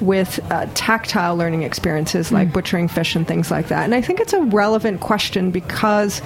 with 0.00 0.40
uh, 0.50 0.66
tactile 0.74 1.36
learning 1.36 1.62
experiences 1.62 2.30
like 2.30 2.48
mm. 2.48 2.52
butchering 2.52 2.88
fish 2.88 3.16
and 3.16 3.26
things 3.26 3.50
like 3.50 3.68
that. 3.68 3.84
And 3.84 3.94
I 3.94 4.00
think 4.00 4.20
it's 4.20 4.32
a 4.32 4.42
relevant 4.42 5.00
question 5.00 5.50
because. 5.50 6.22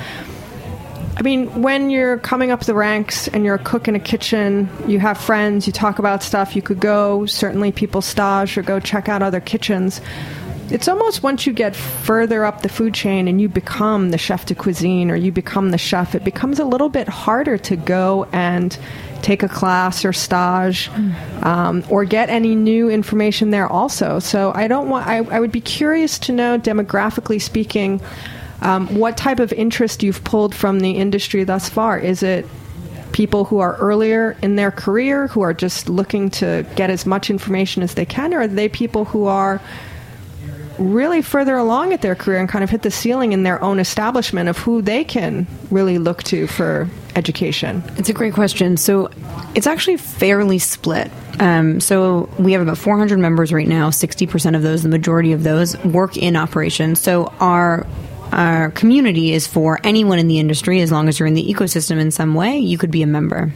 I 1.15 1.23
mean, 1.23 1.63
when 1.63 1.91
you're 1.91 2.19
coming 2.19 2.51
up 2.51 2.65
the 2.65 2.75
ranks 2.75 3.29
and 3.29 3.45
you're 3.45 3.57
a 3.57 3.63
cook 3.63 3.87
in 3.87 3.95
a 3.95 4.01
kitchen, 4.01 4.69
you 4.87 4.99
have 4.99 5.19
friends, 5.19 5.67
you 5.67 5.73
talk 5.73 5.99
about 5.99 6.23
stuff, 6.23 6.57
you 6.57 6.63
could 6.63 6.81
go, 6.81 7.27
certainly 7.27 7.71
people 7.71 8.01
stage 8.01 8.57
or 8.57 8.63
go 8.63 8.81
check 8.81 9.09
out 9.09 9.23
other 9.23 9.41
kitchens. 9.41 10.01
It's 10.71 10.89
almost 10.89 11.23
once 11.23 11.47
you 11.47 11.53
get 11.53 11.77
further 11.77 12.47
up 12.47 12.63
the 12.63 12.71
food 12.71 12.95
chain 12.95 13.29
and 13.29 13.43
you 13.43 13.51
become 13.51 14.11
the 14.11 14.17
chef 14.17 14.47
de 14.47 14.55
cuisine 14.55 15.11
or 15.11 15.17
you 15.17 15.31
become 15.31 15.71
the 15.71 15.77
chef, 15.77 16.15
it 16.15 16.25
becomes 16.25 16.59
a 16.59 16.65
little 16.65 16.89
bit 16.89 17.09
harder 17.09 17.59
to 17.59 17.77
go 17.77 18.27
and 18.33 18.79
take 19.21 19.43
a 19.43 19.49
class 19.49 20.07
or 20.07 20.15
stage 20.15 20.91
um, 21.43 21.85
or 21.91 22.07
get 22.07 22.31
any 22.31 22.55
new 22.55 22.89
information 22.89 23.51
there 23.51 23.69
also. 23.69 24.19
So 24.19 24.51
I 24.55 24.67
don't 24.67 24.89
want. 24.89 25.07
I, 25.07 25.19
I 25.19 25.41
would 25.41 25.53
be 25.53 25.61
curious 25.61 26.19
to 26.21 26.33
know, 26.33 26.59
demographically 26.59 27.41
speaking, 27.41 28.01
um, 28.63 28.87
what 28.95 29.17
type 29.17 29.41
of 29.41 29.53
interest 29.53 30.03
you've 30.03 30.23
pulled 30.25 30.55
from 30.55 30.81
the 30.81 30.93
industry 30.93 31.45
thus 31.45 31.69
far. 31.69 31.99
Is 31.99 32.23
it 32.23 32.47
people 33.13 33.45
who 33.45 33.59
are 33.59 33.77
earlier 33.77 34.37
in 34.43 34.57
their 34.57 34.71
career 34.71 35.27
who 35.29 35.43
are 35.43 35.53
just 35.53 35.89
looking 35.89 36.31
to 36.31 36.67
get 36.77 36.91
as 36.91 37.05
much 37.05 37.29
information 37.29 37.83
as 37.83 37.95
they 37.95 38.07
can, 38.07 38.33
or 38.33 38.41
are 38.41 38.49
they 38.49 38.69
people 38.69 39.05
who 39.05 39.27
are 39.27 39.61
really 40.79 41.21
further 41.21 41.57
along 41.57 41.93
at 41.93 42.01
their 42.01 42.15
career 42.15 42.39
and 42.39 42.49
kind 42.49 42.65
of 42.65 42.71
hit 42.71 42.83
the 42.83 42.91
ceiling 42.91 43.33
in 43.33 43.43
their 43.43 43.63
own 43.63 43.79
establishment 43.79 44.49
of 44.49 44.57
who 44.59 44.81
they 44.81 45.05
can 45.05 45.47
really 45.71 45.99
look 45.99 46.23
to 46.23 46.47
for 46.47 46.89
education? 47.15 47.83
It's 47.99 48.09
a 48.09 48.13
great 48.15 48.33
question. 48.33 48.77
So 48.77 49.11
it's 49.55 49.67
actually 49.67 49.99
fairly 49.99 50.59
split. 50.59 51.11
Um, 51.39 51.81
so 51.81 52.29
we 52.39 52.53
have 52.53 52.63
about 52.63 52.79
400 52.79 53.19
members 53.19 53.53
right 53.53 53.69
now. 53.69 53.91
60% 53.91 54.57
of 54.57 54.63
those, 54.63 54.83
the 54.83 54.89
majority 54.89 55.33
of 55.33 55.43
those, 55.43 55.77
work 55.85 56.17
in 56.17 56.37
operations. 56.37 57.01
So 57.01 57.33
our 57.41 57.87
our 58.33 58.71
community 58.71 59.33
is 59.33 59.47
for 59.47 59.79
anyone 59.85 60.19
in 60.19 60.29
the 60.29 60.39
industry 60.39 60.81
as 60.81 60.91
long 60.91 61.09
as 61.09 61.19
you're 61.19 61.29
in 61.29 61.35
the 61.35 61.47
ecosystem 61.47 61.99
in 61.99 62.11
some 62.11 62.35
way 62.35 62.59
you 62.59 62.79
could 62.79 62.91
be 62.91 63.03
a 63.03 63.07
member 63.07 63.53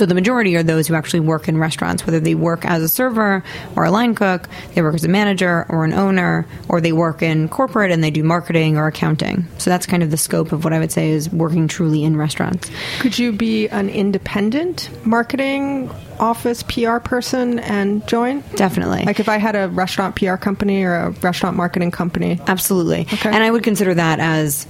so 0.00 0.06
the 0.06 0.14
majority 0.14 0.56
are 0.56 0.62
those 0.62 0.88
who 0.88 0.94
actually 0.94 1.20
work 1.20 1.46
in 1.46 1.58
restaurants, 1.58 2.06
whether 2.06 2.18
they 2.18 2.34
work 2.34 2.64
as 2.64 2.82
a 2.82 2.88
server 2.88 3.44
or 3.76 3.84
a 3.84 3.90
line 3.90 4.14
cook, 4.14 4.48
they 4.72 4.80
work 4.80 4.94
as 4.94 5.04
a 5.04 5.08
manager 5.08 5.66
or 5.68 5.84
an 5.84 5.92
owner, 5.92 6.46
or 6.70 6.80
they 6.80 6.92
work 6.92 7.20
in 7.20 7.50
corporate 7.50 7.90
and 7.90 8.02
they 8.02 8.10
do 8.10 8.24
marketing 8.24 8.78
or 8.78 8.86
accounting. 8.86 9.46
So 9.58 9.68
that's 9.68 9.84
kind 9.84 10.02
of 10.02 10.10
the 10.10 10.16
scope 10.16 10.52
of 10.52 10.64
what 10.64 10.72
I 10.72 10.78
would 10.78 10.90
say 10.90 11.10
is 11.10 11.28
working 11.28 11.68
truly 11.68 12.02
in 12.02 12.16
restaurants. 12.16 12.70
Could 13.00 13.18
you 13.18 13.30
be 13.30 13.68
an 13.68 13.90
independent 13.90 14.88
marketing 15.04 15.90
office 16.18 16.62
PR 16.62 16.96
person 16.96 17.58
and 17.58 18.06
join? 18.08 18.42
Definitely. 18.56 19.04
Like 19.04 19.20
if 19.20 19.28
I 19.28 19.36
had 19.36 19.54
a 19.54 19.68
restaurant 19.68 20.16
PR 20.16 20.36
company 20.36 20.82
or 20.82 20.94
a 20.94 21.10
restaurant 21.10 21.58
marketing 21.58 21.90
company? 21.90 22.40
Absolutely. 22.46 23.02
Okay. 23.02 23.28
And 23.28 23.44
I 23.44 23.50
would 23.50 23.64
consider 23.64 23.92
that 23.92 24.18
as 24.18 24.66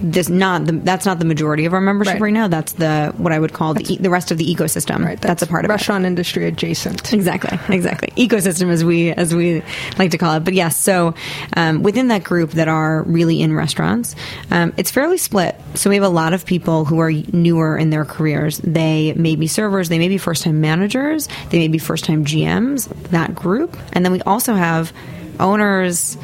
this 0.00 0.28
not 0.28 0.64
the, 0.66 0.72
that's 0.72 1.04
not 1.06 1.18
the 1.18 1.24
majority 1.24 1.64
of 1.64 1.74
our 1.74 1.80
membership 1.80 2.14
Right. 2.14 2.22
right, 2.22 2.32
now. 2.32 2.48
That's 2.48 2.72
the 2.72 3.12
what 3.16 3.32
I 3.32 3.38
would 3.38 3.52
call 3.52 3.74
the, 3.74 3.92
e- 3.92 3.98
the 3.98 4.10
rest 4.10 4.30
of 4.30 4.38
the 4.38 4.44
ecosystem. 4.54 5.04
Right, 5.04 5.20
that's, 5.20 5.42
a 5.42 5.46
part 5.46 5.64
of 5.64 5.70
it. 5.70 5.72
restaurant 5.74 6.04
industry 6.04 6.46
adjacent. 6.46 7.12
Exactly, 7.12 7.58
exactly. 7.74 8.08
Ecosystem, 8.16 8.70
as 8.70 8.84
we 8.84 9.10
as 9.10 9.34
we 9.34 9.62
like 9.98 10.12
to 10.12 10.18
call 10.18 10.34
it. 10.36 10.44
But 10.44 10.54
yes, 10.54 10.76
so 10.76 11.14
um, 11.56 11.82
within 11.82 12.08
that 12.08 12.22
group 12.24 12.52
that 12.52 12.68
are 12.68 13.02
really 13.02 13.42
in 13.42 13.52
restaurants, 13.54 14.14
um, 14.50 14.72
it's 14.76 14.90
fairly 14.90 15.18
split. 15.18 15.56
So 15.74 15.90
we 15.90 15.96
have 15.96 16.04
a 16.04 16.08
lot 16.08 16.32
of 16.32 16.46
people 16.46 16.84
who 16.84 17.00
are 17.00 17.10
newer 17.10 17.76
in 17.76 17.90
their 17.90 18.04
careers. 18.04 18.58
They 18.58 19.12
may 19.14 19.34
be 19.36 19.46
servers, 19.46 19.88
they 19.88 19.98
may 19.98 20.08
be 20.08 20.18
first 20.18 20.44
time 20.44 20.60
managers, 20.60 21.28
they 21.50 21.58
may 21.58 21.68
be 21.68 21.78
first 21.78 22.04
time 22.04 22.24
GMs. 22.24 22.88
That 23.10 23.34
group, 23.34 23.76
and 23.92 24.04
then 24.04 24.12
we 24.12 24.20
also 24.22 24.54
have 24.54 24.92
owners, 25.40 26.16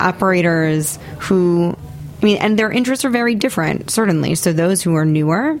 operators 0.00 0.98
who. 1.20 1.76
I 2.24 2.26
mean, 2.26 2.38
and 2.38 2.58
their 2.58 2.72
interests 2.72 3.04
are 3.04 3.10
very 3.10 3.34
different, 3.34 3.90
certainly. 3.90 4.34
So 4.34 4.54
those 4.54 4.80
who 4.80 4.94
are 4.94 5.04
newer, 5.04 5.60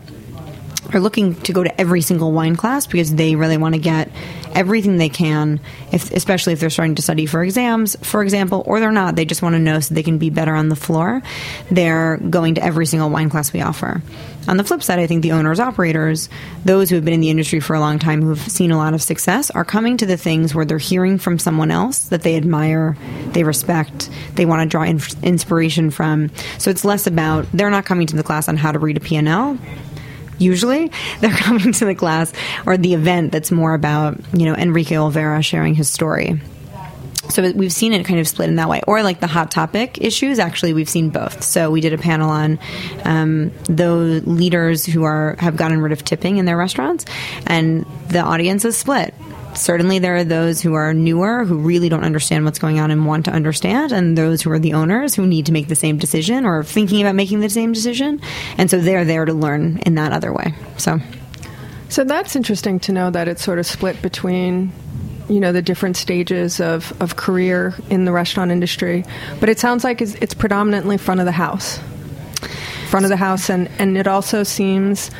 are 0.94 1.00
looking 1.00 1.34
to 1.42 1.52
go 1.52 1.62
to 1.62 1.80
every 1.80 2.00
single 2.00 2.32
wine 2.32 2.56
class 2.56 2.86
because 2.86 3.14
they 3.14 3.36
really 3.36 3.56
want 3.56 3.74
to 3.74 3.80
get 3.80 4.10
everything 4.54 4.96
they 4.96 5.08
can, 5.08 5.60
if, 5.92 6.12
especially 6.12 6.52
if 6.52 6.60
they're 6.60 6.70
starting 6.70 6.94
to 6.94 7.02
study 7.02 7.26
for 7.26 7.42
exams, 7.42 7.96
for 8.02 8.22
example, 8.22 8.62
or 8.66 8.80
they're 8.80 8.92
not. 8.92 9.16
They 9.16 9.24
just 9.24 9.42
want 9.42 9.54
to 9.54 9.58
know 9.58 9.80
so 9.80 9.94
they 9.94 10.02
can 10.02 10.18
be 10.18 10.30
better 10.30 10.54
on 10.54 10.68
the 10.68 10.76
floor. 10.76 11.22
They're 11.70 12.18
going 12.18 12.54
to 12.56 12.64
every 12.64 12.86
single 12.86 13.10
wine 13.10 13.30
class 13.30 13.52
we 13.52 13.60
offer. 13.60 14.02
On 14.46 14.56
the 14.58 14.64
flip 14.64 14.82
side, 14.82 14.98
I 14.98 15.06
think 15.06 15.22
the 15.22 15.32
owners, 15.32 15.58
operators, 15.58 16.28
those 16.64 16.90
who 16.90 16.96
have 16.96 17.04
been 17.04 17.14
in 17.14 17.20
the 17.20 17.30
industry 17.30 17.60
for 17.60 17.74
a 17.74 17.80
long 17.80 17.98
time, 17.98 18.20
who 18.20 18.28
have 18.28 18.40
seen 18.40 18.70
a 18.70 18.76
lot 18.76 18.92
of 18.92 19.02
success, 19.02 19.50
are 19.50 19.64
coming 19.64 19.96
to 19.96 20.06
the 20.06 20.18
things 20.18 20.54
where 20.54 20.64
they're 20.64 20.78
hearing 20.78 21.18
from 21.18 21.38
someone 21.38 21.70
else 21.70 22.08
that 22.08 22.22
they 22.22 22.36
admire, 22.36 22.96
they 23.28 23.42
respect, 23.42 24.10
they 24.34 24.44
want 24.44 24.62
to 24.62 24.68
draw 24.68 24.82
in- 24.82 25.00
inspiration 25.22 25.90
from. 25.90 26.30
So 26.58 26.70
it's 26.70 26.84
less 26.84 27.06
about 27.06 27.46
they're 27.52 27.70
not 27.70 27.86
coming 27.86 28.06
to 28.08 28.16
the 28.16 28.22
class 28.22 28.48
on 28.48 28.56
how 28.56 28.72
to 28.72 28.78
read 28.78 28.98
a 28.98 29.00
P&L 29.00 29.58
usually 30.38 30.90
they're 31.20 31.30
coming 31.30 31.72
to 31.72 31.84
the 31.84 31.94
class 31.94 32.32
or 32.66 32.76
the 32.76 32.94
event 32.94 33.32
that's 33.32 33.50
more 33.50 33.74
about 33.74 34.18
you 34.32 34.46
know 34.46 34.54
Enrique 34.54 34.94
Olvera 34.94 35.44
sharing 35.44 35.74
his 35.74 35.88
story. 35.88 36.40
So 37.30 37.52
we've 37.52 37.72
seen 37.72 37.94
it 37.94 38.04
kind 38.04 38.20
of 38.20 38.28
split 38.28 38.50
in 38.50 38.56
that 38.56 38.68
way, 38.68 38.82
or 38.86 39.02
like 39.02 39.20
the 39.20 39.26
hot 39.26 39.50
topic 39.50 39.98
issues. 40.00 40.38
Actually, 40.38 40.74
we've 40.74 40.88
seen 40.88 41.08
both. 41.08 41.42
So 41.42 41.70
we 41.70 41.80
did 41.80 41.94
a 41.94 41.98
panel 41.98 42.28
on 42.30 42.58
um, 43.04 43.50
those 43.64 44.26
leaders 44.26 44.84
who 44.84 45.04
are 45.04 45.36
have 45.38 45.56
gotten 45.56 45.80
rid 45.80 45.92
of 45.92 46.04
tipping 46.04 46.36
in 46.36 46.44
their 46.44 46.56
restaurants, 46.56 47.06
and 47.46 47.86
the 48.08 48.20
audience 48.20 48.64
is 48.64 48.76
split. 48.76 49.14
Certainly, 49.54 50.00
there 50.00 50.16
are 50.16 50.24
those 50.24 50.60
who 50.60 50.74
are 50.74 50.92
newer 50.92 51.44
who 51.44 51.58
really 51.58 51.88
don't 51.88 52.04
understand 52.04 52.44
what's 52.44 52.58
going 52.58 52.80
on 52.80 52.90
and 52.90 53.06
want 53.06 53.24
to 53.26 53.30
understand, 53.30 53.92
and 53.92 54.18
those 54.18 54.42
who 54.42 54.50
are 54.50 54.58
the 54.58 54.72
owners 54.74 55.14
who 55.14 55.26
need 55.26 55.46
to 55.46 55.52
make 55.52 55.68
the 55.68 55.76
same 55.76 55.96
decision 55.96 56.44
or 56.44 56.64
thinking 56.64 57.00
about 57.00 57.14
making 57.14 57.40
the 57.40 57.48
same 57.48 57.72
decision. 57.72 58.20
And 58.58 58.70
so 58.70 58.78
they're 58.78 59.04
there 59.04 59.24
to 59.24 59.32
learn 59.32 59.78
in 59.86 59.94
that 59.94 60.12
other 60.12 60.32
way. 60.32 60.54
So 60.76 60.98
So 61.88 62.02
that's 62.02 62.34
interesting 62.34 62.80
to 62.80 62.92
know 62.92 63.10
that 63.10 63.28
it's 63.28 63.44
sort 63.44 63.60
of 63.60 63.66
split 63.66 64.02
between, 64.02 64.72
you 65.28 65.38
know, 65.38 65.52
the 65.52 65.62
different 65.62 65.96
stages 65.96 66.60
of, 66.60 66.92
of 67.00 67.14
career 67.14 67.74
in 67.88 68.04
the 68.04 68.10
restaurant 68.10 68.50
industry. 68.50 69.04
But 69.38 69.48
it 69.48 69.60
sounds 69.60 69.84
like 69.84 70.02
it's, 70.02 70.14
it's 70.16 70.34
predominantly 70.34 70.98
front 70.98 71.20
of 71.20 71.26
the 71.26 71.32
house. 71.32 71.78
Front 72.88 73.06
of 73.06 73.10
the 73.10 73.16
house, 73.16 73.48
and, 73.48 73.70
and 73.78 73.96
it 73.96 74.08
also 74.08 74.42
seems 74.42 75.10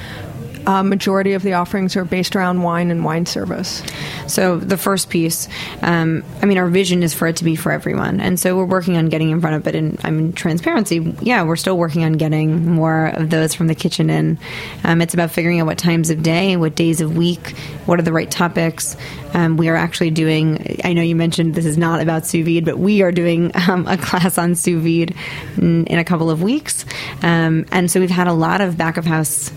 uh, 0.67 0.83
majority 0.83 1.35
of 1.35 1.43
the 1.43 1.55
offerings 1.55 1.97
are 1.97 2.05
based 2.05 2.35
around 2.37 2.63
wine 2.63 2.91
and 2.91 3.05
wine 3.05 3.27
service. 3.27 3.83
So 4.27 4.59
the 4.59 4.77
first 4.77 5.11
piece, 5.11 5.49
um, 5.83 6.25
I 6.43 6.47
mean, 6.47 6.59
our 6.59 6.69
vision 6.69 7.03
is 7.03 7.15
for 7.15 7.27
it 7.29 7.37
to 7.37 7.45
be 7.45 7.57
for 7.57 7.73
everyone, 7.73 8.21
and 8.21 8.39
so 8.39 8.57
we're 8.57 8.65
working 8.65 8.97
on 8.97 9.09
getting 9.09 9.31
in 9.31 9.41
front 9.41 9.57
of 9.57 9.67
it. 9.67 9.75
And 9.75 10.01
I 10.05 10.11
mean, 10.11 10.33
transparency, 10.33 11.15
yeah, 11.21 11.43
we're 11.43 11.57
still 11.57 11.77
working 11.77 12.05
on 12.05 12.15
getting 12.15 12.67
more 12.67 13.07
of 13.09 13.31
those 13.31 13.55
from 13.55 13.67
the 13.67 13.75
kitchen 13.75 14.11
in. 14.11 14.39
Um, 14.85 15.01
it's 15.01 15.15
about 15.15 15.31
figuring 15.31 15.61
out 15.61 15.67
what 15.67 15.79
times 15.79 16.11
of 16.11 16.23
day, 16.23 16.57
what 16.57 16.75
days 16.75 17.01
of 17.01 17.17
week, 17.17 17.57
what 17.87 17.99
are 17.99 18.03
the 18.03 18.13
right 18.13 18.31
topics. 18.31 18.97
Um, 19.35 19.57
we 19.57 19.69
are 19.69 19.77
actually 19.77 20.11
doing. 20.11 20.81
I 20.85 20.93
know 20.93 21.03
you 21.03 21.17
mentioned 21.17 21.55
this 21.55 21.67
is 21.67 21.77
not 21.77 22.01
about 22.01 22.27
sous 22.27 22.45
vide, 22.45 22.65
but 22.65 22.79
we 22.79 23.03
are 23.03 23.13
doing 23.13 23.51
um, 23.69 23.87
a 23.87 23.97
class 23.99 24.39
on 24.39 24.55
sous 24.55 24.83
vide 24.83 25.15
in, 25.57 25.87
in 25.87 25.99
a 25.99 26.05
couple 26.05 26.31
of 26.31 26.43
weeks, 26.43 26.85
um, 27.23 27.67
and 27.73 27.91
so 27.91 28.01
we've 28.01 28.11
had 28.11 28.29
a 28.29 28.33
lot 28.33 28.61
of 28.61 28.77
back 28.77 28.97
of 28.97 29.05
house 29.05 29.53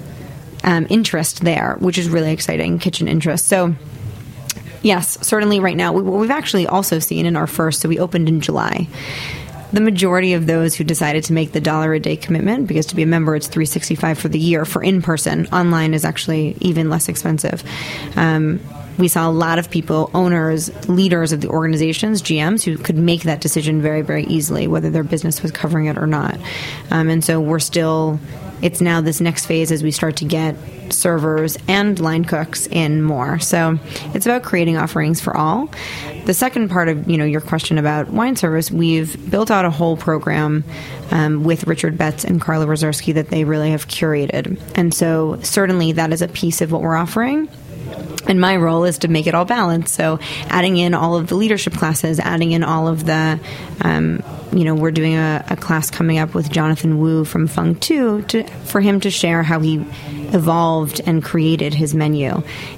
um, 0.67 0.85
interest 0.89 1.43
there, 1.43 1.77
which 1.79 1.97
is 1.97 2.07
really 2.09 2.31
exciting. 2.31 2.77
Kitchen 2.77 3.07
interest, 3.07 3.47
so. 3.47 3.73
Yes, 4.83 5.17
certainly 5.25 5.59
right 5.59 5.75
now. 5.75 5.91
What 5.91 6.05
we've 6.05 6.29
actually 6.29 6.67
also 6.67 6.99
seen 6.99 7.25
in 7.25 7.35
our 7.35 7.47
first, 7.47 7.81
so 7.81 7.89
we 7.89 7.97
opened 7.97 8.29
in 8.29 8.41
July. 8.41 8.87
The 9.73 9.81
majority 9.81 10.33
of 10.33 10.45
those 10.45 10.75
who 10.75 10.83
decided 10.83 11.23
to 11.25 11.33
make 11.33 11.51
the 11.51 11.59
dollar 11.59 11.93
a 11.93 11.99
day 11.99 12.15
commitment, 12.15 12.67
because 12.67 12.85
to 12.87 12.95
be 12.95 13.01
a 13.01 13.07
member 13.07 13.35
it's 13.35 13.47
three 13.47 13.65
sixty 13.65 13.95
five 13.95 14.19
for 14.19 14.29
the 14.29 14.39
year 14.39 14.65
for 14.65 14.83
in 14.83 15.01
person. 15.01 15.47
Online 15.47 15.93
is 15.95 16.05
actually 16.05 16.55
even 16.61 16.91
less 16.91 17.09
expensive. 17.09 17.63
Um, 18.15 18.59
we 18.97 19.07
saw 19.07 19.27
a 19.27 19.31
lot 19.31 19.59
of 19.59 19.69
people, 19.69 20.09
owners, 20.13 20.71
leaders 20.87 21.31
of 21.33 21.41
the 21.41 21.49
organizations, 21.49 22.21
GMs, 22.21 22.63
who 22.63 22.77
could 22.77 22.97
make 22.97 23.23
that 23.23 23.41
decision 23.41 23.81
very, 23.81 24.03
very 24.03 24.25
easily, 24.25 24.67
whether 24.67 24.89
their 24.89 25.03
business 25.03 25.41
was 25.41 25.51
covering 25.51 25.87
it 25.87 25.97
or 25.97 26.07
not. 26.07 26.37
Um, 26.91 27.09
and 27.09 27.23
so 27.23 27.41
we're 27.41 27.59
still, 27.59 28.19
it's 28.61 28.81
now 28.81 29.01
this 29.01 29.21
next 29.21 29.45
phase 29.45 29.71
as 29.71 29.83
we 29.83 29.91
start 29.91 30.17
to 30.17 30.25
get 30.25 30.55
servers 30.89 31.57
and 31.67 31.99
line 31.99 32.25
cooks 32.25 32.67
in 32.67 33.01
more. 33.03 33.39
So 33.39 33.79
it's 34.13 34.25
about 34.25 34.43
creating 34.43 34.77
offerings 34.77 35.21
for 35.21 35.35
all. 35.35 35.69
The 36.25 36.33
second 36.33 36.69
part 36.69 36.89
of 36.89 37.09
you 37.09 37.17
know 37.17 37.25
your 37.25 37.41
question 37.41 37.77
about 37.77 38.09
wine 38.09 38.35
service, 38.35 38.71
we've 38.71 39.29
built 39.29 39.51
out 39.51 39.65
a 39.65 39.69
whole 39.69 39.97
program 39.97 40.63
um, 41.11 41.43
with 41.43 41.67
Richard 41.67 41.97
Betts 41.97 42.23
and 42.25 42.41
Carla 42.41 42.65
Rzeszewski 42.65 43.13
that 43.13 43.29
they 43.29 43.43
really 43.43 43.71
have 43.71 43.87
curated, 43.87 44.59
and 44.75 44.93
so 44.93 45.39
certainly 45.41 45.93
that 45.93 46.11
is 46.11 46.21
a 46.21 46.27
piece 46.27 46.61
of 46.61 46.71
what 46.71 46.81
we're 46.81 46.97
offering. 46.97 47.47
And 48.25 48.41
my 48.41 48.57
role 48.57 48.83
is 48.83 48.97
to 48.99 49.07
make 49.07 49.27
it 49.27 49.35
all 49.35 49.45
balanced. 49.45 49.93
So, 49.93 50.19
adding 50.47 50.77
in 50.77 50.93
all 50.93 51.15
of 51.15 51.27
the 51.27 51.35
leadership 51.35 51.73
classes, 51.73 52.19
adding 52.19 52.51
in 52.51 52.63
all 52.63 52.87
of 52.87 53.05
the, 53.05 53.39
um, 53.81 54.23
you 54.51 54.65
know, 54.65 54.75
we're 54.75 54.91
doing 54.91 55.15
a, 55.15 55.45
a 55.49 55.55
class 55.55 55.89
coming 55.91 56.17
up 56.17 56.33
with 56.33 56.49
Jonathan 56.49 56.99
Wu 56.99 57.23
from 57.23 57.47
Fung 57.47 57.75
Tu 57.75 58.23
to, 58.23 58.43
for 58.65 58.81
him 58.81 58.99
to 59.01 59.11
share 59.11 59.43
how 59.43 59.59
he 59.59 59.75
evolved 60.33 60.99
and 61.05 61.23
created 61.23 61.73
his 61.73 61.93
menu, 61.93 62.31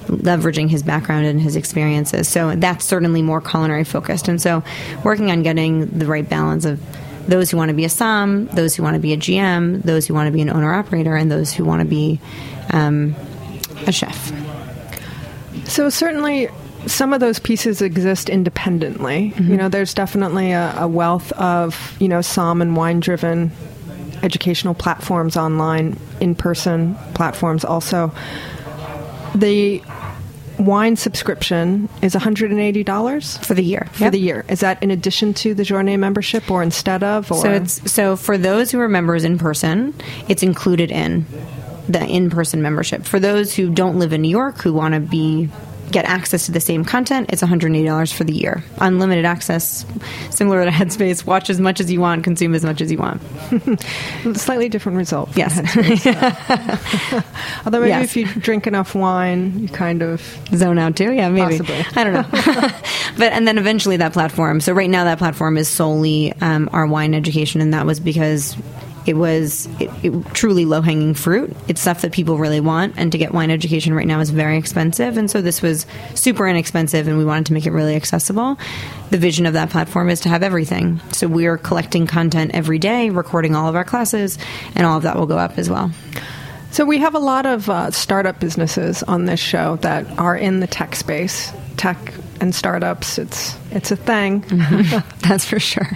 leveraging 0.08 0.70
his 0.70 0.84
background 0.84 1.26
and 1.26 1.42
his 1.42 1.56
experiences. 1.56 2.28
So, 2.28 2.56
that's 2.56 2.86
certainly 2.86 3.22
more 3.22 3.42
culinary 3.42 3.86
focused. 3.86 4.28
And 4.28 4.42
so, 4.42 4.64
working 5.04 5.32
on 5.32 5.42
getting 5.42 5.88
the 5.88 6.06
right 6.06 6.28
balance 6.28 6.66
of 6.66 6.80
those 7.28 7.52
who 7.52 7.58
want 7.58 7.70
to 7.70 7.76
be 7.76 7.86
a 7.86 7.90
SOM, 7.90 8.48
those 8.48 8.76
who 8.76 8.84
want 8.84 8.96
to 8.96 9.00
be 9.00 9.14
a 9.14 9.18
GM, 9.18 9.84
those 9.84 10.08
who 10.08 10.14
want 10.14 10.28
to 10.28 10.32
be 10.32 10.42
an 10.42 10.50
owner 10.50 10.74
operator, 10.74 11.16
and 11.16 11.32
those 11.32 11.54
who 11.54 11.64
want 11.64 11.82
to 11.82 11.88
be 11.88 12.20
um, 12.72 13.16
a 13.86 13.92
chef. 13.92 14.32
So 15.70 15.90
certainly, 15.90 16.50
some 16.88 17.14
of 17.14 17.20
those 17.20 17.40
pieces 17.40 17.82
exist 17.82 18.28
independently. 18.30 19.34
You 19.38 19.44
know, 19.44 19.56
mm-hmm. 19.64 19.70
there's 19.70 19.94
definitely 19.94 20.52
a, 20.52 20.74
a 20.78 20.88
wealth 20.88 21.32
of 21.34 21.96
you 22.00 22.08
know 22.08 22.22
som 22.22 22.62
and 22.62 22.76
wine 22.76 23.00
driven 23.00 23.52
educational 24.24 24.74
platforms 24.74 25.38
online, 25.38 25.98
in 26.20 26.36
person 26.36 26.96
platforms 27.14 27.64
also. 27.64 28.12
The 29.36 29.82
wine 30.58 30.98
subscription 30.98 31.88
is 32.02 32.14
$180 32.16 33.46
For 33.46 33.54
the 33.54 33.64
year. 33.64 33.88
for 33.94 34.04
Yep. 34.06 34.12
the 34.12 34.20
year. 34.20 34.46
Is 34.50 34.60
that 34.60 34.82
in 34.84 34.92
addition 34.92 35.34
to 35.36 35.54
the 35.54 35.64
Journée 35.64 35.98
membership 35.98 36.52
or 36.52 36.62
instead 36.62 37.02
of? 37.04 37.32
Or? 37.32 37.42
So 37.42 37.52
it's 37.52 37.92
so 37.92 38.16
for 38.16 38.38
those 38.38 38.72
who 38.72 38.80
are 38.82 38.90
members 38.90 39.24
in 39.24 39.38
person, 39.38 39.94
it's 40.28 40.44
included 40.44 40.92
in 40.92 41.26
the 41.90 42.06
in-person 42.06 42.62
membership. 42.62 43.06
For 43.06 43.20
those 43.20 43.56
who 43.56 43.70
don't 43.74 43.98
live 44.00 44.14
in 44.14 44.22
New 44.22 44.30
York 44.30 44.62
who 44.62 44.74
want 44.74 44.94
to 44.94 45.00
be 45.00 45.50
get 45.92 46.06
access 46.06 46.46
to 46.46 46.52
the 46.52 46.60
same 46.60 46.86
content, 46.86 47.32
it's 47.34 47.42
$180 47.42 48.14
for 48.14 48.24
the 48.24 48.32
year. 48.32 48.64
Unlimited 48.78 49.26
access, 49.26 49.84
similar 50.30 50.64
to 50.64 50.70
Headspace, 50.80 51.26
watch 51.26 51.50
as 51.50 51.60
much 51.60 51.80
as 51.80 51.92
you 51.92 52.00
want, 52.00 52.24
consume 52.24 52.54
as 52.54 52.64
much 52.64 52.80
as 52.80 52.92
you 52.92 53.00
want. 53.00 53.24
slightly 54.38 54.70
different 54.70 55.00
result. 55.00 55.36
Yes. 55.36 55.58
Although 57.66 57.80
maybe 57.80 57.90
Yes. 57.90 58.04
if 58.04 58.16
you 58.16 58.28
drink 58.28 58.68
enough 58.68 58.94
wine, 58.94 59.62
you 59.62 59.68
kind 59.68 60.04
of 60.04 60.22
Zone 60.54 60.78
out 60.78 60.96
too? 60.96 61.12
Yeah, 61.12 61.30
maybe. 61.30 61.58
Possibly. 61.58 61.84
I 61.96 62.04
don't 62.04 62.14
know. 62.14 62.70
but 63.18 63.34
and 63.34 63.48
then 63.48 63.58
eventually 63.58 63.98
that 63.98 64.14
platform. 64.14 64.62
So 64.62 64.74
right 64.74 64.90
now 64.90 65.06
that 65.06 65.18
platform 65.18 65.58
is 65.58 65.68
solely 65.68 66.34
um, 66.42 66.70
our 66.72 66.86
wine 66.86 67.16
education, 67.16 67.62
and 67.62 67.74
that 67.74 67.88
was 67.88 68.00
because 68.00 68.56
it 69.10 69.16
was 69.16 69.68
it, 69.80 69.90
it, 70.04 70.26
truly 70.36 70.66
low 70.66 70.82
hanging 70.82 71.16
fruit. 71.16 71.56
It's 71.68 71.82
stuff 71.82 72.02
that 72.02 72.12
people 72.12 72.38
really 72.38 72.60
want, 72.60 72.94
and 72.96 73.12
to 73.12 73.18
get 73.18 73.34
wine 73.34 73.50
education 73.50 73.96
right 73.96 74.06
now 74.06 74.20
is 74.20 74.30
very 74.30 74.56
expensive. 74.56 75.18
And 75.18 75.32
so 75.32 75.42
this 75.42 75.64
was 75.64 75.88
super 76.14 76.48
inexpensive, 76.48 77.08
and 77.08 77.18
we 77.18 77.26
wanted 77.26 77.48
to 77.48 77.54
make 77.54 77.66
it 77.66 77.72
really 77.72 77.96
accessible. 77.96 78.60
The 79.10 79.18
vision 79.18 79.48
of 79.48 79.54
that 79.54 79.72
platform 79.72 80.12
is 80.12 80.20
to 80.22 80.30
have 80.30 80.44
everything. 80.44 81.02
So 81.12 81.28
we 81.28 81.48
are 81.48 81.58
collecting 81.58 82.06
content 82.06 82.52
every 82.54 82.78
day, 82.78 83.10
recording 83.10 83.56
all 83.56 83.68
of 83.68 83.76
our 83.76 83.84
classes, 83.84 84.38
and 84.76 84.86
all 84.86 84.98
of 84.98 85.04
that 85.04 85.18
will 85.18 85.26
go 85.26 85.40
up 85.40 85.58
as 85.58 85.72
well. 85.72 85.92
So 86.70 86.86
we 86.86 87.00
have 87.00 87.16
a 87.16 87.20
lot 87.20 87.48
of 87.48 87.68
uh, 87.68 87.90
startup 87.90 88.40
businesses 88.40 89.02
on 89.02 89.26
this 89.26 89.40
show 89.40 89.78
that 89.78 90.20
are 90.20 90.38
in 90.38 90.60
the 90.60 90.68
tech 90.68 90.96
space, 90.96 91.52
tech 91.78 92.14
and 92.40 92.54
startups. 92.54 93.18
It's 93.18 93.58
it's 93.72 93.92
a 93.92 93.96
thing. 93.96 94.42
Mm-hmm. 94.42 95.20
That's 95.28 95.46
for 95.46 95.60
sure. 95.60 95.88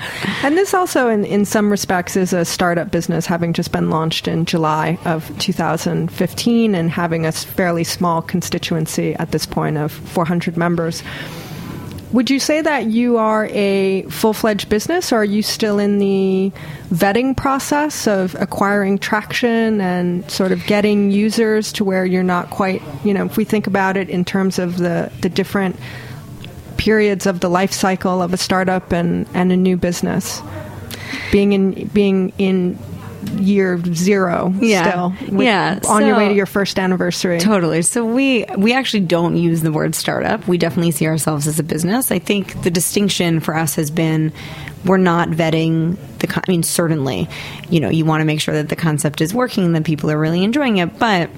And 0.44 0.58
this 0.58 0.74
also, 0.74 1.08
in, 1.10 1.26
in 1.26 1.46
some 1.46 1.70
respects, 1.70 2.16
is 2.16 2.34
a 2.34 2.46
startup 2.46 2.92
business, 2.92 3.26
having 3.26 3.54
just 3.54 3.72
been 3.72 3.90
launched 3.90 4.28
in 4.28 4.46
July 4.46 4.98
of 5.06 5.38
2015 5.40 6.76
and 6.76 6.90
having 6.90 7.26
a 7.26 7.32
fairly 7.32 7.84
small 7.84 8.22
constituency 8.22 9.16
at 9.16 9.32
this 9.32 9.46
point 9.46 9.78
of 9.78 9.92
400 9.92 10.58
members. 10.58 11.04
Would 12.14 12.30
you 12.30 12.40
say 12.40 12.62
that 12.62 12.86
you 12.86 13.18
are 13.18 13.48
a 13.48 14.04
full 14.04 14.34
fledged 14.34 14.70
business, 14.70 15.12
or 15.12 15.18
are 15.18 15.26
you 15.26 15.42
still 15.42 15.80
in 15.80 15.98
the 15.98 16.52
vetting 16.92 17.36
process 17.36 18.06
of 18.06 18.36
acquiring 18.36 19.00
traction 19.00 19.82
and 19.82 20.30
sort 20.30 20.52
of 20.52 20.64
getting 20.68 21.10
users 21.10 21.74
to 21.74 21.84
where 21.84 22.06
you're 22.06 22.22
not 22.22 22.52
quite, 22.52 22.84
you 23.04 23.16
know, 23.16 23.26
if 23.26 23.36
we 23.36 23.46
think 23.46 23.66
about 23.66 23.98
it 23.98 24.12
in 24.12 24.24
terms 24.24 24.60
of 24.60 24.78
the, 24.78 25.12
the 25.22 25.30
different 25.30 25.76
periods 26.84 27.26
of 27.26 27.40
the 27.40 27.50
life 27.50 27.72
cycle 27.72 28.22
of 28.22 28.34
a 28.34 28.38
startup 28.38 28.92
and, 28.92 29.26
and 29.34 29.52
a 29.52 29.58
new 29.58 29.78
business? 29.78 30.42
Being 31.32 31.54
in, 31.54 31.88
being 31.94 32.34
in 32.38 32.78
year 33.38 33.82
zero 33.94 34.54
Yeah. 34.60 34.90
still. 34.90 35.36
with- 35.38 35.46
Yeah, 35.48 35.80
On 35.88 36.06
your 36.06 36.18
way 36.18 36.28
to 36.28 36.36
your 36.36 36.46
first 36.46 36.78
anniversary. 36.78 37.40
Totally. 37.40 37.82
So 37.84 38.06
we 38.06 38.46
we 38.58 38.74
actually 38.74 39.06
don't 39.06 39.38
use 39.38 39.62
the 39.62 39.72
word 39.72 39.96
startup. 39.96 40.46
We 40.48 40.58
definitely 40.58 40.92
see 40.92 41.08
ourselves 41.08 41.48
as 41.48 41.58
a 41.58 41.64
business. 41.64 42.12
I 42.12 42.20
think 42.20 42.62
the 42.64 42.70
distinction 42.72 43.40
for 43.40 43.56
us 43.56 43.76
has 43.76 43.90
been 43.92 44.34
we're 44.86 44.98
not 44.98 45.30
vetting 45.30 45.96
the. 46.20 46.28
Con- 46.28 46.44
I 46.46 46.52
mean, 46.52 46.64
certainly, 46.64 47.30
you 47.70 47.80
know, 47.80 47.90
you 47.90 48.04
want 48.04 48.20
to 48.20 48.26
make 48.26 48.42
sure 48.42 48.56
that 48.56 48.68
the 48.68 48.76
concept 48.76 49.22
is 49.22 49.34
working, 49.34 49.72
that 49.72 49.86
people 49.86 50.12
are 50.12 50.20
really 50.20 50.44
enjoying 50.44 50.78
it, 50.78 51.00
but 51.00 51.30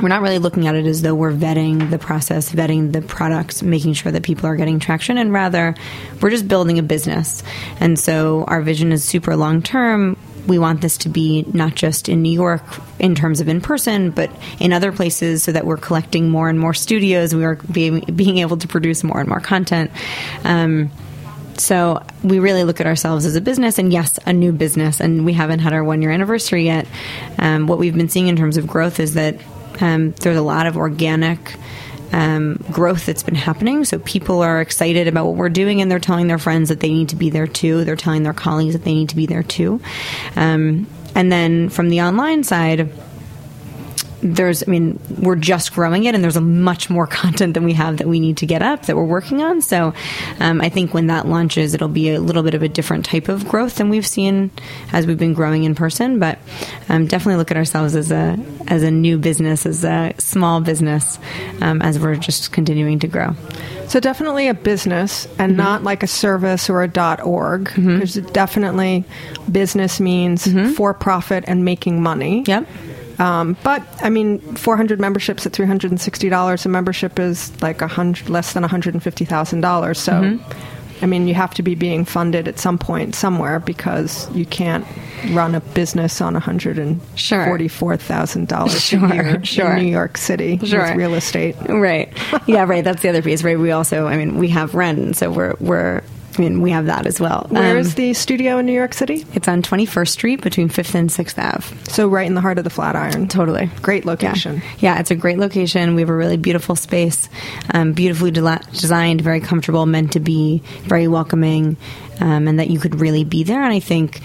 we're 0.00 0.08
not 0.08 0.22
really 0.22 0.38
looking 0.38 0.66
at 0.66 0.74
it 0.74 0.86
as 0.86 1.02
though 1.02 1.14
we're 1.14 1.32
vetting 1.32 1.90
the 1.90 1.98
process, 1.98 2.52
vetting 2.52 2.92
the 2.92 3.00
products, 3.00 3.62
making 3.62 3.94
sure 3.94 4.12
that 4.12 4.22
people 4.22 4.46
are 4.46 4.56
getting 4.56 4.78
traction, 4.78 5.16
and 5.16 5.32
rather 5.32 5.74
we're 6.20 6.30
just 6.30 6.48
building 6.48 6.78
a 6.78 6.82
business. 6.82 7.42
And 7.80 7.98
so 7.98 8.44
our 8.48 8.60
vision 8.60 8.92
is 8.92 9.04
super 9.04 9.36
long 9.36 9.62
term. 9.62 10.18
We 10.46 10.58
want 10.58 10.82
this 10.82 10.98
to 10.98 11.08
be 11.08 11.46
not 11.54 11.74
just 11.74 12.10
in 12.10 12.20
New 12.20 12.32
York 12.32 12.62
in 12.98 13.14
terms 13.14 13.40
of 13.40 13.48
in 13.48 13.62
person, 13.62 14.10
but 14.10 14.30
in 14.60 14.74
other 14.74 14.92
places 14.92 15.42
so 15.42 15.52
that 15.52 15.64
we're 15.64 15.78
collecting 15.78 16.28
more 16.28 16.50
and 16.50 16.60
more 16.60 16.74
studios. 16.74 17.34
We 17.34 17.44
are 17.44 17.54
being, 17.54 18.00
being 18.14 18.38
able 18.38 18.58
to 18.58 18.68
produce 18.68 19.02
more 19.02 19.20
and 19.20 19.28
more 19.28 19.40
content. 19.40 19.90
Um, 20.44 20.90
so 21.56 22.04
we 22.22 22.40
really 22.40 22.64
look 22.64 22.80
at 22.80 22.86
ourselves 22.86 23.24
as 23.24 23.36
a 23.36 23.40
business, 23.40 23.78
and 23.78 23.92
yes, 23.92 24.18
a 24.26 24.32
new 24.32 24.52
business. 24.52 25.00
And 25.00 25.24
we 25.24 25.32
haven't 25.32 25.60
had 25.60 25.72
our 25.72 25.84
one 25.84 26.02
year 26.02 26.10
anniversary 26.10 26.64
yet. 26.64 26.86
Um, 27.38 27.66
what 27.66 27.78
we've 27.78 27.94
been 27.94 28.08
seeing 28.10 28.26
in 28.26 28.36
terms 28.36 28.56
of 28.58 28.66
growth 28.66 29.00
is 29.00 29.14
that 29.14 29.36
um, 29.80 30.12
there's 30.12 30.36
a 30.36 30.42
lot 30.42 30.66
of 30.66 30.76
organic 30.76 31.56
um, 32.12 32.58
growth 32.70 33.06
that's 33.06 33.22
been 33.22 33.34
happening. 33.34 33.84
So 33.84 33.98
people 33.98 34.42
are 34.42 34.60
excited 34.60 35.08
about 35.08 35.26
what 35.26 35.36
we're 35.36 35.48
doing, 35.48 35.80
and 35.80 35.90
they're 35.90 35.98
telling 35.98 36.28
their 36.28 36.38
friends 36.38 36.68
that 36.68 36.80
they 36.80 36.90
need 36.90 37.08
to 37.10 37.16
be 37.16 37.30
there 37.30 37.46
too. 37.46 37.84
They're 37.84 37.96
telling 37.96 38.22
their 38.22 38.32
colleagues 38.32 38.74
that 38.74 38.84
they 38.84 38.94
need 38.94 39.08
to 39.10 39.16
be 39.16 39.26
there 39.26 39.42
too. 39.42 39.80
Um, 40.36 40.86
and 41.14 41.30
then 41.30 41.68
from 41.68 41.88
the 41.88 42.02
online 42.02 42.44
side, 42.44 42.90
there's 44.24 44.66
i 44.66 44.70
mean 44.70 44.98
we're 45.20 45.36
just 45.36 45.74
growing 45.74 46.04
it 46.04 46.14
and 46.14 46.24
there's 46.24 46.36
a 46.36 46.40
much 46.40 46.88
more 46.88 47.06
content 47.22 47.54
than 47.54 47.62
we 47.64 47.74
have 47.74 47.98
that 47.98 48.06
we 48.08 48.18
need 48.18 48.38
to 48.38 48.46
get 48.46 48.62
up 48.62 48.86
that 48.86 48.96
we're 48.96 49.04
working 49.04 49.42
on. 49.42 49.60
So 49.60 49.92
um, 50.40 50.60
i 50.60 50.68
think 50.68 50.94
when 50.94 51.08
that 51.08 51.28
launches 51.28 51.74
it'll 51.74 51.88
be 51.88 52.10
a 52.10 52.20
little 52.20 52.42
bit 52.42 52.54
of 52.54 52.62
a 52.62 52.68
different 52.68 53.04
type 53.04 53.28
of 53.28 53.46
growth 53.46 53.76
than 53.76 53.90
we've 53.90 54.06
seen 54.06 54.50
as 54.92 55.06
we've 55.06 55.18
been 55.18 55.34
growing 55.34 55.64
in 55.64 55.74
person. 55.74 56.18
But 56.18 56.38
um, 56.88 57.06
definitely 57.06 57.36
look 57.36 57.50
at 57.50 57.56
ourselves 57.56 57.94
as 57.94 58.10
a 58.10 58.38
as 58.66 58.82
a 58.82 58.90
new 58.90 59.18
business 59.18 59.66
as 59.66 59.84
a 59.84 60.14
small 60.18 60.60
business 60.60 61.18
um, 61.60 61.82
as 61.82 61.98
we're 61.98 62.16
just 62.16 62.52
continuing 62.52 62.98
to 63.00 63.08
grow. 63.08 63.34
So 63.88 64.00
definitely 64.00 64.48
a 64.48 64.54
business 64.54 65.28
and 65.38 65.56
not 65.56 65.82
like 65.82 66.02
a 66.02 66.06
service 66.06 66.70
or 66.70 66.82
a 66.82 66.88
dot 66.88 67.20
.org 67.20 67.64
because 67.74 68.14
definitely 68.14 69.04
business 69.50 70.00
means 70.00 70.48
for 70.74 70.94
profit 70.94 71.44
and 71.46 71.64
making 71.64 72.02
money. 72.02 72.44
yep 72.46 72.66
Um, 73.18 73.56
but 73.62 73.82
I 74.02 74.10
mean, 74.10 74.40
400 74.56 74.98
memberships 75.00 75.46
at 75.46 75.52
$360 75.52 76.64
a 76.64 76.68
membership 76.68 77.18
is 77.18 77.50
like 77.62 77.80
a 77.82 77.88
hundred 77.88 78.28
less 78.28 78.52
than 78.54 78.62
$150,000. 78.64 79.96
So, 79.96 80.38
I 81.02 81.06
mean, 81.06 81.28
you 81.28 81.34
have 81.34 81.52
to 81.54 81.62
be 81.62 81.74
being 81.74 82.04
funded 82.04 82.48
at 82.48 82.58
some 82.58 82.78
point 82.78 83.14
somewhere 83.14 83.60
because 83.60 84.30
you 84.32 84.46
can't 84.46 84.84
run 85.30 85.54
a 85.54 85.60
business 85.60 86.20
on 86.20 86.34
$144,000 86.34 88.88
Sure, 88.88 89.04
a 89.06 89.14
year 89.14 89.44
sure. 89.44 89.76
in 89.76 89.84
New 89.84 89.90
York 89.90 90.16
City 90.16 90.58
Sure. 90.58 90.82
with 90.82 90.96
real 90.96 91.14
estate. 91.14 91.56
right 91.68 92.08
yeah 92.46 92.64
right 92.64 92.84
that's 92.84 93.02
the 93.02 93.08
other 93.08 93.22
piece 93.22 93.42
right 93.42 93.58
we 93.58 93.70
also 93.70 94.06
i 94.06 94.16
mean 94.16 94.38
we 94.38 94.48
have 94.48 94.74
rent 94.74 95.16
so 95.16 95.30
we're 95.30 95.54
we're 95.60 96.02
I 96.36 96.40
mean, 96.42 96.60
we 96.60 96.70
have 96.72 96.86
that 96.86 97.06
as 97.06 97.20
well. 97.20 97.46
Where 97.48 97.72
Um, 97.72 97.76
is 97.78 97.94
the 97.94 98.12
studio 98.14 98.58
in 98.58 98.66
New 98.66 98.72
York 98.72 98.92
City? 98.94 99.24
It's 99.34 99.46
on 99.46 99.62
21st 99.62 100.08
Street 100.08 100.40
between 100.42 100.68
5th 100.68 100.94
and 100.94 101.08
6th 101.10 101.38
Ave. 101.38 101.76
So 101.90 102.08
right 102.08 102.26
in 102.26 102.34
the 102.34 102.40
heart 102.40 102.58
of 102.58 102.64
the 102.64 102.70
Flatiron. 102.70 103.28
Totally. 103.28 103.70
Great 103.82 104.04
location. 104.04 104.60
Yeah, 104.80 104.98
it's 104.98 105.10
a 105.10 105.14
great 105.14 105.38
location. 105.38 105.94
We 105.94 106.02
have 106.02 106.08
a 106.10 106.14
really 106.14 106.36
beautiful 106.36 106.74
space, 106.76 107.28
um, 107.72 107.92
beautifully 107.92 108.30
de- 108.32 108.60
designed, 108.72 109.20
very 109.20 109.40
comfortable, 109.40 109.86
meant 109.86 110.12
to 110.12 110.20
be, 110.20 110.62
very 110.84 111.06
welcoming, 111.08 111.76
um, 112.20 112.48
and 112.48 112.58
that 112.58 112.68
you 112.70 112.78
could 112.80 113.00
really 113.00 113.24
be 113.24 113.44
there. 113.44 113.62
And 113.62 113.72
I 113.72 113.80
think 113.80 114.20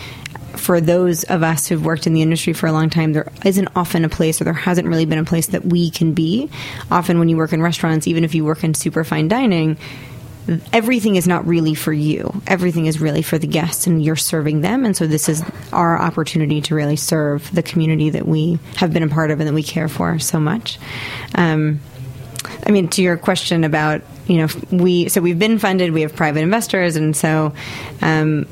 for 0.55 0.81
those 0.81 1.23
of 1.25 1.43
us 1.43 1.67
who've 1.67 1.85
worked 1.85 2.07
in 2.07 2.13
the 2.13 2.21
industry 2.23 2.53
for 2.53 2.65
a 2.67 2.71
long 2.71 2.89
time, 2.89 3.13
there 3.13 3.31
isn't 3.45 3.67
often 3.75 4.03
a 4.03 4.09
place, 4.09 4.41
or 4.41 4.45
there 4.45 4.53
hasn't 4.53 4.87
really 4.87 5.05
been 5.05 5.19
a 5.19 5.23
place 5.23 5.47
that 5.47 5.63
we 5.65 5.89
can 5.91 6.13
be. 6.13 6.49
Often, 6.89 7.19
when 7.19 7.29
you 7.29 7.37
work 7.37 7.53
in 7.53 7.61
restaurants, 7.61 8.07
even 8.07 8.23
if 8.23 8.33
you 8.33 8.43
work 8.43 8.63
in 8.63 8.73
super 8.73 9.03
fine 9.03 9.27
dining, 9.27 9.77
everything 10.73 11.15
is 11.15 11.27
not 11.27 11.45
really 11.45 11.75
for 11.75 11.93
you. 11.93 12.41
Everything 12.47 12.85
is 12.85 12.99
really 12.99 13.21
for 13.21 13.37
the 13.37 13.47
guests, 13.47 13.87
and 13.87 14.03
you're 14.03 14.15
serving 14.15 14.61
them. 14.61 14.85
And 14.85 14.95
so, 14.95 15.07
this 15.07 15.29
is 15.29 15.43
our 15.71 15.99
opportunity 15.99 16.61
to 16.61 16.75
really 16.75 16.95
serve 16.95 17.53
the 17.53 17.63
community 17.63 18.09
that 18.11 18.27
we 18.27 18.59
have 18.75 18.93
been 18.93 19.03
a 19.03 19.07
part 19.07 19.31
of 19.31 19.39
and 19.39 19.47
that 19.47 19.53
we 19.53 19.63
care 19.63 19.89
for 19.89 20.19
so 20.19 20.39
much. 20.39 20.79
Um, 21.35 21.79
I 22.65 22.71
mean, 22.71 22.87
to 22.89 23.01
your 23.01 23.17
question 23.17 23.63
about 23.63 24.01
you 24.27 24.37
know 24.37 24.47
we 24.71 25.09
so 25.09 25.21
we've 25.21 25.39
been 25.39 25.59
funded, 25.59 25.91
we 25.91 26.01
have 26.01 26.15
private 26.15 26.41
investors, 26.41 26.95
and 26.95 27.15
so. 27.15 27.53
Um, 28.01 28.47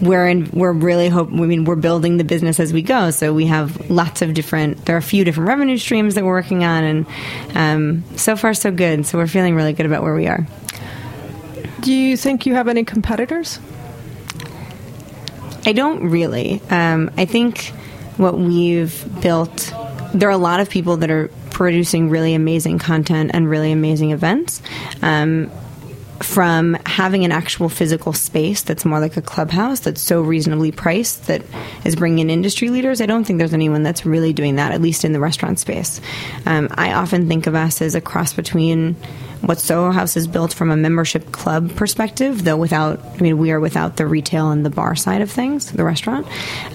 we're 0.00 0.26
in, 0.26 0.48
we're 0.52 0.72
really 0.72 1.08
hope. 1.08 1.28
I 1.28 1.32
mean, 1.32 1.64
we're 1.64 1.76
building 1.76 2.16
the 2.16 2.24
business 2.24 2.58
as 2.58 2.72
we 2.72 2.82
go. 2.82 3.10
So 3.10 3.34
we 3.34 3.46
have 3.46 3.90
lots 3.90 4.22
of 4.22 4.34
different. 4.34 4.86
There 4.86 4.96
are 4.96 4.98
a 4.98 5.02
few 5.02 5.24
different 5.24 5.48
revenue 5.48 5.76
streams 5.76 6.14
that 6.14 6.24
we're 6.24 6.30
working 6.30 6.64
on, 6.64 6.84
and 6.84 7.06
um, 7.54 8.16
so 8.16 8.36
far 8.36 8.54
so 8.54 8.70
good. 8.70 9.06
So 9.06 9.18
we're 9.18 9.26
feeling 9.26 9.54
really 9.54 9.72
good 9.72 9.86
about 9.86 10.02
where 10.02 10.14
we 10.14 10.26
are. 10.26 10.46
Do 11.80 11.92
you 11.92 12.16
think 12.16 12.46
you 12.46 12.54
have 12.54 12.68
any 12.68 12.84
competitors? 12.84 13.58
I 15.64 15.72
don't 15.72 16.10
really. 16.10 16.60
Um, 16.70 17.10
I 17.16 17.24
think 17.24 17.68
what 18.16 18.38
we've 18.38 19.22
built, 19.22 19.72
there 20.12 20.28
are 20.28 20.32
a 20.32 20.36
lot 20.38 20.60
of 20.60 20.68
people 20.68 20.98
that 20.98 21.10
are 21.10 21.28
producing 21.50 22.10
really 22.10 22.34
amazing 22.34 22.78
content 22.78 23.30
and 23.34 23.48
really 23.48 23.72
amazing 23.72 24.10
events. 24.10 24.62
Um, 25.02 25.50
from 26.22 26.74
having 26.86 27.24
an 27.24 27.32
actual 27.32 27.68
physical 27.68 28.12
space 28.12 28.62
that's 28.62 28.84
more 28.84 29.00
like 29.00 29.16
a 29.16 29.22
clubhouse 29.22 29.80
that's 29.80 30.00
so 30.02 30.20
reasonably 30.20 30.70
priced 30.70 31.26
that 31.28 31.42
is 31.84 31.96
bringing 31.96 32.18
in 32.20 32.30
industry 32.30 32.68
leaders, 32.70 33.00
I 33.00 33.06
don't 33.06 33.24
think 33.24 33.38
there's 33.38 33.54
anyone 33.54 33.82
that's 33.82 34.04
really 34.04 34.32
doing 34.32 34.56
that, 34.56 34.72
at 34.72 34.82
least 34.82 35.04
in 35.04 35.12
the 35.12 35.20
restaurant 35.20 35.58
space. 35.58 36.00
Um, 36.46 36.68
I 36.72 36.92
often 36.92 37.26
think 37.28 37.46
of 37.46 37.54
us 37.54 37.80
as 37.80 37.94
a 37.94 38.00
cross 38.00 38.34
between 38.34 38.96
what 39.40 39.58
Soho 39.58 39.90
House 39.90 40.18
is 40.18 40.26
built 40.26 40.52
from 40.52 40.70
a 40.70 40.76
membership 40.76 41.32
club 41.32 41.74
perspective, 41.74 42.44
though 42.44 42.58
without, 42.58 43.00
I 43.02 43.16
mean, 43.22 43.38
we 43.38 43.50
are 43.52 43.58
without 43.60 43.96
the 43.96 44.06
retail 44.06 44.50
and 44.50 44.66
the 44.66 44.70
bar 44.70 44.94
side 44.94 45.22
of 45.22 45.30
things, 45.30 45.72
the 45.72 45.84
restaurant. 45.84 46.26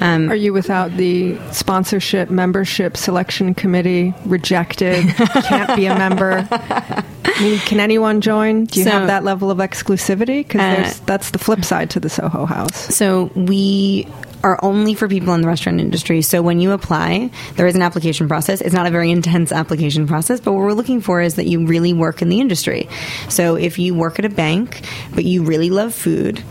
Um, 0.01 0.31
Are 0.31 0.35
you 0.35 0.51
without 0.51 0.89
the 0.97 1.37
sponsorship, 1.51 2.31
membership, 2.31 2.97
selection 2.97 3.53
committee, 3.53 4.15
rejected, 4.25 5.05
can't 5.15 5.75
be 5.75 5.85
a 5.85 5.95
member? 5.95 6.47
I 7.37 7.41
mean, 7.41 7.59
can 7.59 7.79
anyone 7.79 8.21
join? 8.21 8.65
Do 8.65 8.79
you 8.79 8.85
So- 8.85 8.91
have 8.91 9.07
that 9.07 9.23
level 9.23 9.34
of 9.43 9.57
exclusivity? 9.59 10.39
Because 10.47 10.61
Uh, 10.61 10.93
that's 11.05 11.31
the 11.31 11.39
flip 11.39 11.63
side 11.63 11.89
to 11.91 11.99
the 11.99 12.09
Soho 12.09 12.45
House. 12.45 12.95
So 12.95 13.31
we 13.35 14.07
are 14.43 14.59
only 14.61 14.93
for 14.93 15.07
people 15.07 15.33
in 15.33 15.41
the 15.41 15.47
restaurant 15.47 15.79
industry. 15.79 16.21
So 16.21 16.43
when 16.43 16.59
you 16.59 16.71
apply, 16.71 17.31
there 17.55 17.65
is 17.65 17.73
an 17.73 17.81
application 17.81 18.27
process. 18.27 18.61
It's 18.61 18.75
not 18.75 18.85
a 18.85 18.91
very 18.91 19.09
intense 19.09 19.51
application 19.51 20.05
process, 20.05 20.39
but 20.39 20.53
what 20.53 20.61
we're 20.61 20.73
looking 20.73 21.01
for 21.01 21.19
is 21.19 21.33
that 21.35 21.47
you 21.47 21.65
really 21.65 21.93
work 21.93 22.21
in 22.21 22.29
the 22.29 22.39
industry. 22.39 22.87
So 23.27 23.55
if 23.55 23.79
you 23.79 23.95
work 23.95 24.19
at 24.19 24.25
a 24.25 24.29
bank, 24.29 24.81
but 25.15 25.25
you 25.25 25.43
really 25.43 25.71
love 25.71 25.95
food, 25.95 26.43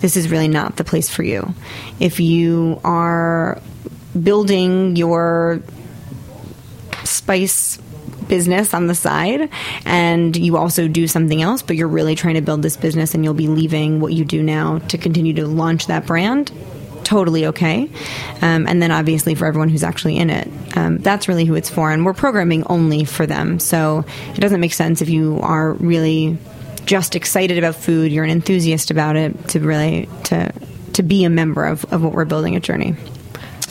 this 0.00 0.14
is 0.14 0.28
really 0.28 0.48
not 0.48 0.76
the 0.76 0.84
place 0.84 1.08
for 1.08 1.22
you. 1.22 1.54
If 1.98 2.20
you 2.20 2.80
are 2.84 3.60
building 4.22 4.96
your 4.96 5.62
spice 7.04 7.78
business 8.28 8.74
on 8.74 8.86
the 8.86 8.94
side 8.94 9.48
and 9.84 10.36
you 10.36 10.56
also 10.56 10.88
do 10.88 11.06
something 11.06 11.42
else 11.42 11.62
but 11.62 11.76
you're 11.76 11.88
really 11.88 12.14
trying 12.14 12.34
to 12.34 12.40
build 12.40 12.62
this 12.62 12.76
business 12.76 13.14
and 13.14 13.24
you'll 13.24 13.34
be 13.34 13.48
leaving 13.48 14.00
what 14.00 14.12
you 14.12 14.24
do 14.24 14.42
now 14.42 14.78
to 14.80 14.98
continue 14.98 15.32
to 15.34 15.46
launch 15.46 15.86
that 15.86 16.06
brand 16.06 16.52
totally 17.04 17.46
okay 17.46 17.88
um, 18.42 18.66
and 18.66 18.82
then 18.82 18.90
obviously 18.90 19.34
for 19.34 19.46
everyone 19.46 19.68
who's 19.68 19.82
actually 19.82 20.18
in 20.18 20.28
it 20.28 20.48
um, 20.76 20.98
that's 20.98 21.26
really 21.26 21.44
who 21.44 21.54
it's 21.54 21.70
for 21.70 21.90
and 21.90 22.04
we're 22.04 22.12
programming 22.12 22.62
only 22.66 23.04
for 23.04 23.26
them 23.26 23.58
so 23.58 24.04
it 24.34 24.40
doesn't 24.40 24.60
make 24.60 24.74
sense 24.74 25.00
if 25.00 25.08
you 25.08 25.40
are 25.40 25.72
really 25.74 26.36
just 26.88 27.14
excited 27.14 27.58
about 27.58 27.74
food, 27.74 28.10
you're 28.10 28.24
an 28.24 28.30
enthusiast 28.30 28.90
about 28.90 29.14
it, 29.14 29.48
to 29.48 29.60
really 29.60 30.08
to 30.24 30.52
to 30.94 31.02
be 31.02 31.22
a 31.22 31.30
member 31.30 31.64
of, 31.64 31.84
of 31.92 32.02
what 32.02 32.12
we're 32.12 32.24
building 32.24 32.56
at 32.56 32.62
Journee. 32.62 32.96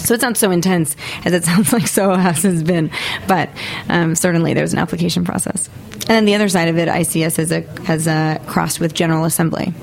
So 0.08 0.14
it's 0.14 0.24
not 0.24 0.38
so 0.38 0.52
intense 0.52 0.96
as 1.26 1.34
it 1.34 1.44
sounds 1.46 1.74
like 1.74 1.88
Soho 1.88 2.16
House 2.16 2.44
has 2.44 2.64
been, 2.64 2.90
but 3.28 3.50
um, 3.90 4.16
certainly 4.16 4.54
there's 4.54 4.72
an 4.72 4.80
application 4.80 5.26
process. 5.26 5.70
And 5.92 6.10
then 6.10 6.26
the 6.26 6.36
other 6.36 6.48
side 6.48 6.70
of 6.70 6.78
it, 6.78 6.88
I 6.88 7.00
has 7.00 7.52
a 7.52 7.68
as 7.90 8.08
a 8.08 8.42
crossed 8.48 8.80
with 8.80 8.94
General 8.94 9.26
Assembly 9.26 9.74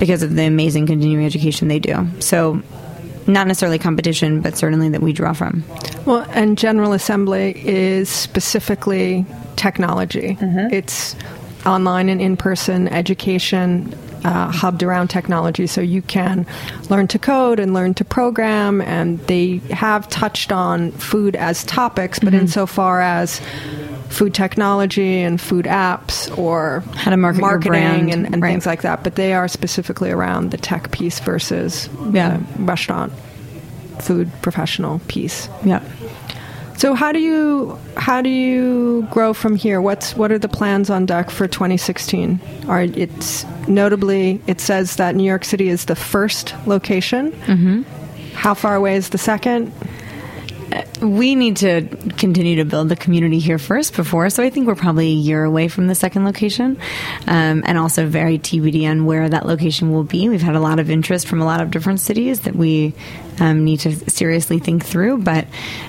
because 0.00 0.24
of 0.24 0.34
the 0.34 0.42
amazing 0.42 0.86
continuing 0.86 1.24
education 1.24 1.68
they 1.68 1.78
do. 1.78 2.06
So 2.18 2.60
not 3.28 3.46
necessarily 3.46 3.78
competition, 3.78 4.40
but 4.40 4.56
certainly 4.56 4.88
that 4.88 5.00
we 5.00 5.12
draw 5.12 5.32
from. 5.32 5.62
Well, 6.06 6.26
and 6.30 6.58
General 6.58 6.92
Assembly 6.92 7.52
is 7.64 8.08
specifically 8.08 9.24
technology. 9.54 10.36
Mm-hmm. 10.40 10.74
It's 10.74 11.14
online 11.64 12.08
and 12.08 12.20
in 12.20 12.36
person 12.36 12.88
education. 12.88 13.94
Uh, 14.22 14.50
hubbed 14.50 14.82
around 14.82 15.08
technology, 15.08 15.66
so 15.66 15.80
you 15.80 16.02
can 16.02 16.44
learn 16.90 17.06
to 17.08 17.18
code 17.18 17.58
and 17.58 17.72
learn 17.72 17.94
to 17.94 18.04
program. 18.04 18.82
And 18.82 19.18
they 19.28 19.58
have 19.70 20.08
touched 20.10 20.52
on 20.52 20.92
food 20.92 21.34
as 21.36 21.64
topics, 21.64 22.18
but 22.18 22.28
Mm-hmm. 22.34 22.40
insofar 22.40 23.00
as 23.00 23.40
food 24.10 24.34
technology 24.34 25.20
and 25.20 25.40
food 25.40 25.64
apps 25.64 26.36
or 26.36 26.80
How 26.96 27.10
to 27.12 27.16
market 27.16 27.38
your 27.38 27.46
marketing 27.48 27.70
brand, 27.70 28.10
and, 28.12 28.26
and 28.34 28.42
right. 28.42 28.50
things 28.50 28.66
like 28.66 28.82
that. 28.82 29.02
But 29.04 29.14
they 29.14 29.32
are 29.32 29.48
specifically 29.48 30.10
around 30.10 30.50
the 30.50 30.58
tech 30.58 30.90
piece 30.90 31.18
versus 31.20 31.88
Yeah. 32.12 32.36
the 32.56 32.62
restaurant 32.64 33.12
food 34.00 34.30
professional 34.42 34.98
piece. 35.08 35.48
Yeah. 35.64 35.80
So 36.80 36.94
how 36.94 37.12
do 37.12 37.18
you 37.18 37.78
how 37.98 38.22
do 38.22 38.30
you 38.30 39.06
grow 39.10 39.34
from 39.34 39.54
here? 39.54 39.82
What's 39.82 40.16
what 40.16 40.32
are 40.32 40.38
the 40.38 40.48
plans 40.48 40.88
on 40.88 41.04
deck 41.04 41.28
for 41.28 41.46
2016? 41.46 42.40
Are 42.68 42.84
it's 42.84 43.44
notably 43.68 44.40
it 44.46 44.62
says 44.62 44.96
that 44.96 45.14
New 45.14 45.24
York 45.24 45.44
City 45.44 45.68
is 45.68 45.84
the 45.84 45.94
first 45.94 46.54
location. 46.66 47.32
Mm-hmm. 47.32 47.82
How 48.32 48.54
far 48.54 48.76
away 48.76 48.96
is 48.96 49.10
the 49.10 49.18
second? 49.18 49.74
we 51.02 51.34
need 51.34 51.56
to 51.56 51.82
continue 52.16 52.56
to 52.56 52.64
build 52.64 52.88
the 52.88 52.94
community 52.94 53.40
here 53.40 53.58
first 53.58 53.96
before 53.96 54.30
so 54.30 54.40
i 54.40 54.50
think 54.50 54.68
we're 54.68 54.76
probably 54.76 55.08
a 55.08 55.14
year 55.14 55.42
away 55.42 55.66
from 55.66 55.88
the 55.88 55.96
second 55.96 56.24
location 56.24 56.78
um, 57.26 57.64
and 57.66 57.76
also 57.76 58.06
very 58.06 58.38
tbd 58.38 58.88
on 58.88 59.04
where 59.04 59.28
that 59.28 59.46
location 59.46 59.90
will 59.90 60.04
be 60.04 60.28
we've 60.28 60.42
had 60.42 60.54
a 60.54 60.60
lot 60.60 60.78
of 60.78 60.88
interest 60.88 61.26
from 61.26 61.40
a 61.40 61.44
lot 61.44 61.60
of 61.60 61.72
different 61.72 61.98
cities 61.98 62.40
that 62.40 62.54
we 62.54 62.94
um, 63.40 63.64
need 63.64 63.80
to 63.80 63.92
seriously 64.08 64.60
think 64.60 64.84
through 64.84 65.18
but 65.18 65.44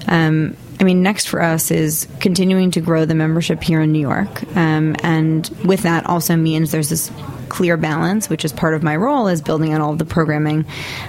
um, 0.08 0.58
I 0.82 0.84
mean, 0.84 1.04
next 1.04 1.28
for 1.28 1.40
us 1.42 1.70
is 1.70 2.08
continuing 2.20 2.72
to 2.72 2.82
grow 2.82 3.06
the 3.06 3.14
membership 3.14 3.62
here 3.62 3.82
in 3.82 3.92
New 3.92 4.00
York, 4.00 4.44
um, 4.58 4.96
and 5.04 5.48
with 5.64 5.84
that 5.84 6.08
also 6.08 6.36
means 6.36 6.72
there's 6.72 6.90
this 6.90 7.12
clear 7.50 7.78
balance, 7.78 8.30
which 8.30 8.44
is 8.44 8.52
part 8.52 8.74
of 8.74 8.82
my 8.82 8.96
role, 8.96 9.28
is 9.28 9.44
building 9.44 9.74
out 9.74 9.82
all 9.82 9.92
of 9.92 10.00
the 10.00 10.06
programming. 10.06 10.66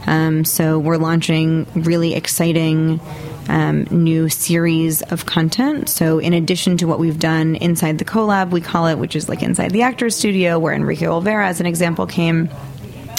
Um, 0.06 0.44
so 0.44 0.78
we're 0.78 0.98
launching 0.98 1.66
really 1.74 2.14
exciting 2.14 3.00
um, 3.48 3.84
new 3.84 4.28
series 4.28 5.02
of 5.02 5.24
content. 5.24 5.88
So, 5.88 6.18
in 6.18 6.34
addition 6.34 6.76
to 6.78 6.86
what 6.86 6.98
we've 6.98 7.18
done 7.18 7.56
inside 7.56 7.98
the 7.98 8.04
collab, 8.04 8.50
we 8.50 8.60
call 8.60 8.88
it, 8.88 8.98
which 8.98 9.16
is 9.16 9.28
like 9.28 9.42
inside 9.42 9.70
the 9.70 9.82
actors 9.82 10.16
studio, 10.16 10.58
where 10.58 10.74
Enrique 10.74 11.06
Olvera, 11.06 11.46
as 11.46 11.60
an 11.60 11.66
example, 11.66 12.06
came 12.06 12.50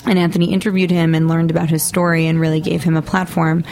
and 0.05 0.19
Anthony 0.19 0.51
interviewed 0.51 0.91
him 0.91 1.15
and 1.15 1.27
learned 1.27 1.51
about 1.51 1.69
his 1.69 1.83
story 1.83 2.27
and 2.27 2.39
really 2.39 2.59
gave 2.59 2.83
him 2.83 2.97
a 2.97 3.01
platform. 3.01 3.63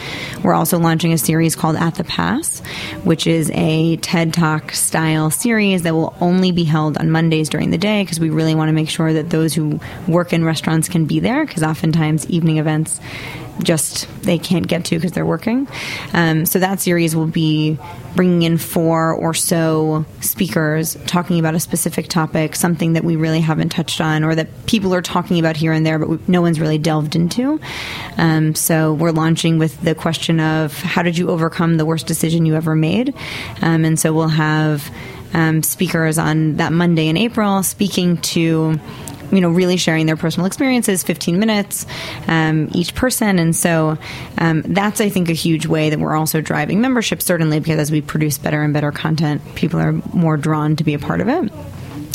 We're 0.42 0.54
also 0.54 0.78
launching 0.78 1.12
a 1.12 1.18
series 1.18 1.56
called 1.56 1.76
At 1.76 1.96
the 1.96 2.04
Pass, 2.04 2.60
which 3.04 3.26
is 3.26 3.50
a 3.54 3.96
TED 3.96 4.32
Talk 4.32 4.72
style 4.72 5.30
series 5.30 5.82
that 5.82 5.94
will 5.94 6.14
only 6.20 6.52
be 6.52 6.64
held 6.64 6.98
on 6.98 7.10
Mondays 7.10 7.48
during 7.48 7.70
the 7.70 7.78
day 7.78 8.02
because 8.02 8.20
we 8.20 8.30
really 8.30 8.54
want 8.54 8.68
to 8.68 8.72
make 8.72 8.88
sure 8.88 9.12
that 9.12 9.30
those 9.30 9.54
who 9.54 9.80
work 10.08 10.32
in 10.32 10.44
restaurants 10.44 10.88
can 10.88 11.04
be 11.04 11.20
there 11.20 11.44
because 11.44 11.62
oftentimes 11.62 12.28
evening 12.30 12.58
events 12.58 13.00
just 13.62 14.08
they 14.22 14.38
can't 14.38 14.66
get 14.66 14.84
to 14.86 14.96
because 14.96 15.12
they're 15.12 15.26
working. 15.26 15.68
Um, 16.12 16.46
so 16.46 16.58
that 16.58 16.80
series 16.80 17.14
will 17.14 17.26
be 17.26 17.78
bringing 18.14 18.42
in 18.42 18.58
four 18.58 19.12
or 19.12 19.34
so 19.34 20.04
speakers 20.20 20.96
talking 21.06 21.38
about 21.38 21.54
a 21.54 21.60
specific 21.60 22.08
topic, 22.08 22.56
something 22.56 22.94
that 22.94 23.04
we 23.04 23.16
really 23.16 23.40
haven't 23.40 23.70
touched 23.70 24.00
on 24.00 24.24
or 24.24 24.34
that 24.34 24.66
people 24.66 24.94
are 24.94 25.02
talking 25.02 25.38
about 25.38 25.56
here 25.56 25.72
and 25.72 25.84
there, 25.84 25.98
but 25.98 26.08
we, 26.08 26.18
no 26.28 26.40
one's 26.40 26.60
really 26.60 26.78
delved 26.78 27.16
into. 27.16 27.60
Um, 28.16 28.54
so 28.54 28.94
we're 28.94 29.12
launching 29.12 29.58
with 29.58 29.80
the 29.82 29.94
question 29.94 30.40
of 30.40 30.76
how 30.78 31.02
did 31.02 31.16
you 31.16 31.30
overcome 31.30 31.76
the 31.76 31.86
worst 31.86 32.06
decision 32.06 32.46
you 32.46 32.54
ever 32.54 32.74
made? 32.74 33.14
Um, 33.60 33.84
and 33.84 33.98
so 33.98 34.12
we'll 34.12 34.28
have 34.28 34.90
um, 35.34 35.62
speakers 35.62 36.18
on 36.18 36.56
that 36.56 36.72
Monday 36.72 37.08
in 37.08 37.16
April 37.16 37.62
speaking 37.62 38.18
to 38.18 38.78
you 39.32 39.40
know, 39.40 39.50
really 39.50 39.76
sharing 39.76 40.06
their 40.06 40.16
personal 40.16 40.46
experiences, 40.46 41.02
15 41.02 41.38
minutes 41.38 41.86
um, 42.28 42.68
each 42.72 42.94
person. 42.94 43.38
And 43.38 43.56
so 43.56 43.98
um, 44.38 44.62
that's, 44.62 45.00
I 45.00 45.08
think, 45.08 45.30
a 45.30 45.34
huge 45.34 45.66
way 45.66 45.90
that 45.90 45.98
we're 45.98 46.14
also 46.14 46.40
driving 46.40 46.80
membership, 46.80 47.22
certainly 47.22 47.58
because 47.58 47.78
as 47.78 47.90
we 47.90 48.02
produce 48.02 48.38
better 48.38 48.62
and 48.62 48.72
better 48.72 48.92
content, 48.92 49.42
people 49.54 49.80
are 49.80 49.92
more 50.12 50.36
drawn 50.36 50.76
to 50.76 50.84
be 50.84 50.94
a 50.94 50.98
part 50.98 51.20
of 51.20 51.28
it. 51.28 51.50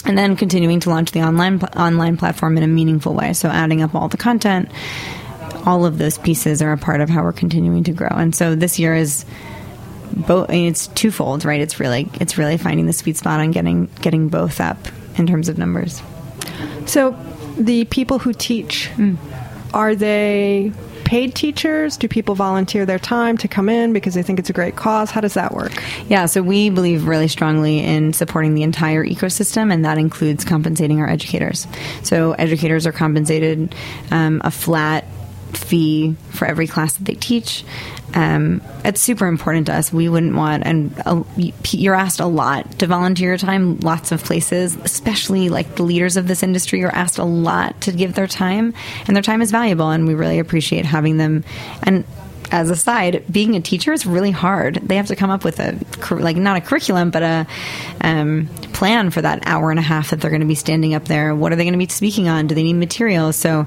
And 0.05 0.18
then 0.18 0.38
continuing 0.38 0.80
to 0.82 0.89
launch 0.89 1.11
the 1.11 1.22
online 1.22 1.61
online 1.76 2.15
platform 2.15 2.55
in 2.55 2.63
a 2.63 2.68
meaningful 2.68 3.13
way. 3.13 3.34
So 3.34 3.49
adding 3.49 3.82
up 3.82 3.93
all 3.93 4.07
the 4.07 4.15
content, 4.15 4.72
all 5.65 5.86
of 5.86 5.97
those 5.97 6.18
pieces 6.18 6.61
are 6.61 6.72
a 6.72 6.78
part 6.78 7.01
of 7.01 7.09
how 7.09 7.24
we're 7.24 7.34
continuing 7.34 7.84
to 7.86 7.91
grow. 7.91 8.07
And 8.11 8.34
so 8.34 8.55
this 8.55 8.80
year 8.80 8.95
is 8.95 9.26
both. 10.15 10.49
I 10.49 10.53
mean, 10.53 10.70
it's 10.70 10.88
twofold, 10.88 11.43
right? 11.43 11.59
It's 11.59 11.80
really 11.80 12.09
it's 12.22 12.38
really 12.38 12.57
finding 12.57 12.86
the 12.86 12.93
sweet 12.93 13.18
spot 13.18 13.41
on 13.41 13.51
getting 13.51 13.89
getting 14.01 14.30
both 14.30 14.61
up 14.61 14.78
in 15.18 15.28
terms 15.28 15.49
of 15.49 15.57
numbers. 15.57 16.01
So 16.86 17.18
the 17.58 17.86
people 17.86 18.20
who 18.20 18.34
teach 18.34 18.89
are 19.74 19.95
they 19.95 20.72
paid 21.04 21.34
teachers? 21.36 21.95
Do 21.95 22.08
people 22.10 22.36
volunteer 22.36 22.86
their 22.86 23.00
time 23.00 23.38
to 23.38 23.48
come 23.48 23.70
in 23.70 23.93
because 23.93 24.14
they 24.14 24.24
think 24.24 24.39
it's 24.39 24.50
a 24.50 24.54
great 24.54 24.76
cause? 24.76 25.10
How 25.10 25.22
does 25.22 25.36
that 25.36 25.54
work? 25.54 25.72
Yeah, 26.10 26.26
so 26.26 26.41
we 26.41 26.70
believe 26.70 27.08
really 27.08 27.30
strongly 27.30 27.80
in 27.80 28.12
supporting 28.12 28.56
the 28.56 28.64
entire 28.64 29.06
ecosystem, 29.06 29.72
and 29.72 29.86
that 29.86 29.98
includes 29.98 30.43
compensating 30.43 31.00
our 31.00 31.10
educators. 31.10 31.66
So 32.04 32.34
educators 32.34 32.86
are 32.86 32.91
compensated 32.91 33.74
um, 34.12 34.41
a 34.43 34.52
flat 34.52 35.06
fee 35.54 36.16
for 36.32 36.45
every 36.45 36.68
class 36.68 36.93
that 36.93 37.06
they 37.06 37.16
teach. 37.16 37.64
Um, 38.14 38.62
it's 38.86 39.02
super 39.02 39.28
important 39.28 39.68
to 39.68 39.74
us. 39.74 39.91
We 39.91 40.08
wouldn't 40.08 40.36
want, 40.36 40.66
and 40.66 40.93
uh, 41.06 41.24
you're 41.72 41.95
asked 41.95 42.20
a 42.20 42.26
lot 42.26 42.80
to 42.80 42.88
volunteer 42.88 43.30
your 43.30 43.38
time. 43.38 43.80
Lots 43.80 44.12
of 44.12 44.24
places, 44.24 44.76
especially 44.78 45.50
like 45.50 45.76
the 45.76 45.84
leaders 45.84 46.16
of 46.16 46.28
this 46.28 46.41
industry, 46.41 46.84
are 46.84 46.93
asked 46.93 47.18
a 47.18 47.26
lot 47.26 47.80
to 47.82 47.91
give 47.91 48.14
their 48.14 48.28
time, 48.28 48.74
and 49.08 49.16
their 49.16 49.24
time 49.24 49.41
is 49.41 49.52
valuable, 49.52 49.89
and 49.89 50.08
we 50.08 50.16
really 50.16 50.39
appreciate 50.39 50.86
having 50.86 51.18
them. 51.18 51.43
And 51.84 52.06
as 52.52 52.70
a 52.70 52.76
side, 52.76 53.24
being 53.32 53.56
a 53.56 53.62
teacher 53.62 53.93
is 53.93 54.06
really 54.06 54.32
hard. 54.32 54.76
They 54.76 54.95
have 54.95 55.08
to 55.08 55.16
come 55.16 55.30
up 55.30 55.43
with 55.43 55.60
a 55.60 55.78
like 56.16 56.38
not 56.38 56.58
a 56.58 56.62
curriculum, 56.62 57.12
but 57.12 57.24
a 57.24 57.48
um, 58.02 58.48
plan 58.74 59.12
for 59.12 59.22
that 59.22 59.43
hour 59.45 59.70
and 59.70 59.80
a 59.80 59.84
half 59.84 60.12
that 60.12 60.22
they're 60.22 60.32
going 60.32 60.41
to 60.41 60.48
be 60.48 60.56
standing 60.56 60.93
up 60.93 61.06
there. 61.06 61.36
What 61.36 61.52
are 61.52 61.56
they 61.56 61.64
going 61.64 61.74
to 61.74 61.80
be 61.80 61.88
speaking 61.88 62.28
on? 62.28 62.48
Do 62.48 62.56
they 62.56 62.64
need 62.64 62.74
materials? 62.74 63.36
So 63.36 63.66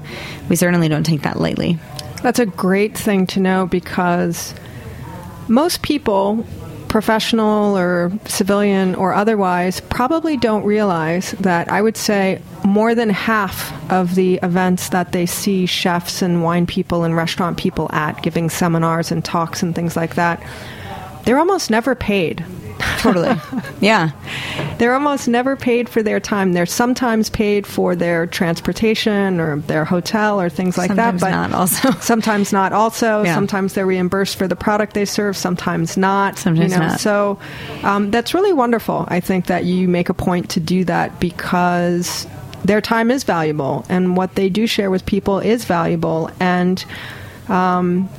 we 0.49 0.55
certainly 0.55 0.89
don't 0.89 1.03
take 1.03 1.21
that 1.21 1.39
lightly. 1.39 1.79
That's 2.23 2.39
a 2.39 2.45
great 2.45 2.97
thing 2.97 3.27
to 3.27 3.39
know 3.39 3.65
because 3.65 4.53
most 5.47 5.81
people, 5.81 6.45
professional 6.91 7.77
or 7.77 8.11
civilian 8.25 8.95
or 8.95 9.13
otherwise, 9.13 9.79
probably 9.79 10.35
don't 10.35 10.63
realize 10.65 11.31
that 11.39 11.71
I 11.71 11.81
would 11.81 11.95
say 11.95 12.41
more 12.65 12.93
than 12.93 13.09
half 13.09 13.71
of 13.89 14.15
the 14.15 14.39
events 14.43 14.89
that 14.89 15.13
they 15.13 15.25
see 15.25 15.65
chefs 15.65 16.21
and 16.21 16.43
wine 16.43 16.67
people 16.67 17.05
and 17.05 17.15
restaurant 17.15 17.57
people 17.57 17.89
at 17.93 18.21
giving 18.21 18.49
seminars 18.49 19.09
and 19.09 19.23
talks 19.23 19.63
and 19.63 19.73
things 19.73 19.95
like 19.95 20.15
that, 20.15 20.43
they're 21.23 21.39
almost 21.39 21.71
never 21.71 21.95
paid. 21.95 22.43
Totally. 22.97 23.39
yeah. 23.79 24.11
They're 24.81 24.95
almost 24.95 25.27
never 25.27 25.55
paid 25.55 25.87
for 25.89 26.01
their 26.01 26.19
time. 26.19 26.53
They're 26.53 26.65
sometimes 26.65 27.29
paid 27.29 27.67
for 27.67 27.95
their 27.95 28.25
transportation 28.25 29.39
or 29.39 29.57
their 29.57 29.85
hotel 29.85 30.41
or 30.41 30.49
things 30.49 30.75
like 30.75 30.87
Sometimes 30.87 31.21
that. 31.21 31.27
But 31.27 31.49
not 31.49 31.53
also. 31.53 31.91
sometimes 31.99 32.51
not. 32.51 32.73
Also, 32.73 33.21
Yeah. 33.21 33.35
sometimes 33.35 33.75
they're 33.75 33.85
reimbursed 33.85 34.37
for 34.37 34.47
the 34.47 34.55
product 34.55 34.95
they 34.95 35.05
serve. 35.05 35.37
Sometimes 35.37 35.97
not. 35.97 36.39
Sometimes 36.39 36.71
you 36.73 36.79
know? 36.79 36.87
not. 36.87 36.99
So 36.99 37.37
um, 37.83 38.09
that's 38.09 38.33
really 38.33 38.53
wonderful. 38.53 39.05
I 39.07 39.19
think 39.19 39.45
that 39.45 39.65
you 39.65 39.87
make 39.87 40.09
a 40.09 40.15
point 40.15 40.49
to 40.49 40.59
do 40.59 40.83
that 40.85 41.19
because 41.19 42.25
their 42.65 42.81
time 42.81 43.11
is 43.11 43.23
valuable 43.23 43.85
and 43.87 44.17
what 44.17 44.33
they 44.33 44.49
do 44.49 44.65
share 44.65 44.89
with 44.89 45.05
people 45.05 45.37
is 45.37 45.63
valuable 45.63 46.31
and. 46.39 46.83
Um, 47.49 48.09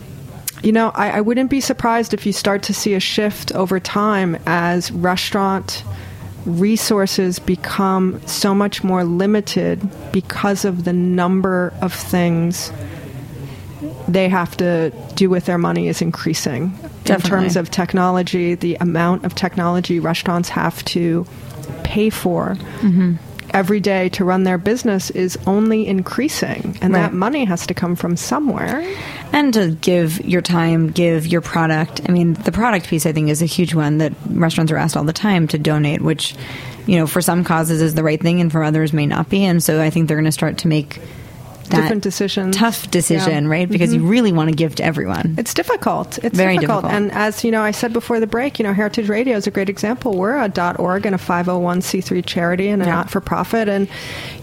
you 0.63 0.71
know, 0.71 0.93
I, 0.95 1.11
I 1.11 1.21
wouldn't 1.23 1.51
be 1.51 1.61
surprised 1.61 2.15
if 2.15 2.25
you 2.25 2.33
start 2.33 2.63
to 2.65 2.73
see 2.73 2.95
a 2.95 3.01
shift 3.01 3.51
over 3.51 3.81
time 3.81 4.39
as 4.47 4.93
restaurant 4.93 5.83
resources 6.47 7.39
become 7.39 8.21
so 8.27 8.55
much 8.55 8.83
more 8.83 9.05
limited 9.05 9.81
because 10.13 10.65
of 10.65 10.85
the 10.85 10.93
number 10.93 11.73
of 11.81 11.93
things 11.93 12.73
they 14.09 14.29
have 14.29 14.57
to 14.57 14.91
do 15.15 15.31
with 15.31 15.47
their 15.47 15.59
money 15.59 15.89
is 15.89 16.03
increasing. 16.03 16.77
In 17.07 17.21
terms 17.21 17.57
of 17.57 17.71
technology, 17.71 18.55
the 18.55 18.77
amount 18.77 19.25
of 19.25 19.35
technology 19.35 19.99
restaurants 20.01 20.49
have 20.51 20.85
to 20.87 21.27
pay 21.85 22.11
for. 22.11 22.57
Mm-hmm. 22.81 23.15
Every 23.55 23.81
day 23.81 24.09
to 24.11 24.25
run 24.25 24.45
their 24.45 24.59
business 24.59 25.11
is 25.11 25.39
only 25.47 25.87
increasing, 25.87 26.77
and 26.81 26.93
Right. 26.95 27.03
that 27.03 27.13
money 27.13 27.45
has 27.45 27.67
to 27.67 27.75
come 27.75 27.97
from 27.97 28.17
somewhere. 28.17 28.83
and 29.35 29.55
to 29.55 29.69
give 29.81 30.21
your 30.27 30.43
time, 30.43 30.91
give 30.91 31.27
your 31.27 31.41
product. 31.41 32.03
I 32.07 32.13
mean, 32.13 32.35
the 32.35 32.53
product 32.53 32.87
piece 32.89 33.07
I 33.07 33.13
think 33.13 33.31
is 33.31 33.41
a 33.41 33.47
huge 33.47 33.75
one 33.75 33.97
that 33.99 34.13
restaurants 34.31 34.71
are 34.71 34.77
asked 34.77 34.95
all 34.97 35.05
the 35.05 35.13
time 35.15 35.49
to 35.49 35.59
donate, 35.59 36.03
which 36.03 36.35
you 36.87 36.97
know 36.97 37.07
for 37.07 37.23
some 37.23 37.43
causes 37.43 37.81
is 37.81 37.95
the 37.95 38.03
right 38.03 38.21
thing, 38.21 38.41
and 38.43 38.53
for 38.53 38.63
others 38.63 38.93
may 38.93 39.07
not 39.07 39.31
be. 39.31 39.45
And 39.45 39.63
so 39.63 39.81
I 39.81 39.89
think 39.89 40.07
they're 40.09 40.17
going 40.19 40.25
to 40.27 40.33
start 40.33 40.59
to 40.59 40.69
make 40.69 41.01
Different 41.81 42.03
decisions. 42.03 42.57
tough 42.57 42.91
decision, 42.91 43.31
Yeah. 43.31 43.39
Mm-hmm. 43.41 43.49
right? 43.51 43.69
Because 43.69 43.95
you 43.95 44.05
really 44.05 44.33
want 44.33 44.51
to 44.51 44.55
give 44.57 44.75
to 44.77 44.85
everyone. 44.85 45.35
It's 45.39 45.55
difficult. 45.55 46.19
It's 46.23 46.37
Very 46.37 46.57
difficult. 46.59 46.83
difficult. 46.83 46.93
And 47.03 47.13
as 47.13 47.45
you 47.45 47.51
know, 47.51 47.63
I 47.63 47.71
said 47.71 47.93
before 47.93 48.21
the 48.21 48.27
break, 48.27 48.59
you 48.59 48.63
know, 48.65 48.73
Heritage 48.73 49.09
Radio 49.09 49.37
is 49.37 49.47
a 49.47 49.51
great 49.51 49.69
example. 49.69 50.17
We're 50.17 50.39
a 50.41 50.49
dot 50.49 50.79
.org 50.79 51.07
and 51.07 51.15
a 51.15 51.19
501c3 51.19 52.25
charity 52.25 52.69
and 52.69 52.83
a 52.83 52.87
Yeah. 52.87 52.93
not-for-profit, 52.95 53.69
and 53.69 53.89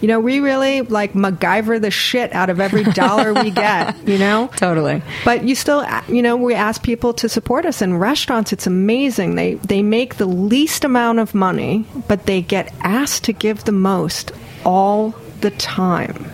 you 0.00 0.08
know, 0.08 0.20
we 0.20 0.40
really 0.40 0.82
like 0.82 1.12
MacGyver 1.14 1.80
the 1.80 1.90
shit 1.90 2.32
out 2.34 2.50
of 2.50 2.60
every 2.60 2.84
dollar 2.84 3.32
we 3.34 3.50
get. 3.66 3.96
You 4.08 4.18
know, 4.18 4.50
Totally. 4.56 5.02
But 5.24 5.44
you 5.44 5.54
still, 5.54 5.84
you 6.08 6.22
know, 6.22 6.36
we 6.36 6.54
ask 6.54 6.82
people 6.82 7.12
to 7.14 7.28
support 7.28 7.66
us. 7.66 7.82
In 7.82 7.96
restaurants, 7.98 8.52
it's 8.52 8.66
amazing. 8.66 9.34
They 9.34 9.54
they 9.54 9.82
make 9.82 10.16
the 10.16 10.26
least 10.26 10.84
amount 10.84 11.18
of 11.18 11.34
money, 11.34 11.84
but 12.08 12.26
they 12.26 12.42
get 12.42 12.72
asked 12.82 13.24
to 13.24 13.32
give 13.32 13.64
the 13.64 13.72
most 13.72 14.32
all 14.64 15.14
the 15.40 15.50
time. 15.52 16.24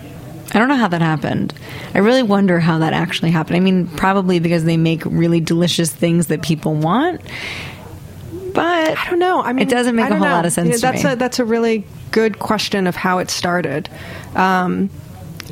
I 0.53 0.59
don't 0.59 0.67
know 0.69 0.75
how 0.75 0.87
that 0.87 1.01
happened. 1.01 1.53
I 1.93 1.99
really 1.99 2.23
wonder 2.23 2.59
how 2.59 2.79
that 2.79 2.93
actually 2.93 3.31
happened. 3.31 3.57
I 3.57 3.59
mean, 3.59 3.87
probably 3.87 4.39
because 4.39 4.63
they 4.63 4.77
make 4.77 5.03
really 5.05 5.39
delicious 5.41 5.91
things 5.91 6.27
that 6.27 6.41
people 6.41 6.73
want. 6.73 7.21
But 8.53 8.97
I 8.97 9.09
don't 9.09 9.19
know. 9.19 9.41
I 9.41 9.53
mean, 9.53 9.67
it 9.67 9.69
doesn't 9.69 9.95
make 9.95 10.09
a 10.09 10.15
whole 10.15 10.25
know. 10.25 10.33
lot 10.33 10.45
of 10.45 10.53
sense 10.53 10.65
You 10.65 10.71
know, 10.71 10.77
to 10.77 10.81
that's 10.81 11.03
me. 11.03 11.11
a 11.11 11.15
that's 11.15 11.39
a 11.39 11.45
really 11.45 11.85
good 12.11 12.39
question 12.39 12.87
of 12.87 12.95
how 12.95 13.19
it 13.19 13.29
started. 13.29 13.89
Um, 14.35 14.89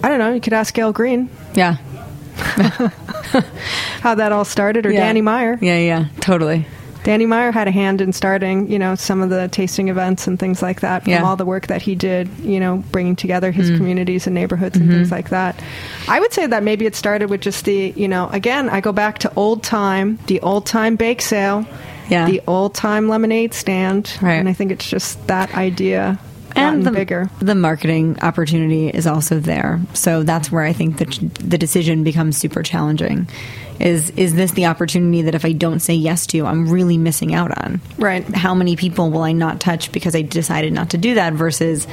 I 0.01 0.09
don't 0.09 0.17
know. 0.19 0.33
You 0.33 0.41
could 0.41 0.53
ask 0.53 0.73
Gael 0.73 0.91
Greene 0.93 1.29
yeah, 1.53 1.73
how 4.01 4.15
that 4.15 4.31
all 4.31 4.45
started, 4.45 4.85
or 4.85 4.91
yeah. 4.91 5.01
Danny 5.01 5.21
Meyer. 5.21 5.57
Yeah, 5.61 5.77
yeah, 5.77 6.05
totally. 6.19 6.65
Danny 7.05 7.27
Meyer 7.27 7.51
had 7.51 7.67
a 7.67 7.71
hand 7.71 8.01
in 8.01 8.11
starting, 8.13 8.67
you 8.69 8.79
know, 8.79 8.95
some 8.95 9.21
of 9.21 9.29
the 9.29 9.47
tasting 9.47 9.89
events 9.89 10.25
and 10.25 10.39
things 10.39 10.63
like 10.63 10.81
that 10.81 11.03
from 11.03 11.11
Yeah. 11.13 11.21
all 11.23 11.35
the 11.35 11.45
work 11.45 11.67
that 11.67 11.83
he 11.83 11.93
did, 11.93 12.27
you 12.43 12.59
know, 12.59 12.83
bringing 12.91 13.15
together 13.15 13.51
his 13.51 13.69
Mm. 13.69 13.77
communities 13.77 14.25
and 14.25 14.33
neighborhoods 14.33 14.75
and 14.75 14.87
Mm-hmm. 14.89 14.97
things 14.97 15.11
like 15.11 15.29
that. 15.29 15.55
I 16.07 16.19
would 16.19 16.33
say 16.33 16.47
that 16.47 16.63
maybe 16.63 16.87
it 16.87 16.95
started 16.95 17.29
with 17.29 17.41
just 17.41 17.63
the, 17.65 17.93
you 17.95 18.07
know, 18.07 18.27
again, 18.33 18.69
I 18.69 18.81
go 18.81 18.91
back 18.91 19.19
to 19.19 19.31
old 19.35 19.61
time, 19.61 20.17
the 20.25 20.41
old 20.41 20.65
time 20.65 20.95
bake 20.95 21.21
sale, 21.21 21.67
Yeah. 22.09 22.25
the 22.25 22.41
old 22.47 22.73
time 22.73 23.07
lemonade 23.07 23.53
stand, 23.53 24.11
Right. 24.19 24.33
and 24.39 24.49
I 24.49 24.53
think 24.53 24.71
it's 24.71 24.89
just 24.89 25.27
that 25.27 25.53
idea 25.55 26.17
and 26.55 26.85
the, 26.85 26.91
bigger. 26.91 27.29
the 27.39 27.53
marketing 27.53 28.17
opportunity 28.23 28.87
is 28.89 29.05
also 29.05 29.39
there. 29.39 29.79
So 29.93 30.23
that's 30.23 30.51
where 30.51 30.63
I 30.63 30.73
think 30.73 30.97
that 30.97 31.19
the 31.39 31.57
decision 31.59 32.03
becomes 32.03 32.35
super 32.37 32.63
challenging. 32.63 33.27
Is 33.79 34.09
is 34.11 34.35
this 34.35 34.51
the 34.51 34.65
opportunity 34.67 35.23
that 35.23 35.35
if 35.35 35.43
I 35.45 35.51
don't 35.51 35.79
say 35.79 35.93
yes 35.93 36.25
to, 36.27 36.45
I'm 36.45 36.69
really 36.69 36.97
missing 36.97 37.33
out 37.33 37.57
on? 37.63 37.81
Right. 37.97 38.23
How 38.23 38.55
many 38.55 38.75
people 38.75 39.11
will 39.11 39.23
I 39.23 39.33
not 39.33 39.59
touch 39.59 39.91
because 39.91 40.15
I 40.15 40.21
decided 40.21 40.73
not 40.73 40.91
to 40.91 40.97
do 40.97 41.15
that 41.15 41.33
versus 41.33 41.87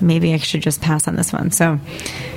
maybe 0.00 0.32
I 0.32 0.38
should 0.38 0.62
just 0.62 0.80
pass 0.80 1.06
on 1.06 1.16
this 1.16 1.32
one. 1.32 1.50
So 1.50 1.78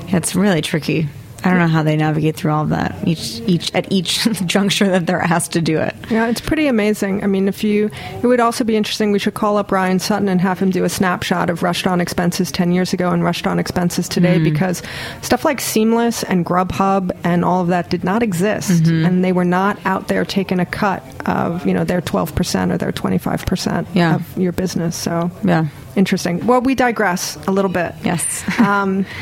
it's 0.08 0.36
really 0.36 0.62
tricky. 0.62 1.08
I 1.44 1.50
don't 1.50 1.60
know 1.60 1.68
how 1.68 1.84
they 1.84 1.96
navigate 1.98 2.36
through 2.36 2.52
all 2.52 2.64
of 2.64 2.70
that 2.70 2.96
each 3.06 3.40
each 3.48 3.74
at 3.76 3.92
each 3.92 4.24
juncture 4.46 4.88
that 4.90 5.06
they're 5.08 5.22
asked 5.22 5.52
to 5.54 5.62
do 5.62 5.78
it. 5.80 5.96
Yeah, 6.10 6.28
it's 6.28 6.42
pretty 6.42 6.68
amazing. 6.68 7.24
I 7.24 7.28
mean, 7.28 7.48
if 7.48 7.64
you, 7.64 7.90
it 8.22 8.26
would 8.28 8.40
also 8.40 8.64
be 8.64 8.76
interesting. 8.76 9.12
We 9.12 9.20
should 9.20 9.34
call 9.34 9.58
up 9.58 9.72
Ryan 9.72 10.00
Sutton 10.00 10.30
and 10.30 10.40
have 10.42 10.60
him 10.60 10.70
do 10.72 10.84
a 10.84 10.90
snapshot 10.90 11.50
of 11.50 11.64
restaurant 11.64 12.02
expenses 12.02 12.52
10 12.52 12.72
years 12.72 12.94
ago 12.94 13.10
and 13.12 13.24
restaurant 13.24 13.60
expenses 13.60 14.08
today 14.08 14.40
because 14.40 14.82
stuff 15.22 15.44
like 15.46 15.60
Seamless 15.60 16.24
and 16.24 16.46
Grubhub 16.46 17.12
and 17.24 17.44
all 17.44 17.62
of 17.62 17.68
that 17.68 17.90
did 17.90 18.04
not 18.04 18.24
exist. 18.24 18.86
And 18.88 19.24
they 19.24 19.32
were 19.34 19.46
not 19.46 19.78
out 19.86 20.08
there 20.08 20.26
taking 20.26 20.60
a 20.60 20.66
cut 20.66 21.04
of, 21.28 21.66
you 21.66 21.74
know, 21.74 21.84
their 21.84 22.02
12% 22.02 22.72
or 22.72 22.78
their 22.78 22.92
25% 22.92 23.88
Yeah. 23.94 24.16
of 24.16 24.38
your 24.38 24.52
business. 24.52 24.96
So, 24.96 25.32
Yeah. 25.44 25.68
interesting. 25.96 26.46
Well, 26.46 26.62
we 26.62 26.76
digress 26.76 27.38
a 27.48 27.52
little 27.52 27.72
bit. 27.72 27.94
Yes. 28.04 28.44
Um, 28.60 29.06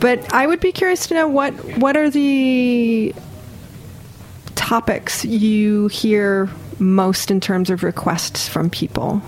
but 0.00 0.32
I 0.32 0.46
would 0.46 0.60
be 0.60 0.72
curious 0.72 1.06
to 1.08 1.14
know 1.14 1.28
what 1.28 1.52
what 1.78 1.96
are 1.96 2.10
the 2.10 3.14
topics 4.54 5.24
you 5.24 5.88
hear 5.88 6.48
most 6.78 7.30
in 7.30 7.40
terms 7.40 7.70
of 7.70 7.82
requests 7.82 8.48
from 8.48 8.70
people? 8.70 9.22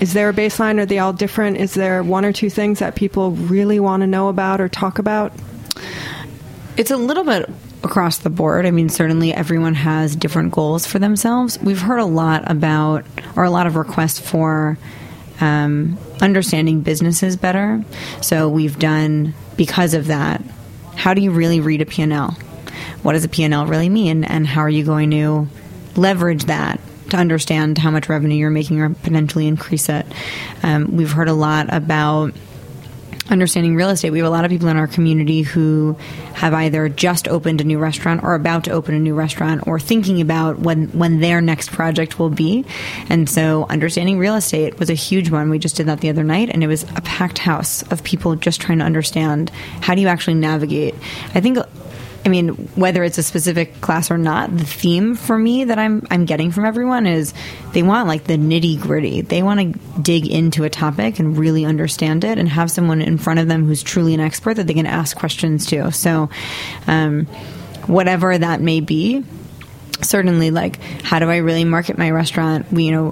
Is 0.00 0.12
there 0.12 0.28
a 0.28 0.32
baseline? 0.32 0.78
Are 0.78 0.86
they 0.86 0.98
all 0.98 1.12
different? 1.12 1.56
Is 1.56 1.74
there 1.74 2.02
one 2.02 2.24
or 2.24 2.32
two 2.32 2.50
things 2.50 2.80
that 2.80 2.94
people 2.94 3.30
really 3.30 3.80
want 3.80 4.02
to 4.02 4.06
know 4.06 4.28
about 4.28 4.60
or 4.60 4.68
talk 4.68 4.98
about? 4.98 5.32
It's 6.76 6.90
a 6.90 6.96
little 6.96 7.24
bit 7.24 7.48
across 7.82 8.18
the 8.18 8.30
board. 8.30 8.66
I 8.66 8.70
mean, 8.70 8.88
certainly 8.88 9.32
everyone 9.32 9.74
has 9.74 10.16
different 10.16 10.52
goals 10.52 10.86
for 10.86 10.98
themselves. 10.98 11.58
We've 11.60 11.80
heard 11.80 12.00
a 12.00 12.04
lot 12.04 12.50
about, 12.50 13.04
or 13.36 13.44
a 13.44 13.50
lot 13.50 13.66
of 13.66 13.76
requests 13.76 14.18
for 14.18 14.76
um, 15.44 15.98
understanding 16.22 16.80
businesses 16.80 17.36
better. 17.36 17.84
So 18.22 18.48
we've 18.48 18.78
done, 18.78 19.34
because 19.56 19.92
of 19.92 20.06
that, 20.06 20.42
how 20.96 21.12
do 21.12 21.20
you 21.20 21.30
really 21.30 21.60
read 21.60 21.82
a 21.82 21.86
P&L? 21.86 22.30
What 23.02 23.12
does 23.12 23.24
a 23.24 23.28
P&L 23.28 23.66
really 23.66 23.90
mean? 23.90 24.24
And 24.24 24.46
how 24.46 24.62
are 24.62 24.70
you 24.70 24.84
going 24.84 25.10
to 25.10 25.46
leverage 25.96 26.44
that 26.44 26.80
to 27.10 27.18
understand 27.18 27.76
how 27.76 27.90
much 27.90 28.08
revenue 28.08 28.36
you're 28.36 28.50
making 28.50 28.80
or 28.80 28.90
potentially 28.90 29.46
increase 29.46 29.90
it? 29.90 30.06
Um, 30.62 30.96
we've 30.96 31.12
heard 31.12 31.28
a 31.28 31.34
lot 31.34 31.72
about 31.72 32.32
understanding 33.30 33.74
real 33.74 33.90
estate. 33.90 34.10
We 34.10 34.18
have 34.18 34.26
a 34.26 34.30
lot 34.30 34.44
of 34.44 34.50
people 34.50 34.68
in 34.68 34.76
our 34.76 34.86
community 34.86 35.42
who 35.42 35.96
have 36.34 36.52
either 36.52 36.88
just 36.88 37.26
opened 37.28 37.60
a 37.60 37.64
new 37.64 37.78
restaurant 37.78 38.22
or 38.22 38.34
about 38.34 38.64
to 38.64 38.70
open 38.70 38.94
a 38.94 38.98
new 38.98 39.14
restaurant 39.14 39.66
or 39.66 39.80
thinking 39.80 40.20
about 40.20 40.58
when 40.58 40.88
when 40.88 41.20
their 41.20 41.40
next 41.40 41.70
project 41.70 42.18
will 42.18 42.30
be. 42.30 42.64
And 43.08 43.28
so 43.28 43.66
understanding 43.70 44.18
real 44.18 44.34
estate 44.34 44.78
was 44.78 44.90
a 44.90 44.94
huge 44.94 45.30
one. 45.30 45.50
We 45.50 45.58
just 45.58 45.76
did 45.76 45.86
that 45.86 46.00
the 46.00 46.10
other 46.10 46.24
night 46.24 46.50
and 46.50 46.62
it 46.62 46.66
was 46.66 46.82
a 46.96 47.00
packed 47.02 47.38
house 47.38 47.82
of 47.90 48.04
people 48.04 48.36
just 48.36 48.60
trying 48.60 48.78
to 48.78 48.84
understand 48.84 49.50
how 49.80 49.94
do 49.94 50.00
you 50.00 50.08
actually 50.08 50.34
navigate. 50.34 50.94
I 51.34 51.40
think 51.40 51.58
I 52.24 52.30
mean, 52.30 52.48
whether 52.74 53.04
it's 53.04 53.18
a 53.18 53.22
specific 53.22 53.82
class 53.82 54.10
or 54.10 54.16
not, 54.16 54.56
the 54.56 54.64
theme 54.64 55.14
for 55.14 55.38
me 55.38 55.64
that 55.64 55.78
I'm 55.78 56.06
I'm 56.10 56.24
getting 56.24 56.50
from 56.50 56.64
everyone 56.64 57.06
is 57.06 57.34
they 57.72 57.82
want 57.82 58.08
like 58.08 58.24
the 58.24 58.38
nitty 58.38 58.80
gritty. 58.80 59.20
They 59.20 59.42
want 59.42 59.60
to 59.60 59.78
dig 60.00 60.26
into 60.26 60.64
a 60.64 60.70
topic 60.70 61.18
and 61.18 61.36
really 61.36 61.66
understand 61.66 62.24
it, 62.24 62.38
and 62.38 62.48
have 62.48 62.70
someone 62.70 63.02
in 63.02 63.18
front 63.18 63.40
of 63.40 63.48
them 63.48 63.66
who's 63.66 63.82
truly 63.82 64.14
an 64.14 64.20
expert 64.20 64.54
that 64.54 64.66
they 64.66 64.74
can 64.74 64.86
ask 64.86 65.16
questions 65.16 65.66
to. 65.66 65.92
So, 65.92 66.30
um, 66.86 67.26
whatever 67.86 68.38
that 68.38 68.62
may 68.62 68.80
be, 68.80 69.22
certainly 70.02 70.50
like 70.50 70.80
how 71.02 71.18
do 71.18 71.30
I 71.30 71.36
really 71.38 71.64
market 71.64 71.98
my 71.98 72.10
restaurant? 72.10 72.70
We, 72.72 72.84
you 72.84 72.92
know, 72.92 73.10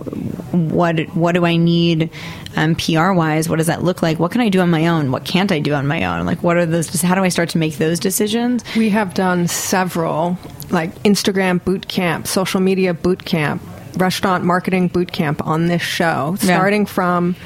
what 0.53 1.01
what 1.15 1.33
do 1.33 1.45
I 1.45 1.57
need 1.57 2.11
um, 2.57 2.75
PR 2.75 3.13
wise? 3.13 3.49
What 3.49 3.57
does 3.57 3.67
that 3.69 3.83
look 3.83 4.03
like? 4.03 4.19
What 4.19 4.33
can 4.33 4.41
I 4.41 4.49
do 4.49 4.61
on 4.61 4.71
my 4.71 4.87
own? 4.87 5.11
What 5.13 5.25
can't 5.25 5.53
I 5.53 5.59
do 5.61 5.75
on 5.75 5.87
my 5.87 6.05
own? 6.05 6.27
Like 6.27 6.43
what 6.43 6.57
are 6.57 6.67
those? 6.67 7.01
How 7.03 7.15
do 7.15 7.23
I 7.23 7.29
start 7.29 7.51
to 7.51 7.59
make 7.59 7.79
those 7.79 8.01
decisions? 8.01 8.65
We 8.77 8.89
have 8.91 9.15
done 9.15 9.49
several, 9.49 10.39
like 10.71 10.95
Instagram 11.03 11.63
boot 11.65 11.89
camp, 11.89 12.27
social 12.27 12.61
media 12.61 12.95
boot 12.95 13.25
camp, 13.25 13.63
restaurant 13.97 14.45
marketing 14.45 14.89
boot 14.89 15.13
camp 15.13 15.47
on 15.47 15.67
this 15.67 15.83
show, 15.83 16.37
Yeah. 16.41 16.57
starting 16.57 16.87
from. 16.87 17.37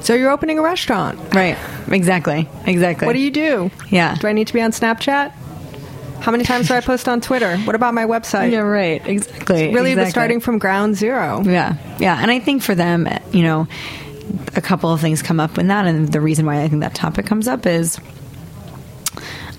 So 0.00 0.14
you're 0.14 0.30
opening 0.30 0.60
a 0.60 0.62
restaurant. 0.62 1.18
Right. 1.34 1.58
Exactly. 1.90 2.48
Exactly. 2.66 3.04
What 3.06 3.14
do 3.14 3.18
you 3.18 3.32
do? 3.32 3.70
Yeah. 3.90 4.14
Do 4.14 4.28
I 4.28 4.32
need 4.32 4.46
to 4.46 4.52
be 4.54 4.62
on 4.62 4.70
Snapchat? 4.70 5.32
How 6.20 6.32
many 6.32 6.44
times 6.44 6.68
do 6.68 6.74
I 6.74 6.80
post 6.80 7.08
on 7.08 7.20
Twitter? 7.20 7.56
What 7.58 7.74
about 7.74 7.94
my 7.94 8.04
website? 8.04 8.52
Yeah. 8.52 8.60
Right. 8.60 9.04
Exactly. 9.06 9.72
Really, 9.72 9.92
exactly. 9.92 10.10
starting 10.10 10.40
from 10.40 10.58
ground 10.58 10.96
zero. 10.96 11.42
Yeah, 11.44 11.76
yeah, 11.98 12.18
and 12.20 12.30
I 12.30 12.38
think 12.38 12.62
for 12.62 12.74
them, 12.74 13.08
you 13.32 13.42
know, 13.42 13.66
a 14.54 14.60
couple 14.60 14.92
of 14.92 15.00
things 15.00 15.22
come 15.22 15.40
up 15.40 15.58
in 15.58 15.68
that, 15.68 15.86
and 15.86 16.10
the 16.10 16.20
reason 16.20 16.44
why 16.46 16.62
I 16.62 16.68
think 16.68 16.82
that 16.82 16.94
topic 16.94 17.26
comes 17.26 17.48
up 17.48 17.66
is. 17.66 17.98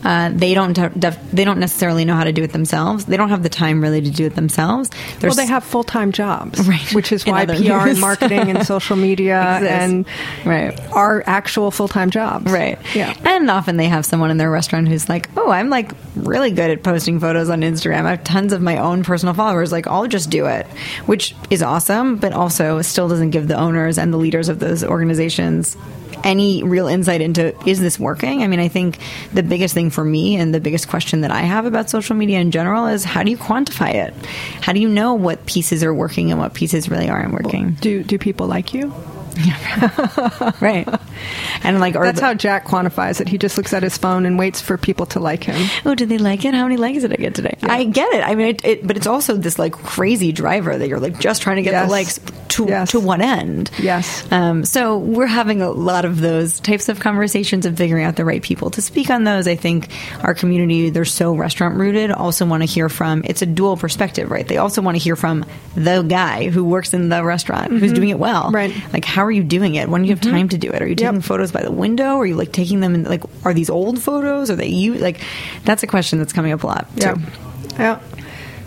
Uh, 0.04 0.30
they 0.34 0.54
don't 0.54 0.74
def- 0.98 1.20
they 1.34 1.44
don't 1.44 1.60
necessarily 1.60 2.06
know 2.06 2.16
how 2.16 2.24
to 2.24 2.32
do 2.32 2.42
it 2.42 2.54
themselves. 2.54 3.04
They 3.06 3.18
don't 3.18 3.30
have 3.30 3.44
the 3.44 3.50
time 3.50 3.82
really 3.82 4.00
to 4.02 4.10
do 4.10 4.26
it 4.28 4.36
themselves. 4.36 4.90
Well, 5.22 5.34
they 5.34 5.46
have 5.46 5.64
full 5.64 5.84
time 5.84 6.14
jobs, 6.14 6.60
Right. 6.68 6.94
which 6.94 7.12
is 7.12 7.26
why 7.26 7.46
PR 7.46 7.90
and 7.90 8.00
marketing 8.00 8.50
and 8.50 8.66
social 8.74 8.96
media 8.96 9.56
Exists. 9.58 9.74
and 9.74 10.06
Right. 10.46 10.80
are 10.94 11.22
actual 11.28 11.70
full 11.70 11.90
time 11.90 12.12
jobs. 12.12 12.50
Right. 12.50 12.80
Yeah. 12.96 13.14
And 13.26 13.52
often 13.52 13.76
they 13.76 13.90
have 13.90 14.06
someone 14.06 14.32
in 14.32 14.38
their 14.38 14.50
restaurant 14.50 14.88
who's 14.88 15.10
like, 15.10 15.30
"Oh, 15.36 15.52
I'm 15.52 15.70
like 15.70 15.92
really 16.16 16.52
good 16.52 16.72
at 16.72 16.82
posting 16.82 17.20
photos 17.20 17.50
on 17.50 17.62
Instagram. 17.62 18.06
I 18.06 18.12
have 18.12 18.24
tons 18.24 18.54
of 18.54 18.62
my 18.62 18.78
own 18.78 19.04
personal 19.04 19.34
followers. 19.34 19.72
Like, 19.74 19.86
I'll 19.88 20.08
just 20.08 20.30
do 20.30 20.46
it," 20.46 20.66
which 21.08 21.36
is 21.50 21.62
awesome, 21.62 22.16
but 22.16 22.32
also 22.32 22.82
still 22.82 23.10
doesn't 23.10 23.32
give 23.32 23.50
the 23.50 23.58
owners 23.58 23.98
and 23.98 24.14
the 24.14 24.18
leaders 24.18 24.48
of 24.48 24.60
those 24.60 24.82
organizations 24.84 25.76
any 26.24 26.64
real 26.64 26.88
insight 26.88 27.22
into 27.22 27.56
is 27.68 27.80
this 27.80 28.00
working? 28.00 28.44
I 28.44 28.48
mean, 28.48 28.60
I 28.60 28.68
think 28.68 29.00
the 29.34 29.44
biggest 29.44 29.74
thing 29.74 29.90
for 29.90 30.04
me 30.04 30.36
and 30.36 30.54
the 30.54 30.60
biggest 30.60 30.88
question 30.88 31.22
that 31.22 31.32
I 31.32 31.42
have 31.42 31.66
about 31.66 31.90
social 31.90 32.16
media 32.16 32.40
in 32.40 32.52
general 32.52 32.88
is 32.88 33.04
how 33.04 33.24
do 33.24 33.32
you 33.32 33.38
quantify 33.38 33.94
it? 33.94 34.14
How 34.62 34.74
do 34.74 34.80
you 34.80 34.90
know 34.90 35.14
what 35.14 35.46
pieces 35.46 35.84
are 35.84 35.94
working 35.94 36.32
and 36.32 36.40
what 36.40 36.54
pieces 36.54 36.90
really 36.90 37.10
aren't 37.10 37.34
working? 37.34 37.72
Do 37.82 38.04
do 38.04 38.18
people 38.18 38.48
like 38.48 38.74
you? 38.74 38.94
right. 40.62 40.88
And 41.64 41.80
like, 41.80 41.94
That's 41.94 42.20
the- 42.20 42.26
how 42.26 42.34
Jack 42.34 42.66
quantifies 42.66 43.22
it. 43.22 43.28
He 43.28 43.38
just 43.38 43.58
looks 43.58 43.74
at 43.74 43.84
his 43.84 43.98
phone 43.98 44.26
and 44.26 44.38
waits 44.40 44.62
for 44.62 44.78
people 44.78 45.06
to 45.08 45.20
like 45.20 45.44
him. 45.44 45.70
oh, 45.86 45.96
did 45.96 46.10
they 46.10 46.18
like 46.18 46.46
it? 46.46 46.54
How 46.54 46.64
many 46.64 46.78
likes 46.78 47.02
did 47.02 47.14
I 47.14 47.18
get 47.18 47.36
today? 47.36 47.58
I 47.64 47.84
get 47.84 48.12
it. 48.14 48.24
I 48.24 48.36
mean, 48.36 48.48
it, 48.48 48.66
it, 48.66 48.88
but 48.88 48.98
it's 48.98 49.08
also 49.08 49.36
this 49.36 49.60
like 49.60 49.74
crazy 49.74 50.32
driver 50.32 50.78
that 50.78 50.88
you're 50.88 51.00
like 51.00 51.20
just 51.20 51.42
trying 51.42 51.58
to 51.58 51.62
get 51.62 51.72
Yes. 51.72 51.86
the 51.88 51.92
likes 51.92 52.20
to 52.50 52.66
Yes. 52.66 52.92
to 52.92 53.00
what 53.00 53.22
end? 53.22 53.70
Yes. 53.80 54.30
Um, 54.32 54.66
so 54.66 54.98
we're 54.98 55.28
having 55.28 55.62
a 55.62 55.70
lot 55.70 56.06
of 56.06 56.20
those 56.20 56.60
types 56.60 56.90
of 56.90 57.00
conversations 57.00 57.66
and 57.66 57.78
figuring 57.78 58.04
out 58.06 58.16
the 58.16 58.26
right 58.26 58.42
people 58.42 58.70
to 58.72 58.82
speak 58.82 59.10
on 59.10 59.24
those. 59.24 59.48
I 59.48 59.56
think 59.56 59.90
our 60.24 60.34
community, 60.34 60.90
they're 60.90 61.06
so 61.06 61.34
restaurant 61.36 61.76
rooted, 61.76 62.12
also 62.12 62.46
want 62.46 62.64
to 62.64 62.68
hear 62.68 62.90
from, 62.90 63.24
it's 63.26 63.42
a 63.42 63.46
dual 63.46 63.78
perspective, 63.78 64.32
right? 64.32 64.48
They 64.48 64.58
also 64.58 64.82
want 64.82 64.96
to 64.96 65.04
hear 65.04 65.16
from 65.16 65.46
the 65.76 66.02
guy 66.02 66.50
who 66.50 66.64
works 66.66 66.94
in 66.94 67.10
the 67.10 67.24
restaurant 67.24 67.72
who's 67.72 67.94
doing 67.94 68.10
it 68.10 68.20
well. 68.20 68.46
Mm-hmm. 68.46 68.56
Right. 68.56 68.94
Like, 68.94 69.06
how 69.06 69.19
are 69.24 69.32
you 69.32 69.44
doing 69.44 69.76
it? 69.76 69.90
When 69.90 70.02
do 70.02 70.08
you 70.08 70.14
have 70.14 70.22
mm-hmm. 70.22 70.36
time 70.36 70.50
to 70.50 70.58
do 70.58 70.72
it? 70.72 70.82
Are 70.82 70.88
you 70.88 70.96
taking 70.96 71.16
Yep. 71.16 71.24
photos 71.24 71.52
by 71.52 71.62
the 71.62 71.72
window? 71.72 72.18
Are 72.18 72.26
you 72.26 72.36
like 72.36 72.52
taking 72.52 72.80
them 72.80 72.96
in, 72.96 73.04
like, 73.04 73.24
are 73.46 73.54
these 73.54 73.70
old 73.70 74.02
photos? 74.02 74.50
Are 74.50 74.56
they 74.56 74.68
you? 74.68 74.96
Like, 74.96 75.22
that's 75.66 75.84
a 75.84 75.88
question 75.88 76.20
that's 76.20 76.34
coming 76.34 76.52
up 76.52 76.64
a 76.64 76.68
lot. 76.68 76.88
Yeah. 76.96 77.16
Yeah. 77.78 78.00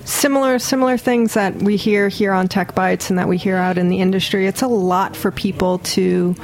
Similar 0.05 0.59
similar 0.59 0.97
things 0.97 1.35
that 1.35 1.55
we 1.63 1.77
hear 1.77 2.09
here 2.09 2.33
on 2.33 2.49
Tech 2.49 2.75
Bites 2.75 3.09
and 3.09 3.19
that 3.19 3.29
we 3.29 3.37
hear 3.37 3.57
out 3.57 3.79
in 3.79 3.89
the 3.89 4.01
industry. 4.01 4.47
It's 4.47 4.63
a 4.63 4.67
lot 4.67 5.15
for 5.15 5.31
people 5.31 5.79
to 5.79 6.35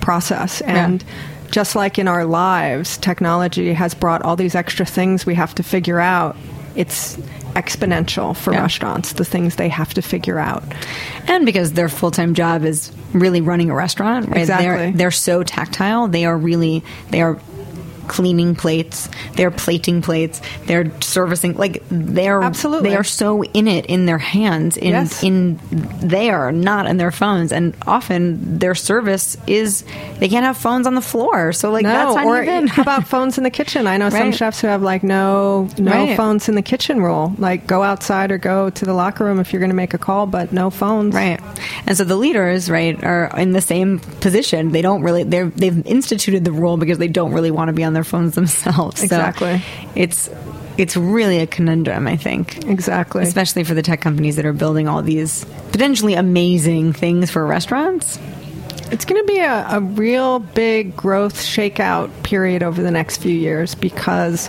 process 0.00 0.60
and 0.60 1.02
just 1.50 1.76
like 1.76 1.98
in 1.98 2.08
our 2.08 2.24
lives, 2.24 2.98
technology 2.98 3.72
has 3.72 3.94
brought 3.94 4.22
all 4.22 4.36
these 4.36 4.54
extra 4.54 4.84
things 4.84 5.24
we 5.24 5.34
have 5.34 5.54
to 5.54 5.62
figure 5.62 5.98
out. 5.98 6.36
It's 6.74 7.18
exponential 7.56 8.36
for 8.36 8.52
Yeah. 8.52 8.60
restaurants, 8.62 9.14
the 9.14 9.24
things 9.24 9.56
they 9.56 9.68
have 9.70 9.94
to 9.94 10.02
figure 10.02 10.38
out. 10.38 10.62
And 11.26 11.44
because 11.46 11.72
their 11.72 11.88
full 11.88 12.10
time 12.10 12.34
job 12.34 12.64
is 12.64 12.92
really 13.12 13.40
running 13.40 13.70
a 13.70 13.74
restaurant, 13.74 14.28
right? 14.28 14.38
Exactly. 14.42 14.66
They're, 14.68 14.92
they're 14.92 15.10
so 15.10 15.42
tactile. 15.42 16.06
They 16.08 16.24
are 16.26 16.36
really, 16.36 16.84
they 17.10 17.22
are 17.22 17.38
cleaning 18.08 18.54
plates, 18.54 19.08
they're 19.34 19.50
plating 19.50 20.02
plates, 20.02 20.40
they're 20.66 20.90
servicing, 21.00 21.54
like, 21.54 21.82
they're, 21.90 22.42
Absolutely. 22.42 22.90
they 22.90 22.96
are 22.96 23.04
so 23.04 23.44
in 23.44 23.68
it 23.68 23.86
in 23.86 24.06
their 24.06 24.18
hands, 24.18 24.76
in, 24.76 24.90
Yes. 24.90 25.22
in 25.22 25.58
there, 26.00 26.52
not 26.52 26.86
in 26.86 26.96
their 26.96 27.10
phones. 27.10 27.52
And 27.52 27.76
often 27.86 28.58
their 28.58 28.74
service 28.74 29.36
is, 29.46 29.84
they 30.18 30.28
can't 30.28 30.44
have 30.44 30.56
phones 30.56 30.86
on 30.86 30.94
the 30.94 31.00
floor. 31.00 31.52
So, 31.52 31.70
like, 31.70 31.84
that's 31.84 32.14
no, 32.14 32.22
not 32.22 32.26
or 32.26 32.42
even. 32.42 32.66
how 32.66 32.82
about 32.82 33.06
phones 33.06 33.38
in 33.38 33.44
the 33.44 33.50
kitchen? 33.50 33.86
I 33.86 33.96
know 33.96 34.10
some 34.10 34.32
chefs 34.32 34.60
who 34.60 34.66
have 34.68 34.82
like 34.82 35.02
no 35.02 35.68
no 35.78 35.90
Right. 35.90 36.16
phones 36.16 36.48
in 36.48 36.54
the 36.54 36.62
kitchen 36.62 37.00
rule. 37.02 37.32
Like 37.38 37.66
go 37.66 37.82
outside 37.82 38.30
or 38.30 38.38
go 38.38 38.70
to 38.70 38.84
the 38.84 38.92
locker 38.94 39.24
room 39.24 39.38
if 39.40 39.52
you're 39.52 39.60
going 39.60 39.70
to 39.70 39.76
make 39.76 39.94
a 39.94 39.98
call, 39.98 40.26
but 40.26 40.52
no 40.52 40.70
phones. 40.70 41.14
Right. 41.14 41.40
And 41.86 41.96
so 41.96 42.04
the 42.04 42.16
leaders, 42.16 42.70
right, 42.70 43.02
are 43.04 43.30
in 43.36 43.52
the 43.52 43.60
same 43.60 43.98
position. 44.20 44.72
They 44.72 44.82
don't 44.82 45.02
really 45.02 45.22
they're 45.24 45.46
they've 45.50 45.86
instituted 45.86 46.44
the 46.44 46.52
rule 46.52 46.76
because 46.76 46.98
they 46.98 47.08
don't 47.08 47.32
really 47.32 47.50
want 47.50 47.68
to 47.68 47.72
be 47.72 47.84
on 47.84 47.92
their 47.96 48.04
phones 48.04 48.34
themselves. 48.34 48.98
So 49.00 49.04
Exactly. 49.04 49.62
it's 49.94 50.30
it's 50.76 50.94
really 50.96 51.38
a 51.38 51.46
conundrum, 51.46 52.06
I 52.06 52.16
think. 52.18 52.66
Exactly. 52.66 53.22
Especially 53.22 53.64
for 53.64 53.72
the 53.72 53.80
tech 53.82 54.02
companies 54.02 54.36
that 54.36 54.44
are 54.44 54.52
building 54.52 54.86
all 54.88 55.02
these 55.02 55.44
potentially 55.72 56.12
amazing 56.14 56.92
things 56.92 57.30
for 57.30 57.46
restaurants. 57.46 58.18
It's 58.92 59.04
going 59.06 59.20
to 59.20 59.32
be 59.32 59.38
a, 59.40 59.66
a 59.70 59.80
real 59.80 60.38
big 60.38 60.94
growth 60.94 61.36
shakeout 61.36 62.10
period 62.22 62.62
over 62.62 62.82
the 62.82 62.90
next 62.90 63.22
few 63.22 63.32
years 63.34 63.74
because 63.74 64.48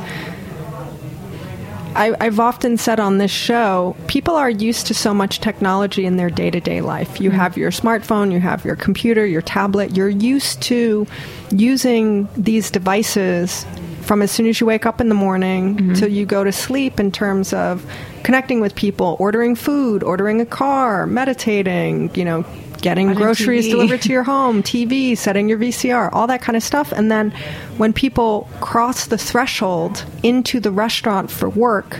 I, 1.97 2.15
I've 2.19 2.39
often 2.39 2.77
said 2.77 2.99
on 2.99 3.17
this 3.17 3.31
show, 3.31 3.95
people 4.07 4.35
are 4.35 4.51
used 4.51 4.85
to 4.87 4.93
so 4.93 5.15
much 5.15 5.39
technology 5.39 6.05
in 6.05 6.17
their 6.17 6.29
day 6.29 6.51
to 6.51 6.59
day 6.59 6.81
life. 6.81 7.19
You 7.19 7.31
mm-hmm. 7.31 7.39
have 7.39 7.57
your 7.57 7.71
smartphone, 7.71 8.31
you 8.31 8.39
have 8.39 8.63
your 8.63 8.75
computer, 8.75 9.25
your 9.25 9.41
tablet. 9.41 9.97
You're 9.97 10.07
used 10.07 10.61
to 10.63 11.07
using 11.49 12.29
these 12.37 12.69
devices 12.69 13.65
from 14.01 14.21
as 14.21 14.31
soon 14.31 14.45
as 14.45 14.61
you 14.61 14.67
wake 14.67 14.85
up 14.85 15.01
in 15.01 15.09
the 15.09 15.15
morning 15.15 15.75
mm-hmm. 15.75 15.93
till 15.93 16.07
you 16.07 16.25
go 16.25 16.43
to 16.43 16.51
sleep 16.51 16.99
in 16.99 17.11
terms 17.11 17.51
of 17.51 17.83
connecting 18.23 18.61
with 18.61 18.75
people, 18.75 19.17
ordering 19.19 19.55
food, 19.55 20.03
ordering 20.03 20.39
a 20.39 20.45
car, 20.45 21.07
meditating, 21.07 22.13
you 22.15 22.23
know, 22.23 22.45
getting 22.81 23.13
groceries 23.13 23.67
delivered 23.67 24.01
to 24.03 24.09
your 24.09 24.23
home, 24.33 24.63
TV, 24.63 25.17
setting 25.17 25.49
your 25.49 25.57
VCR, 25.57 26.09
all 26.13 26.27
that 26.27 26.41
kind 26.41 26.55
of 26.55 26.63
stuff. 26.63 26.91
And 26.91 27.11
then 27.11 27.31
when 27.77 27.93
people 27.93 28.47
cross 28.61 29.07
the 29.07 29.17
threshold 29.17 30.05
into 30.23 30.59
the 30.59 30.71
restaurant 30.71 31.29
for 31.31 31.49
work, 31.49 31.99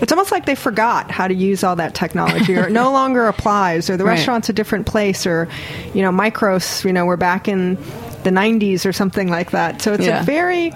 it's 0.00 0.10
almost 0.12 0.32
like 0.32 0.44
they 0.46 0.54
forgot 0.56 1.10
how 1.10 1.28
to 1.28 1.34
use 1.34 1.62
all 1.62 1.76
that 1.76 1.94
technology 1.94 2.56
or 2.56 2.66
it 2.66 2.72
no 2.72 2.90
longer 3.00 3.26
applies 3.26 3.88
or 3.88 3.96
the 3.96 4.04
Right. 4.04 4.14
restaurant's 4.14 4.48
a 4.48 4.52
different 4.52 4.86
place 4.86 5.26
or, 5.26 5.48
you 5.94 6.02
know, 6.02 6.10
Micros, 6.10 6.84
you 6.84 6.92
know, 6.92 7.06
we're 7.06 7.16
back 7.16 7.46
in 7.48 7.76
the 8.24 8.30
90s 8.30 8.84
or 8.86 8.92
something 8.92 9.28
like 9.28 9.52
that. 9.52 9.80
So 9.82 9.92
it's 9.94 10.06
Yeah. 10.06 10.20
a 10.20 10.24
very 10.24 10.72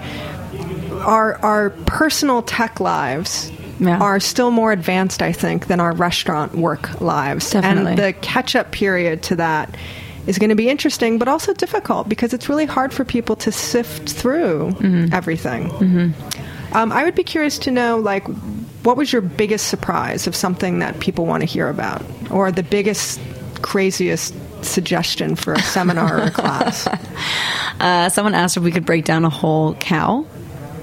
our 1.01 1.37
our 1.43 1.69
personal 1.85 2.41
tech 2.41 2.79
lives 2.79 3.51
Yeah. 3.79 3.99
are 3.99 4.19
still 4.19 4.51
more 4.51 4.71
advanced, 4.71 5.21
I 5.21 5.31
think, 5.31 5.67
than 5.67 5.79
our 5.79 5.93
restaurant 5.93 6.55
work 6.55 6.99
lives. 7.01 7.49
Definitely. 7.51 7.91
And 7.91 7.97
the 7.99 8.13
catch 8.13 8.55
up 8.55 8.71
period 8.71 9.23
to 9.23 9.35
that 9.37 9.75
is 10.27 10.37
going 10.37 10.49
to 10.49 10.55
be 10.55 10.69
interesting, 10.69 11.17
but 11.17 11.27
also 11.27 11.53
difficult 11.53 12.07
because 12.09 12.33
it's 12.33 12.49
really 12.49 12.65
hard 12.65 12.93
for 12.93 13.05
people 13.05 13.35
to 13.37 13.51
sift 13.51 14.09
through 14.09 14.71
Mm-hmm. 14.79 15.13
everything. 15.13 16.13
Um, 16.73 16.91
I 16.91 17.03
would 17.03 17.15
be 17.15 17.23
curious 17.23 17.57
to 17.59 17.71
know, 17.71 17.97
like, 17.97 18.27
what 18.83 18.95
was 18.97 19.11
your 19.11 19.21
biggest 19.23 19.67
surprise 19.69 20.27
of 20.27 20.35
something 20.35 20.79
that 20.79 20.99
people 20.99 21.25
want 21.25 21.41
to 21.41 21.47
hear 21.47 21.67
about, 21.69 22.03
or 22.29 22.51
the 22.51 22.61
biggest, 22.63 23.19
craziest 23.61 24.35
suggestion 24.63 25.35
for 25.35 25.53
a 25.53 25.61
seminar 25.61 26.19
or 26.19 26.23
a 26.23 26.31
class? 26.31 26.87
Uh, 27.79 28.09
someone 28.09 28.33
asked 28.35 28.57
if 28.57 28.63
we 28.63 28.71
could 28.73 28.85
break 28.85 29.05
down 29.05 29.23
a 29.23 29.29
whole 29.29 29.73
cow, 29.75 30.25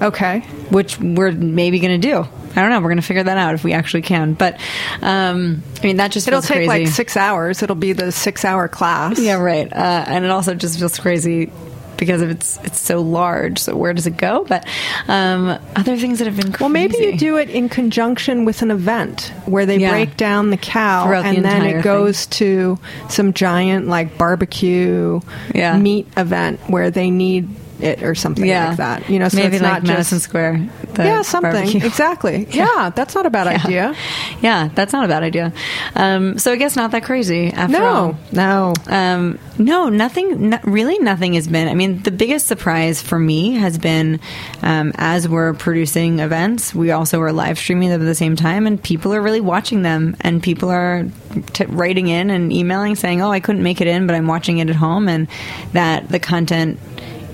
Okay. 0.01 0.39
which 0.69 0.99
we're 0.99 1.31
maybe 1.31 1.79
going 1.79 1.99
to 1.99 2.07
do. 2.07 2.19
I 2.55 2.61
don't 2.61 2.69
know. 2.71 2.79
We're 2.79 2.89
going 2.89 2.97
to 2.97 3.03
figure 3.03 3.23
that 3.23 3.37
out 3.37 3.53
if 3.53 3.63
we 3.63 3.73
actually 3.73 4.01
can. 4.01 4.33
But 4.33 4.59
um, 5.01 5.61
I 5.81 5.83
mean, 5.85 5.97
that 5.97 6.11
just 6.11 6.27
It'll 6.27 6.41
take 6.41 6.67
crazy. 6.67 6.67
like 6.67 6.87
six 6.87 7.15
hours. 7.15 7.61
It'll 7.61 7.75
be 7.75 7.93
the 7.93 8.11
six 8.11 8.43
hour 8.43 8.67
class. 8.67 9.19
Yeah, 9.19 9.35
right. 9.35 9.71
Uh, 9.71 10.05
and 10.07 10.25
it 10.25 10.31
also 10.31 10.55
just 10.55 10.79
feels 10.79 10.97
crazy 10.99 11.51
because 11.97 12.21
of 12.21 12.29
it's 12.31 12.57
it's 12.63 12.79
so 12.79 13.01
large. 13.01 13.57
So 13.59 13.75
where 13.75 13.93
does 13.93 14.07
it 14.07 14.17
go? 14.17 14.43
But 14.47 14.67
um, 15.07 15.59
other 15.75 15.97
things 15.97 16.17
that 16.19 16.25
have 16.25 16.35
been 16.35 16.51
crazy. 16.51 16.63
Well, 16.63 16.69
maybe 16.69 16.97
you 16.97 17.17
do 17.17 17.37
it 17.37 17.49
in 17.49 17.69
conjunction 17.69 18.45
with 18.45 18.61
an 18.63 18.71
event 18.71 19.31
where 19.45 19.65
they 19.67 19.77
Yeah. 19.77 19.91
break 19.91 20.15
down 20.17 20.49
the 20.49 20.57
cow 20.57 21.05
Throughout 21.05 21.23
the 21.23 21.29
and 21.29 21.45
then 21.45 21.61
entire 21.63 21.79
it 21.79 21.83
goes 21.83 22.25
to 22.27 22.79
some 23.09 23.33
giant 23.33 23.87
like 23.87 24.17
barbecue 24.17 25.19
Yeah. 25.53 25.77
meat 25.77 26.07
event 26.17 26.59
where 26.67 26.89
they 26.91 27.09
need 27.11 27.49
it 27.79 28.03
or 28.03 28.15
something 28.15 28.45
yeah, 28.45 28.69
like 28.69 28.77
that. 28.77 29.09
You 29.09 29.19
know, 29.19 29.29
so 29.29 29.37
maybe 29.37 29.55
it's 29.55 29.63
like 29.63 29.83
not 29.83 29.87
Madison 29.87 30.17
just 30.17 30.25
Square. 30.29 30.67
yeah, 30.97 31.21
something 31.21 31.51
barbecue. 31.51 31.85
exactly. 31.85 32.47
Yeah. 32.57 32.91
that's 32.95 33.13
not 33.13 33.25
a 33.25 33.29
bad 33.29 33.47
idea. 33.47 33.95
Yeah, 34.41 34.69
that's 34.73 34.93
not 34.93 35.05
a 35.05 35.07
bad 35.07 35.23
idea. 35.23 35.53
Um, 35.95 36.39
so 36.39 36.51
I 36.51 36.55
guess 36.55 36.75
not 36.75 36.91
that 36.91 37.03
crazy 37.03 37.47
after 37.47 37.83
all. 37.83 38.17
No, 38.31 38.73
no. 38.87 38.93
Um, 38.93 39.39
no, 39.59 39.89
nothing. 39.89 40.49
No, 40.49 40.59
really, 40.63 40.99
nothing 40.99 41.33
has 41.33 41.47
been. 41.47 41.67
I 41.67 41.73
mean, 41.73 42.03
the 42.03 42.11
biggest 42.11 42.47
surprise 42.47 43.01
for 43.01 43.17
me 43.17 43.53
has 43.53 43.77
been 43.77 44.19
um, 44.61 44.91
as 44.95 45.27
we're 45.27 45.53
producing 45.53 46.19
events, 46.19 46.73
we 46.73 46.91
also 46.91 47.19
are 47.21 47.31
live 47.31 47.57
streaming 47.57 47.89
them 47.89 48.01
at 48.01 48.05
the 48.05 48.15
same 48.15 48.35
time, 48.35 48.67
and 48.67 48.81
people 48.81 49.13
are 49.13 49.21
really 49.21 49.41
watching 49.41 49.81
them, 49.81 50.15
and 50.21 50.41
people 50.41 50.69
are 50.69 51.05
t- 51.53 51.65
writing 51.65 52.07
in 52.07 52.29
and 52.29 52.53
emailing 52.53 52.95
saying, 52.95 53.21
"Oh, 53.21 53.31
I 53.31 53.39
couldn't 53.39 53.63
make 53.63 53.81
it 53.81 53.87
in, 53.87 54.07
but 54.07 54.15
I'm 54.15 54.27
watching 54.27 54.59
it 54.59 54.69
at 54.69 54.75
home," 54.75 55.07
and 55.07 55.27
that 55.73 56.09
the 56.09 56.19
content 56.19 56.79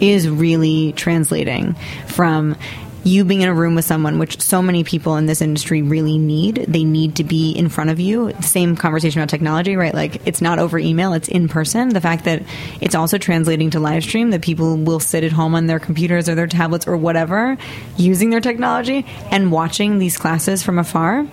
is 0.04 0.28
really 0.28 0.91
translating 0.93 1.76
from 2.08 2.58
you 3.06 3.26
being 3.26 3.41
in 3.41 3.49
a 3.49 3.54
room 3.54 3.76
with 3.76 3.86
someone, 3.86 4.18
which 4.18 4.41
so 4.41 4.62
many 4.62 4.84
people 4.84 5.18
in 5.18 5.26
this 5.26 5.41
industry 5.41 5.82
really 5.82 6.18
need. 6.18 6.56
They 6.68 6.84
need 6.84 7.18
to 7.18 7.24
be 7.24 7.51
in 7.51 7.70
front 7.70 7.89
of 7.89 7.99
you. 7.99 8.34
Same 8.41 8.76
conversation 8.76 9.20
about 9.20 9.30
technology, 9.30 9.76
right? 9.76 9.93
Like 9.93 10.26
it's 10.26 10.41
not 10.41 10.60
over 10.60 10.80
email, 10.80 11.14
it's 11.14 11.28
in 11.28 11.47
person. 11.47 11.89
The 11.89 12.01
fact 12.01 12.26
that 12.26 12.43
it's 12.80 12.95
also 12.95 13.18
translating 13.18 13.72
to 13.72 13.80
live 13.80 14.04
stream, 14.04 14.32
that 14.32 14.41
people 14.41 14.78
will 14.78 14.99
sit 14.99 15.24
at 15.24 15.32
home 15.32 15.56
on 15.56 15.68
their 15.68 15.80
computers 15.80 16.30
or 16.30 16.36
their 16.36 16.47
tablets 16.47 16.88
or 16.88 16.95
whatever, 16.95 17.58
using 17.97 18.30
their 18.30 18.41
technology 18.41 19.06
and 19.32 19.51
watching 19.51 19.99
these 19.99 20.18
classes 20.18 20.64
from 20.64 20.80
afar 20.80 21.28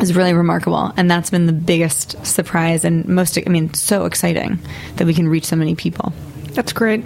is 0.00 0.16
really 0.16 0.32
remarkable. 0.32 0.92
And 0.96 1.10
that's 1.10 1.30
been 1.30 1.46
the 1.46 1.52
biggest 1.52 2.24
surprise 2.26 2.84
and 2.84 3.06
most, 3.06 3.38
I 3.38 3.48
mean, 3.50 3.74
so 3.74 4.06
exciting 4.06 4.58
that 4.96 5.06
we 5.06 5.14
can 5.14 5.28
reach 5.28 5.44
so 5.44 5.56
many 5.56 5.74
people. 5.74 6.12
That's 6.52 6.72
great. 6.72 7.04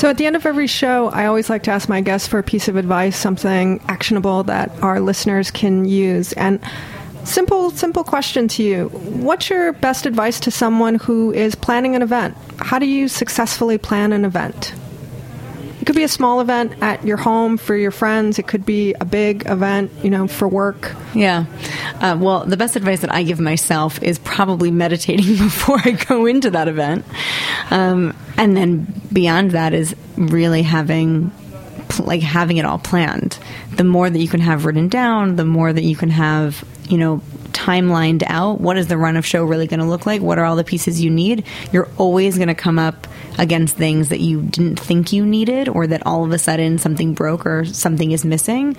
So 0.00 0.08
at 0.08 0.16
the 0.16 0.24
end 0.24 0.34
of 0.34 0.46
every 0.46 0.66
show, 0.66 1.10
I 1.10 1.26
always 1.26 1.50
like 1.50 1.64
to 1.64 1.70
ask 1.72 1.86
my 1.86 2.00
guests 2.00 2.26
for 2.26 2.38
a 2.38 2.42
piece 2.42 2.68
of 2.68 2.76
advice, 2.76 3.14
something 3.14 3.82
actionable 3.86 4.44
that 4.44 4.70
our 4.82 4.98
listeners 4.98 5.50
can 5.50 5.84
use. 5.84 6.32
And 6.32 6.58
simple, 7.24 7.70
simple 7.72 8.02
question 8.02 8.48
to 8.48 8.62
you: 8.62 8.88
What's 8.88 9.50
your 9.50 9.74
best 9.74 10.06
advice 10.06 10.40
to 10.40 10.50
someone 10.50 10.94
who 10.94 11.34
is 11.34 11.54
planning 11.54 11.96
an 11.96 12.00
event? 12.00 12.34
How 12.56 12.78
do 12.78 12.86
you 12.86 13.08
successfully 13.08 13.76
plan 13.76 14.14
an 14.14 14.24
event? 14.24 14.72
It 15.80 15.86
could 15.86 15.96
be 15.96 16.02
a 16.02 16.08
small 16.08 16.40
event 16.40 16.74
at 16.82 17.06
your 17.06 17.16
home 17.16 17.56
for 17.56 17.74
your 17.74 17.90
friends. 17.90 18.38
It 18.38 18.46
could 18.46 18.66
be 18.66 18.92
a 18.94 19.04
big 19.06 19.46
event, 19.46 19.90
you 20.02 20.10
know, 20.10 20.28
for 20.28 20.46
work. 20.46 20.94
Yeah. 21.14 21.46
Uh, 22.00 22.18
well, 22.20 22.44
the 22.44 22.58
best 22.58 22.76
advice 22.76 23.00
that 23.00 23.12
I 23.12 23.22
give 23.22 23.40
myself 23.40 24.02
is 24.02 24.18
probably 24.18 24.70
meditating 24.70 25.36
before 25.38 25.78
I 25.82 25.92
go 25.92 26.26
into 26.26 26.50
that 26.50 26.68
event. 26.68 27.06
Um, 27.70 28.14
and 28.36 28.56
then 28.56 29.00
beyond 29.10 29.52
that 29.52 29.72
is 29.72 29.96
really 30.16 30.62
having 30.62 31.32
like 31.98 32.22
having 32.22 32.58
it 32.58 32.64
all 32.64 32.78
planned. 32.78 33.38
The 33.76 33.84
more 33.84 34.08
that 34.08 34.18
you 34.18 34.28
can 34.28 34.40
have 34.40 34.64
written 34.64 34.88
down, 34.88 35.36
the 35.36 35.44
more 35.44 35.72
that 35.72 35.82
you 35.82 35.96
can 35.96 36.10
have, 36.10 36.64
you 36.88 36.98
know, 36.98 37.22
timelined 37.60 38.22
out. 38.26 38.60
What 38.60 38.78
is 38.78 38.86
the 38.86 38.96
run 38.96 39.16
of 39.16 39.26
show 39.26 39.44
really 39.44 39.66
going 39.66 39.80
to 39.80 39.86
look 39.86 40.06
like? 40.06 40.22
What 40.22 40.38
are 40.38 40.44
all 40.44 40.56
the 40.56 40.64
pieces 40.64 41.02
you 41.02 41.10
need? 41.10 41.44
You're 41.72 41.88
always 41.98 42.36
going 42.36 42.48
to 42.48 42.54
come 42.54 42.78
up 42.78 43.06
against 43.38 43.76
things 43.76 44.08
that 44.08 44.20
you 44.20 44.42
didn't 44.42 44.80
think 44.80 45.12
you 45.12 45.26
needed 45.26 45.68
or 45.68 45.86
that 45.86 46.06
all 46.06 46.24
of 46.24 46.32
a 46.32 46.38
sudden 46.38 46.78
something 46.78 47.12
broke 47.12 47.44
or 47.44 47.66
something 47.66 48.12
is 48.12 48.24
missing. 48.24 48.76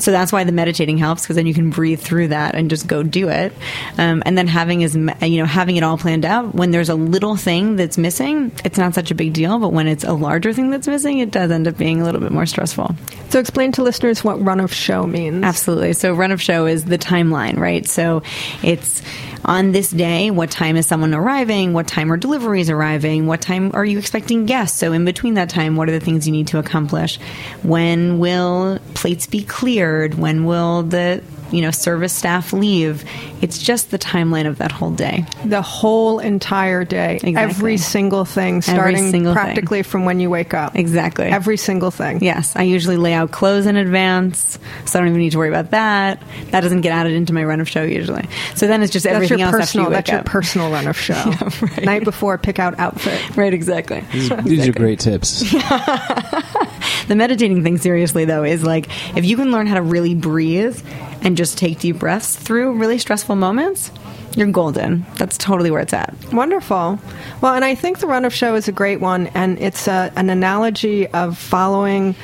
So 0.00 0.10
that's 0.10 0.32
why 0.32 0.44
the 0.44 0.52
meditating 0.52 0.98
helps 0.98 1.22
because 1.22 1.36
then 1.36 1.46
you 1.46 1.54
can 1.54 1.70
breathe 1.70 2.00
through 2.00 2.28
that 2.28 2.54
and 2.54 2.70
just 2.70 2.86
go 2.86 3.02
do 3.02 3.28
it. 3.28 3.52
Um, 3.98 4.22
and 4.26 4.36
then 4.36 4.46
having 4.46 4.82
is 4.82 4.94
you 4.94 5.38
know 5.38 5.44
having 5.44 5.76
it 5.76 5.82
all 5.82 5.98
planned 5.98 6.24
out. 6.24 6.54
When 6.54 6.70
there's 6.70 6.88
a 6.88 6.94
little 6.94 7.36
thing 7.36 7.76
that's 7.76 7.98
missing, 7.98 8.52
it's 8.64 8.78
not 8.78 8.94
such 8.94 9.10
a 9.10 9.14
big 9.14 9.32
deal. 9.32 9.58
But 9.58 9.72
when 9.72 9.86
it's 9.86 10.04
a 10.04 10.12
larger 10.12 10.52
thing 10.52 10.70
that's 10.70 10.88
missing, 10.88 11.18
it 11.18 11.30
does 11.30 11.50
end 11.50 11.68
up 11.68 11.76
being 11.76 12.00
a 12.00 12.04
little 12.04 12.20
bit 12.20 12.32
more 12.32 12.46
stressful. 12.46 12.94
So 13.28 13.38
explain 13.38 13.72
to 13.72 13.82
listeners 13.82 14.24
what 14.24 14.42
run 14.42 14.60
of 14.60 14.72
show 14.72 15.06
means. 15.06 15.44
Absolutely. 15.44 15.92
So 15.92 16.12
run 16.14 16.32
of 16.32 16.42
show 16.42 16.66
is 16.66 16.84
the 16.84 16.98
timeline, 16.98 17.58
right? 17.58 17.86
So 17.86 18.22
it's 18.62 19.02
on 19.44 19.72
this 19.72 19.90
day, 19.90 20.30
what 20.30 20.50
time 20.50 20.76
is 20.76 20.86
someone 20.86 21.14
arriving? 21.14 21.72
What 21.72 21.86
time 21.86 22.12
are 22.12 22.16
deliveries 22.16 22.68
arriving? 22.68 23.26
What 23.26 23.40
time 23.40 23.70
are 23.72 23.84
you 23.84 23.98
expecting 23.98 24.44
guests? 24.44 24.78
So 24.78 24.92
in 24.92 25.04
between 25.04 25.34
that 25.34 25.48
time, 25.48 25.76
what 25.76 25.88
are 25.88 25.92
the 25.92 26.00
things 26.00 26.26
you 26.26 26.32
need 26.32 26.48
to 26.48 26.58
accomplish? 26.58 27.18
When 27.62 28.18
will 28.18 28.78
plates 28.94 29.26
be 29.26 29.44
cleared? 29.90 30.14
When 30.14 30.44
will 30.44 30.82
the 30.82 31.22
you 31.50 31.62
know 31.62 31.70
service 31.70 32.12
staff 32.12 32.52
leave. 32.52 33.04
It's 33.42 33.58
just 33.58 33.90
the 33.90 33.98
timeline 33.98 34.46
of 34.46 34.58
that 34.58 34.70
whole 34.70 34.90
day. 34.90 35.24
The 35.44 35.62
whole 35.62 36.18
entire 36.18 36.84
day. 36.84 37.14
Exactly. 37.16 37.36
every 37.36 37.76
single 37.76 38.24
thing 38.24 38.62
starting 38.62 39.10
single 39.10 39.32
practically 39.32 39.82
thing. 39.82 39.90
from 39.90 40.04
when 40.04 40.20
you 40.20 40.30
wake 40.30 40.54
up. 40.54 40.76
Exactly. 40.76 41.26
Every 41.26 41.56
single 41.56 41.90
thing. 41.90 42.22
Yes. 42.22 42.54
I 42.54 42.62
usually 42.62 42.96
lay 42.96 43.14
out 43.14 43.32
clothes 43.32 43.66
in 43.66 43.76
advance 43.76 44.58
so 44.84 44.98
i 44.98 45.00
don't 45.00 45.08
even 45.08 45.20
need 45.20 45.30
to 45.30 45.38
worry 45.38 45.48
about 45.48 45.70
that. 45.70 46.22
That 46.50 46.60
doesn't 46.60 46.82
get 46.82 46.92
added 46.92 47.12
into 47.12 47.32
my 47.32 47.44
run 47.44 47.60
of 47.60 47.68
show 47.68 47.82
usually. 47.82 48.28
So 48.54 48.66
then 48.66 48.82
it's 48.82 48.92
just 48.92 49.04
that's 49.04 49.16
everything 49.16 49.40
your 49.40 49.48
else 49.48 49.56
personal 49.56 49.86
after 49.86 49.90
you 49.90 49.96
that's 49.96 50.10
wake 50.10 50.14
your 50.14 50.24
personal 50.24 50.70
run 50.70 50.86
of 50.86 50.96
show. 51.00 51.14
Yeah, 51.14 51.50
right. 51.62 51.84
night 51.84 52.04
before 52.04 52.38
pick 52.38 52.58
out 52.58 52.78
outfit. 52.78 53.20
Right 53.40 53.54
exactly. 53.54 54.04
These, 54.12 54.28
these 54.44 54.68
are 54.68 54.72
great 54.72 54.98
tips 54.98 55.42
the 57.08 57.14
meditating 57.14 57.62
thing 57.62 57.78
seriously 57.78 58.24
though 58.24 58.44
is 58.44 58.62
like 58.62 58.88
if 59.16 59.24
you 59.24 59.36
can 59.36 59.50
learn 59.50 59.66
how 59.66 59.74
to 59.74 59.82
really 59.82 60.14
breathe 60.14 60.80
and 61.22 61.36
just 61.36 61.58
take 61.58 61.80
deep 61.80 61.98
breaths 61.98 62.36
through 62.36 62.72
really 62.74 62.98
stressful 62.98 63.36
moments 63.36 63.90
you're 64.36 64.46
golden. 64.46 65.04
That's 65.16 65.36
totally 65.36 65.70
where 65.70 65.80
it's 65.80 65.92
at. 65.92 66.14
Wonderful. 66.32 66.98
Well, 67.40 67.54
and 67.54 67.64
I 67.64 67.74
think 67.74 67.98
the 67.98 68.06
run 68.06 68.24
of 68.24 68.32
show 68.32 68.54
is 68.54 68.68
a 68.68 68.72
great 68.72 69.00
one, 69.00 69.26
and 69.28 69.58
it's 69.58 69.88
a, 69.88 70.12
an 70.16 70.30
analogy 70.30 71.06
of 71.08 71.36
following 71.36 72.14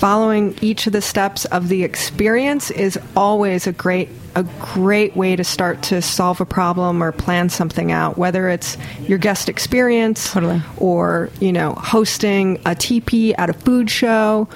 following 0.00 0.56
each 0.62 0.86
of 0.86 0.94
the 0.94 1.02
steps 1.02 1.44
of 1.46 1.68
the 1.68 1.84
experience 1.84 2.70
is 2.70 2.98
always 3.14 3.66
a 3.66 3.72
great 3.72 4.08
a 4.34 4.44
great 4.60 5.16
way 5.16 5.36
to 5.36 5.44
start 5.44 5.82
to 5.82 6.00
solve 6.00 6.40
a 6.40 6.46
problem 6.46 7.02
or 7.02 7.12
plan 7.12 7.48
something 7.48 7.90
out 7.90 8.16
whether 8.16 8.48
it's 8.48 8.76
your 9.06 9.18
guest 9.18 9.48
experience 9.48 10.32
totally. 10.32 10.62
or 10.76 11.30
you 11.40 11.52
know 11.52 11.72
hosting 11.74 12.56
a 12.58 12.70
TP 12.70 13.34
at 13.36 13.50
a 13.50 13.52
food 13.52 13.90
show 13.90 14.48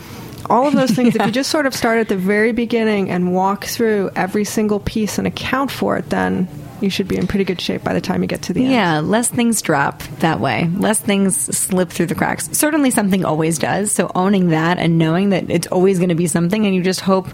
all 0.50 0.66
of 0.66 0.74
those 0.74 0.90
things 0.90 1.14
yeah. 1.14 1.22
if 1.22 1.26
you 1.26 1.32
just 1.40 1.50
sort 1.50 1.66
of 1.66 1.74
start 1.74 1.98
at 1.98 2.08
the 2.08 2.16
very 2.16 2.52
beginning 2.52 3.10
and 3.10 3.34
walk 3.34 3.64
through 3.64 4.10
every 4.14 4.44
single 4.44 4.80
piece 4.80 5.18
and 5.18 5.26
account 5.26 5.70
for 5.70 5.96
it 5.96 6.08
then 6.10 6.48
you 6.84 6.90
should 6.90 7.08
be 7.08 7.16
in 7.16 7.26
pretty 7.26 7.44
good 7.44 7.60
shape 7.60 7.82
by 7.82 7.94
the 7.94 8.00
time 8.00 8.22
you 8.22 8.28
get 8.28 8.42
to 8.42 8.52
the 8.52 8.62
end. 8.62 8.72
Yeah, 8.72 9.00
less 9.00 9.28
things 9.28 9.60
drop 9.62 10.02
that 10.20 10.38
way. 10.38 10.70
Less 10.76 11.00
things 11.00 11.36
slip 11.56 11.90
through 11.90 12.06
the 12.06 12.14
cracks. 12.14 12.48
Certainly 12.52 12.92
something 12.92 13.24
always 13.24 13.58
does. 13.58 13.90
So 13.90 14.10
owning 14.14 14.48
that 14.48 14.78
and 14.78 14.98
knowing 14.98 15.30
that 15.30 15.50
it's 15.50 15.66
always 15.66 15.98
going 15.98 16.10
to 16.10 16.14
be 16.14 16.26
something 16.26 16.64
and 16.64 16.74
you 16.74 16.82
just 16.82 17.00
hope 17.00 17.28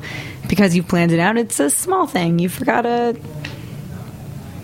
because 0.49 0.75
you've 0.75 0.89
planned 0.89 1.13
it 1.13 1.21
out, 1.21 1.37
it's 1.37 1.61
a 1.61 1.69
small 1.69 2.07
thing. 2.07 2.39
You 2.39 2.49
forgot 2.49 2.87
a 2.87 3.17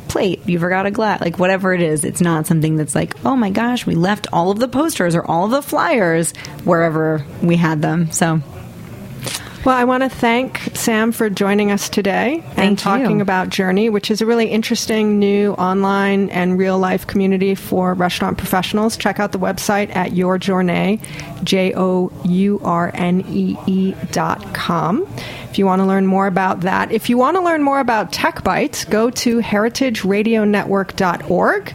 plate, 0.08 0.40
you 0.48 0.58
forgot 0.58 0.86
a 0.86 0.90
glass, 0.90 1.20
like 1.20 1.38
whatever 1.38 1.74
it 1.74 1.82
is, 1.82 2.04
it's 2.04 2.20
not 2.20 2.46
something 2.46 2.76
that's 2.76 2.94
like, 2.94 3.14
oh 3.26 3.36
my 3.36 3.50
gosh, 3.50 3.84
we 3.84 3.94
left 3.94 4.26
all 4.32 4.50
of 4.50 4.58
the 4.58 4.68
posters 4.68 5.14
or 5.14 5.24
all 5.24 5.44
of 5.44 5.50
the 5.50 5.60
flyers 5.60 6.32
wherever 6.64 7.24
we 7.42 7.56
had 7.56 7.82
them. 7.82 8.10
So 8.10 8.40
well, 9.66 9.76
I 9.76 9.82
want 9.82 10.04
to 10.04 10.08
thank 10.08 10.60
Sam 10.74 11.10
for 11.10 11.28
joining 11.28 11.72
us 11.72 11.88
today 11.88 12.40
thank 12.40 12.58
and 12.58 12.78
talking 12.78 13.16
you. 13.16 13.22
about 13.22 13.48
Journee, 13.48 13.90
which 13.90 14.12
is 14.12 14.20
a 14.20 14.26
really 14.26 14.46
interesting 14.46 15.18
new 15.18 15.54
online 15.54 16.30
and 16.30 16.56
real 16.56 16.78
life 16.78 17.08
community 17.08 17.56
for 17.56 17.92
restaurant 17.94 18.38
professionals. 18.38 18.96
Check 18.96 19.18
out 19.18 19.32
the 19.32 19.40
website 19.40 19.92
at 19.96 20.12
Your 20.12 20.38
Journee, 20.38 21.02
J 21.42 21.72
O 21.74 22.12
U 22.24 22.60
R 22.62 22.92
N 22.94 23.24
E 23.28 23.56
E 23.66 23.92
dot 24.12 24.54
com. 24.54 25.04
If 25.50 25.58
you 25.58 25.66
want 25.66 25.80
to 25.80 25.86
learn 25.86 26.06
more 26.06 26.28
about 26.28 26.60
that, 26.60 26.92
if 26.92 27.10
you 27.10 27.18
want 27.18 27.36
to 27.36 27.42
learn 27.42 27.64
more 27.64 27.80
about 27.80 28.12
Tech 28.12 28.44
Bites, 28.44 28.84
go 28.84 29.10
to 29.10 29.40
heritageradionetwork.org 29.40 31.74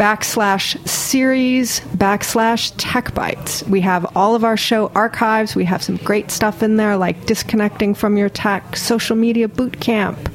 backslash 0.00 0.88
series 0.88 1.80
backslash 1.94 2.72
tech 2.78 3.12
bites. 3.12 3.62
We 3.64 3.82
have 3.82 4.16
all 4.16 4.34
of 4.34 4.44
our 4.44 4.56
show 4.56 4.88
archives. 4.94 5.54
We 5.54 5.66
have 5.66 5.82
some 5.82 5.98
great 5.98 6.30
stuff 6.30 6.62
in 6.62 6.78
there 6.78 6.96
like 6.96 7.26
disconnecting 7.26 7.92
from 7.92 8.16
your 8.16 8.30
tech, 8.30 8.78
social 8.78 9.14
media 9.14 9.46
boot 9.46 9.78
camp, 9.80 10.30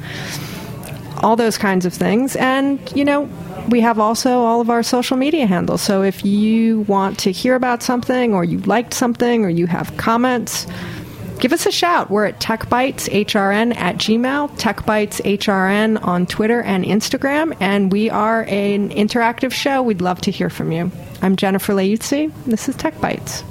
all 1.24 1.36
those 1.36 1.58
kinds 1.58 1.84
of 1.84 1.96
things. 1.96 2.36
And, 2.36 2.80
you 2.96 3.04
know, 3.04 3.28
we 3.70 3.82
have 3.82 3.98
also 3.98 4.42
all 4.42 4.62
of 4.62 4.70
our 4.70 4.84
social 4.84 5.18
media 5.18 5.48
handles. 5.48 5.82
So 5.82 6.04
if 6.04 6.24
you 6.24 6.82
want 6.82 7.18
to 7.20 7.32
hear 7.32 7.56
about 7.56 7.82
something 7.82 8.36
or 8.36 8.44
you 8.44 8.60
liked 8.60 8.94
something 8.94 9.44
or 9.44 9.50
you 9.50 9.66
have 9.66 9.98
comments, 9.98 10.68
give 11.40 11.54
us 11.54 11.66
a 11.66 11.72
shout. 11.72 12.10
We're 12.10 12.26
at 12.26 12.40
TechBitesHRN 12.40 13.76
at 13.76 13.98
Gmail, 13.98 14.58
TechBitesHRN 14.58 16.06
on 16.06 16.26
Twitter 16.26 16.62
and 16.62 16.86
Instagram, 16.86 17.56
and 17.60 17.92
we 17.92 18.10
are 18.10 18.44
an 18.44 18.90
interactive 18.90 19.52
show. 19.52 19.82
We'd 19.82 20.02
love 20.02 20.22
to 20.22 20.32
hear 20.32 20.50
from 20.50 20.72
you. 20.72 20.92
I'm 21.22 21.36
Jennifer 21.36 21.74
Leuzzi. 21.74 22.32
This 22.46 22.70
is 22.70 22.76
Tech 22.76 23.00
Bites. 23.02 23.44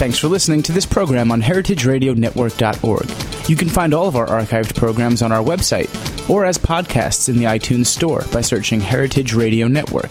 Thanks 0.00 0.18
for 0.18 0.28
listening 0.28 0.62
to 0.62 0.72
this 0.72 0.86
program 0.86 1.30
on 1.30 1.42
heritageradionetwork.org. 1.42 3.50
You 3.50 3.56
can 3.56 3.68
find 3.68 3.92
all 3.92 4.08
of 4.08 4.16
our 4.16 4.26
archived 4.26 4.74
programs 4.74 5.20
on 5.20 5.32
our 5.32 5.42
website 5.42 5.90
or 6.30 6.44
as 6.44 6.56
podcasts 6.56 7.28
in 7.28 7.36
the 7.36 7.44
iTunes 7.44 7.86
Store 7.86 8.24
by 8.32 8.40
searching 8.40 8.80
Heritage 8.80 9.34
Radio 9.34 9.68
Network. 9.68 10.10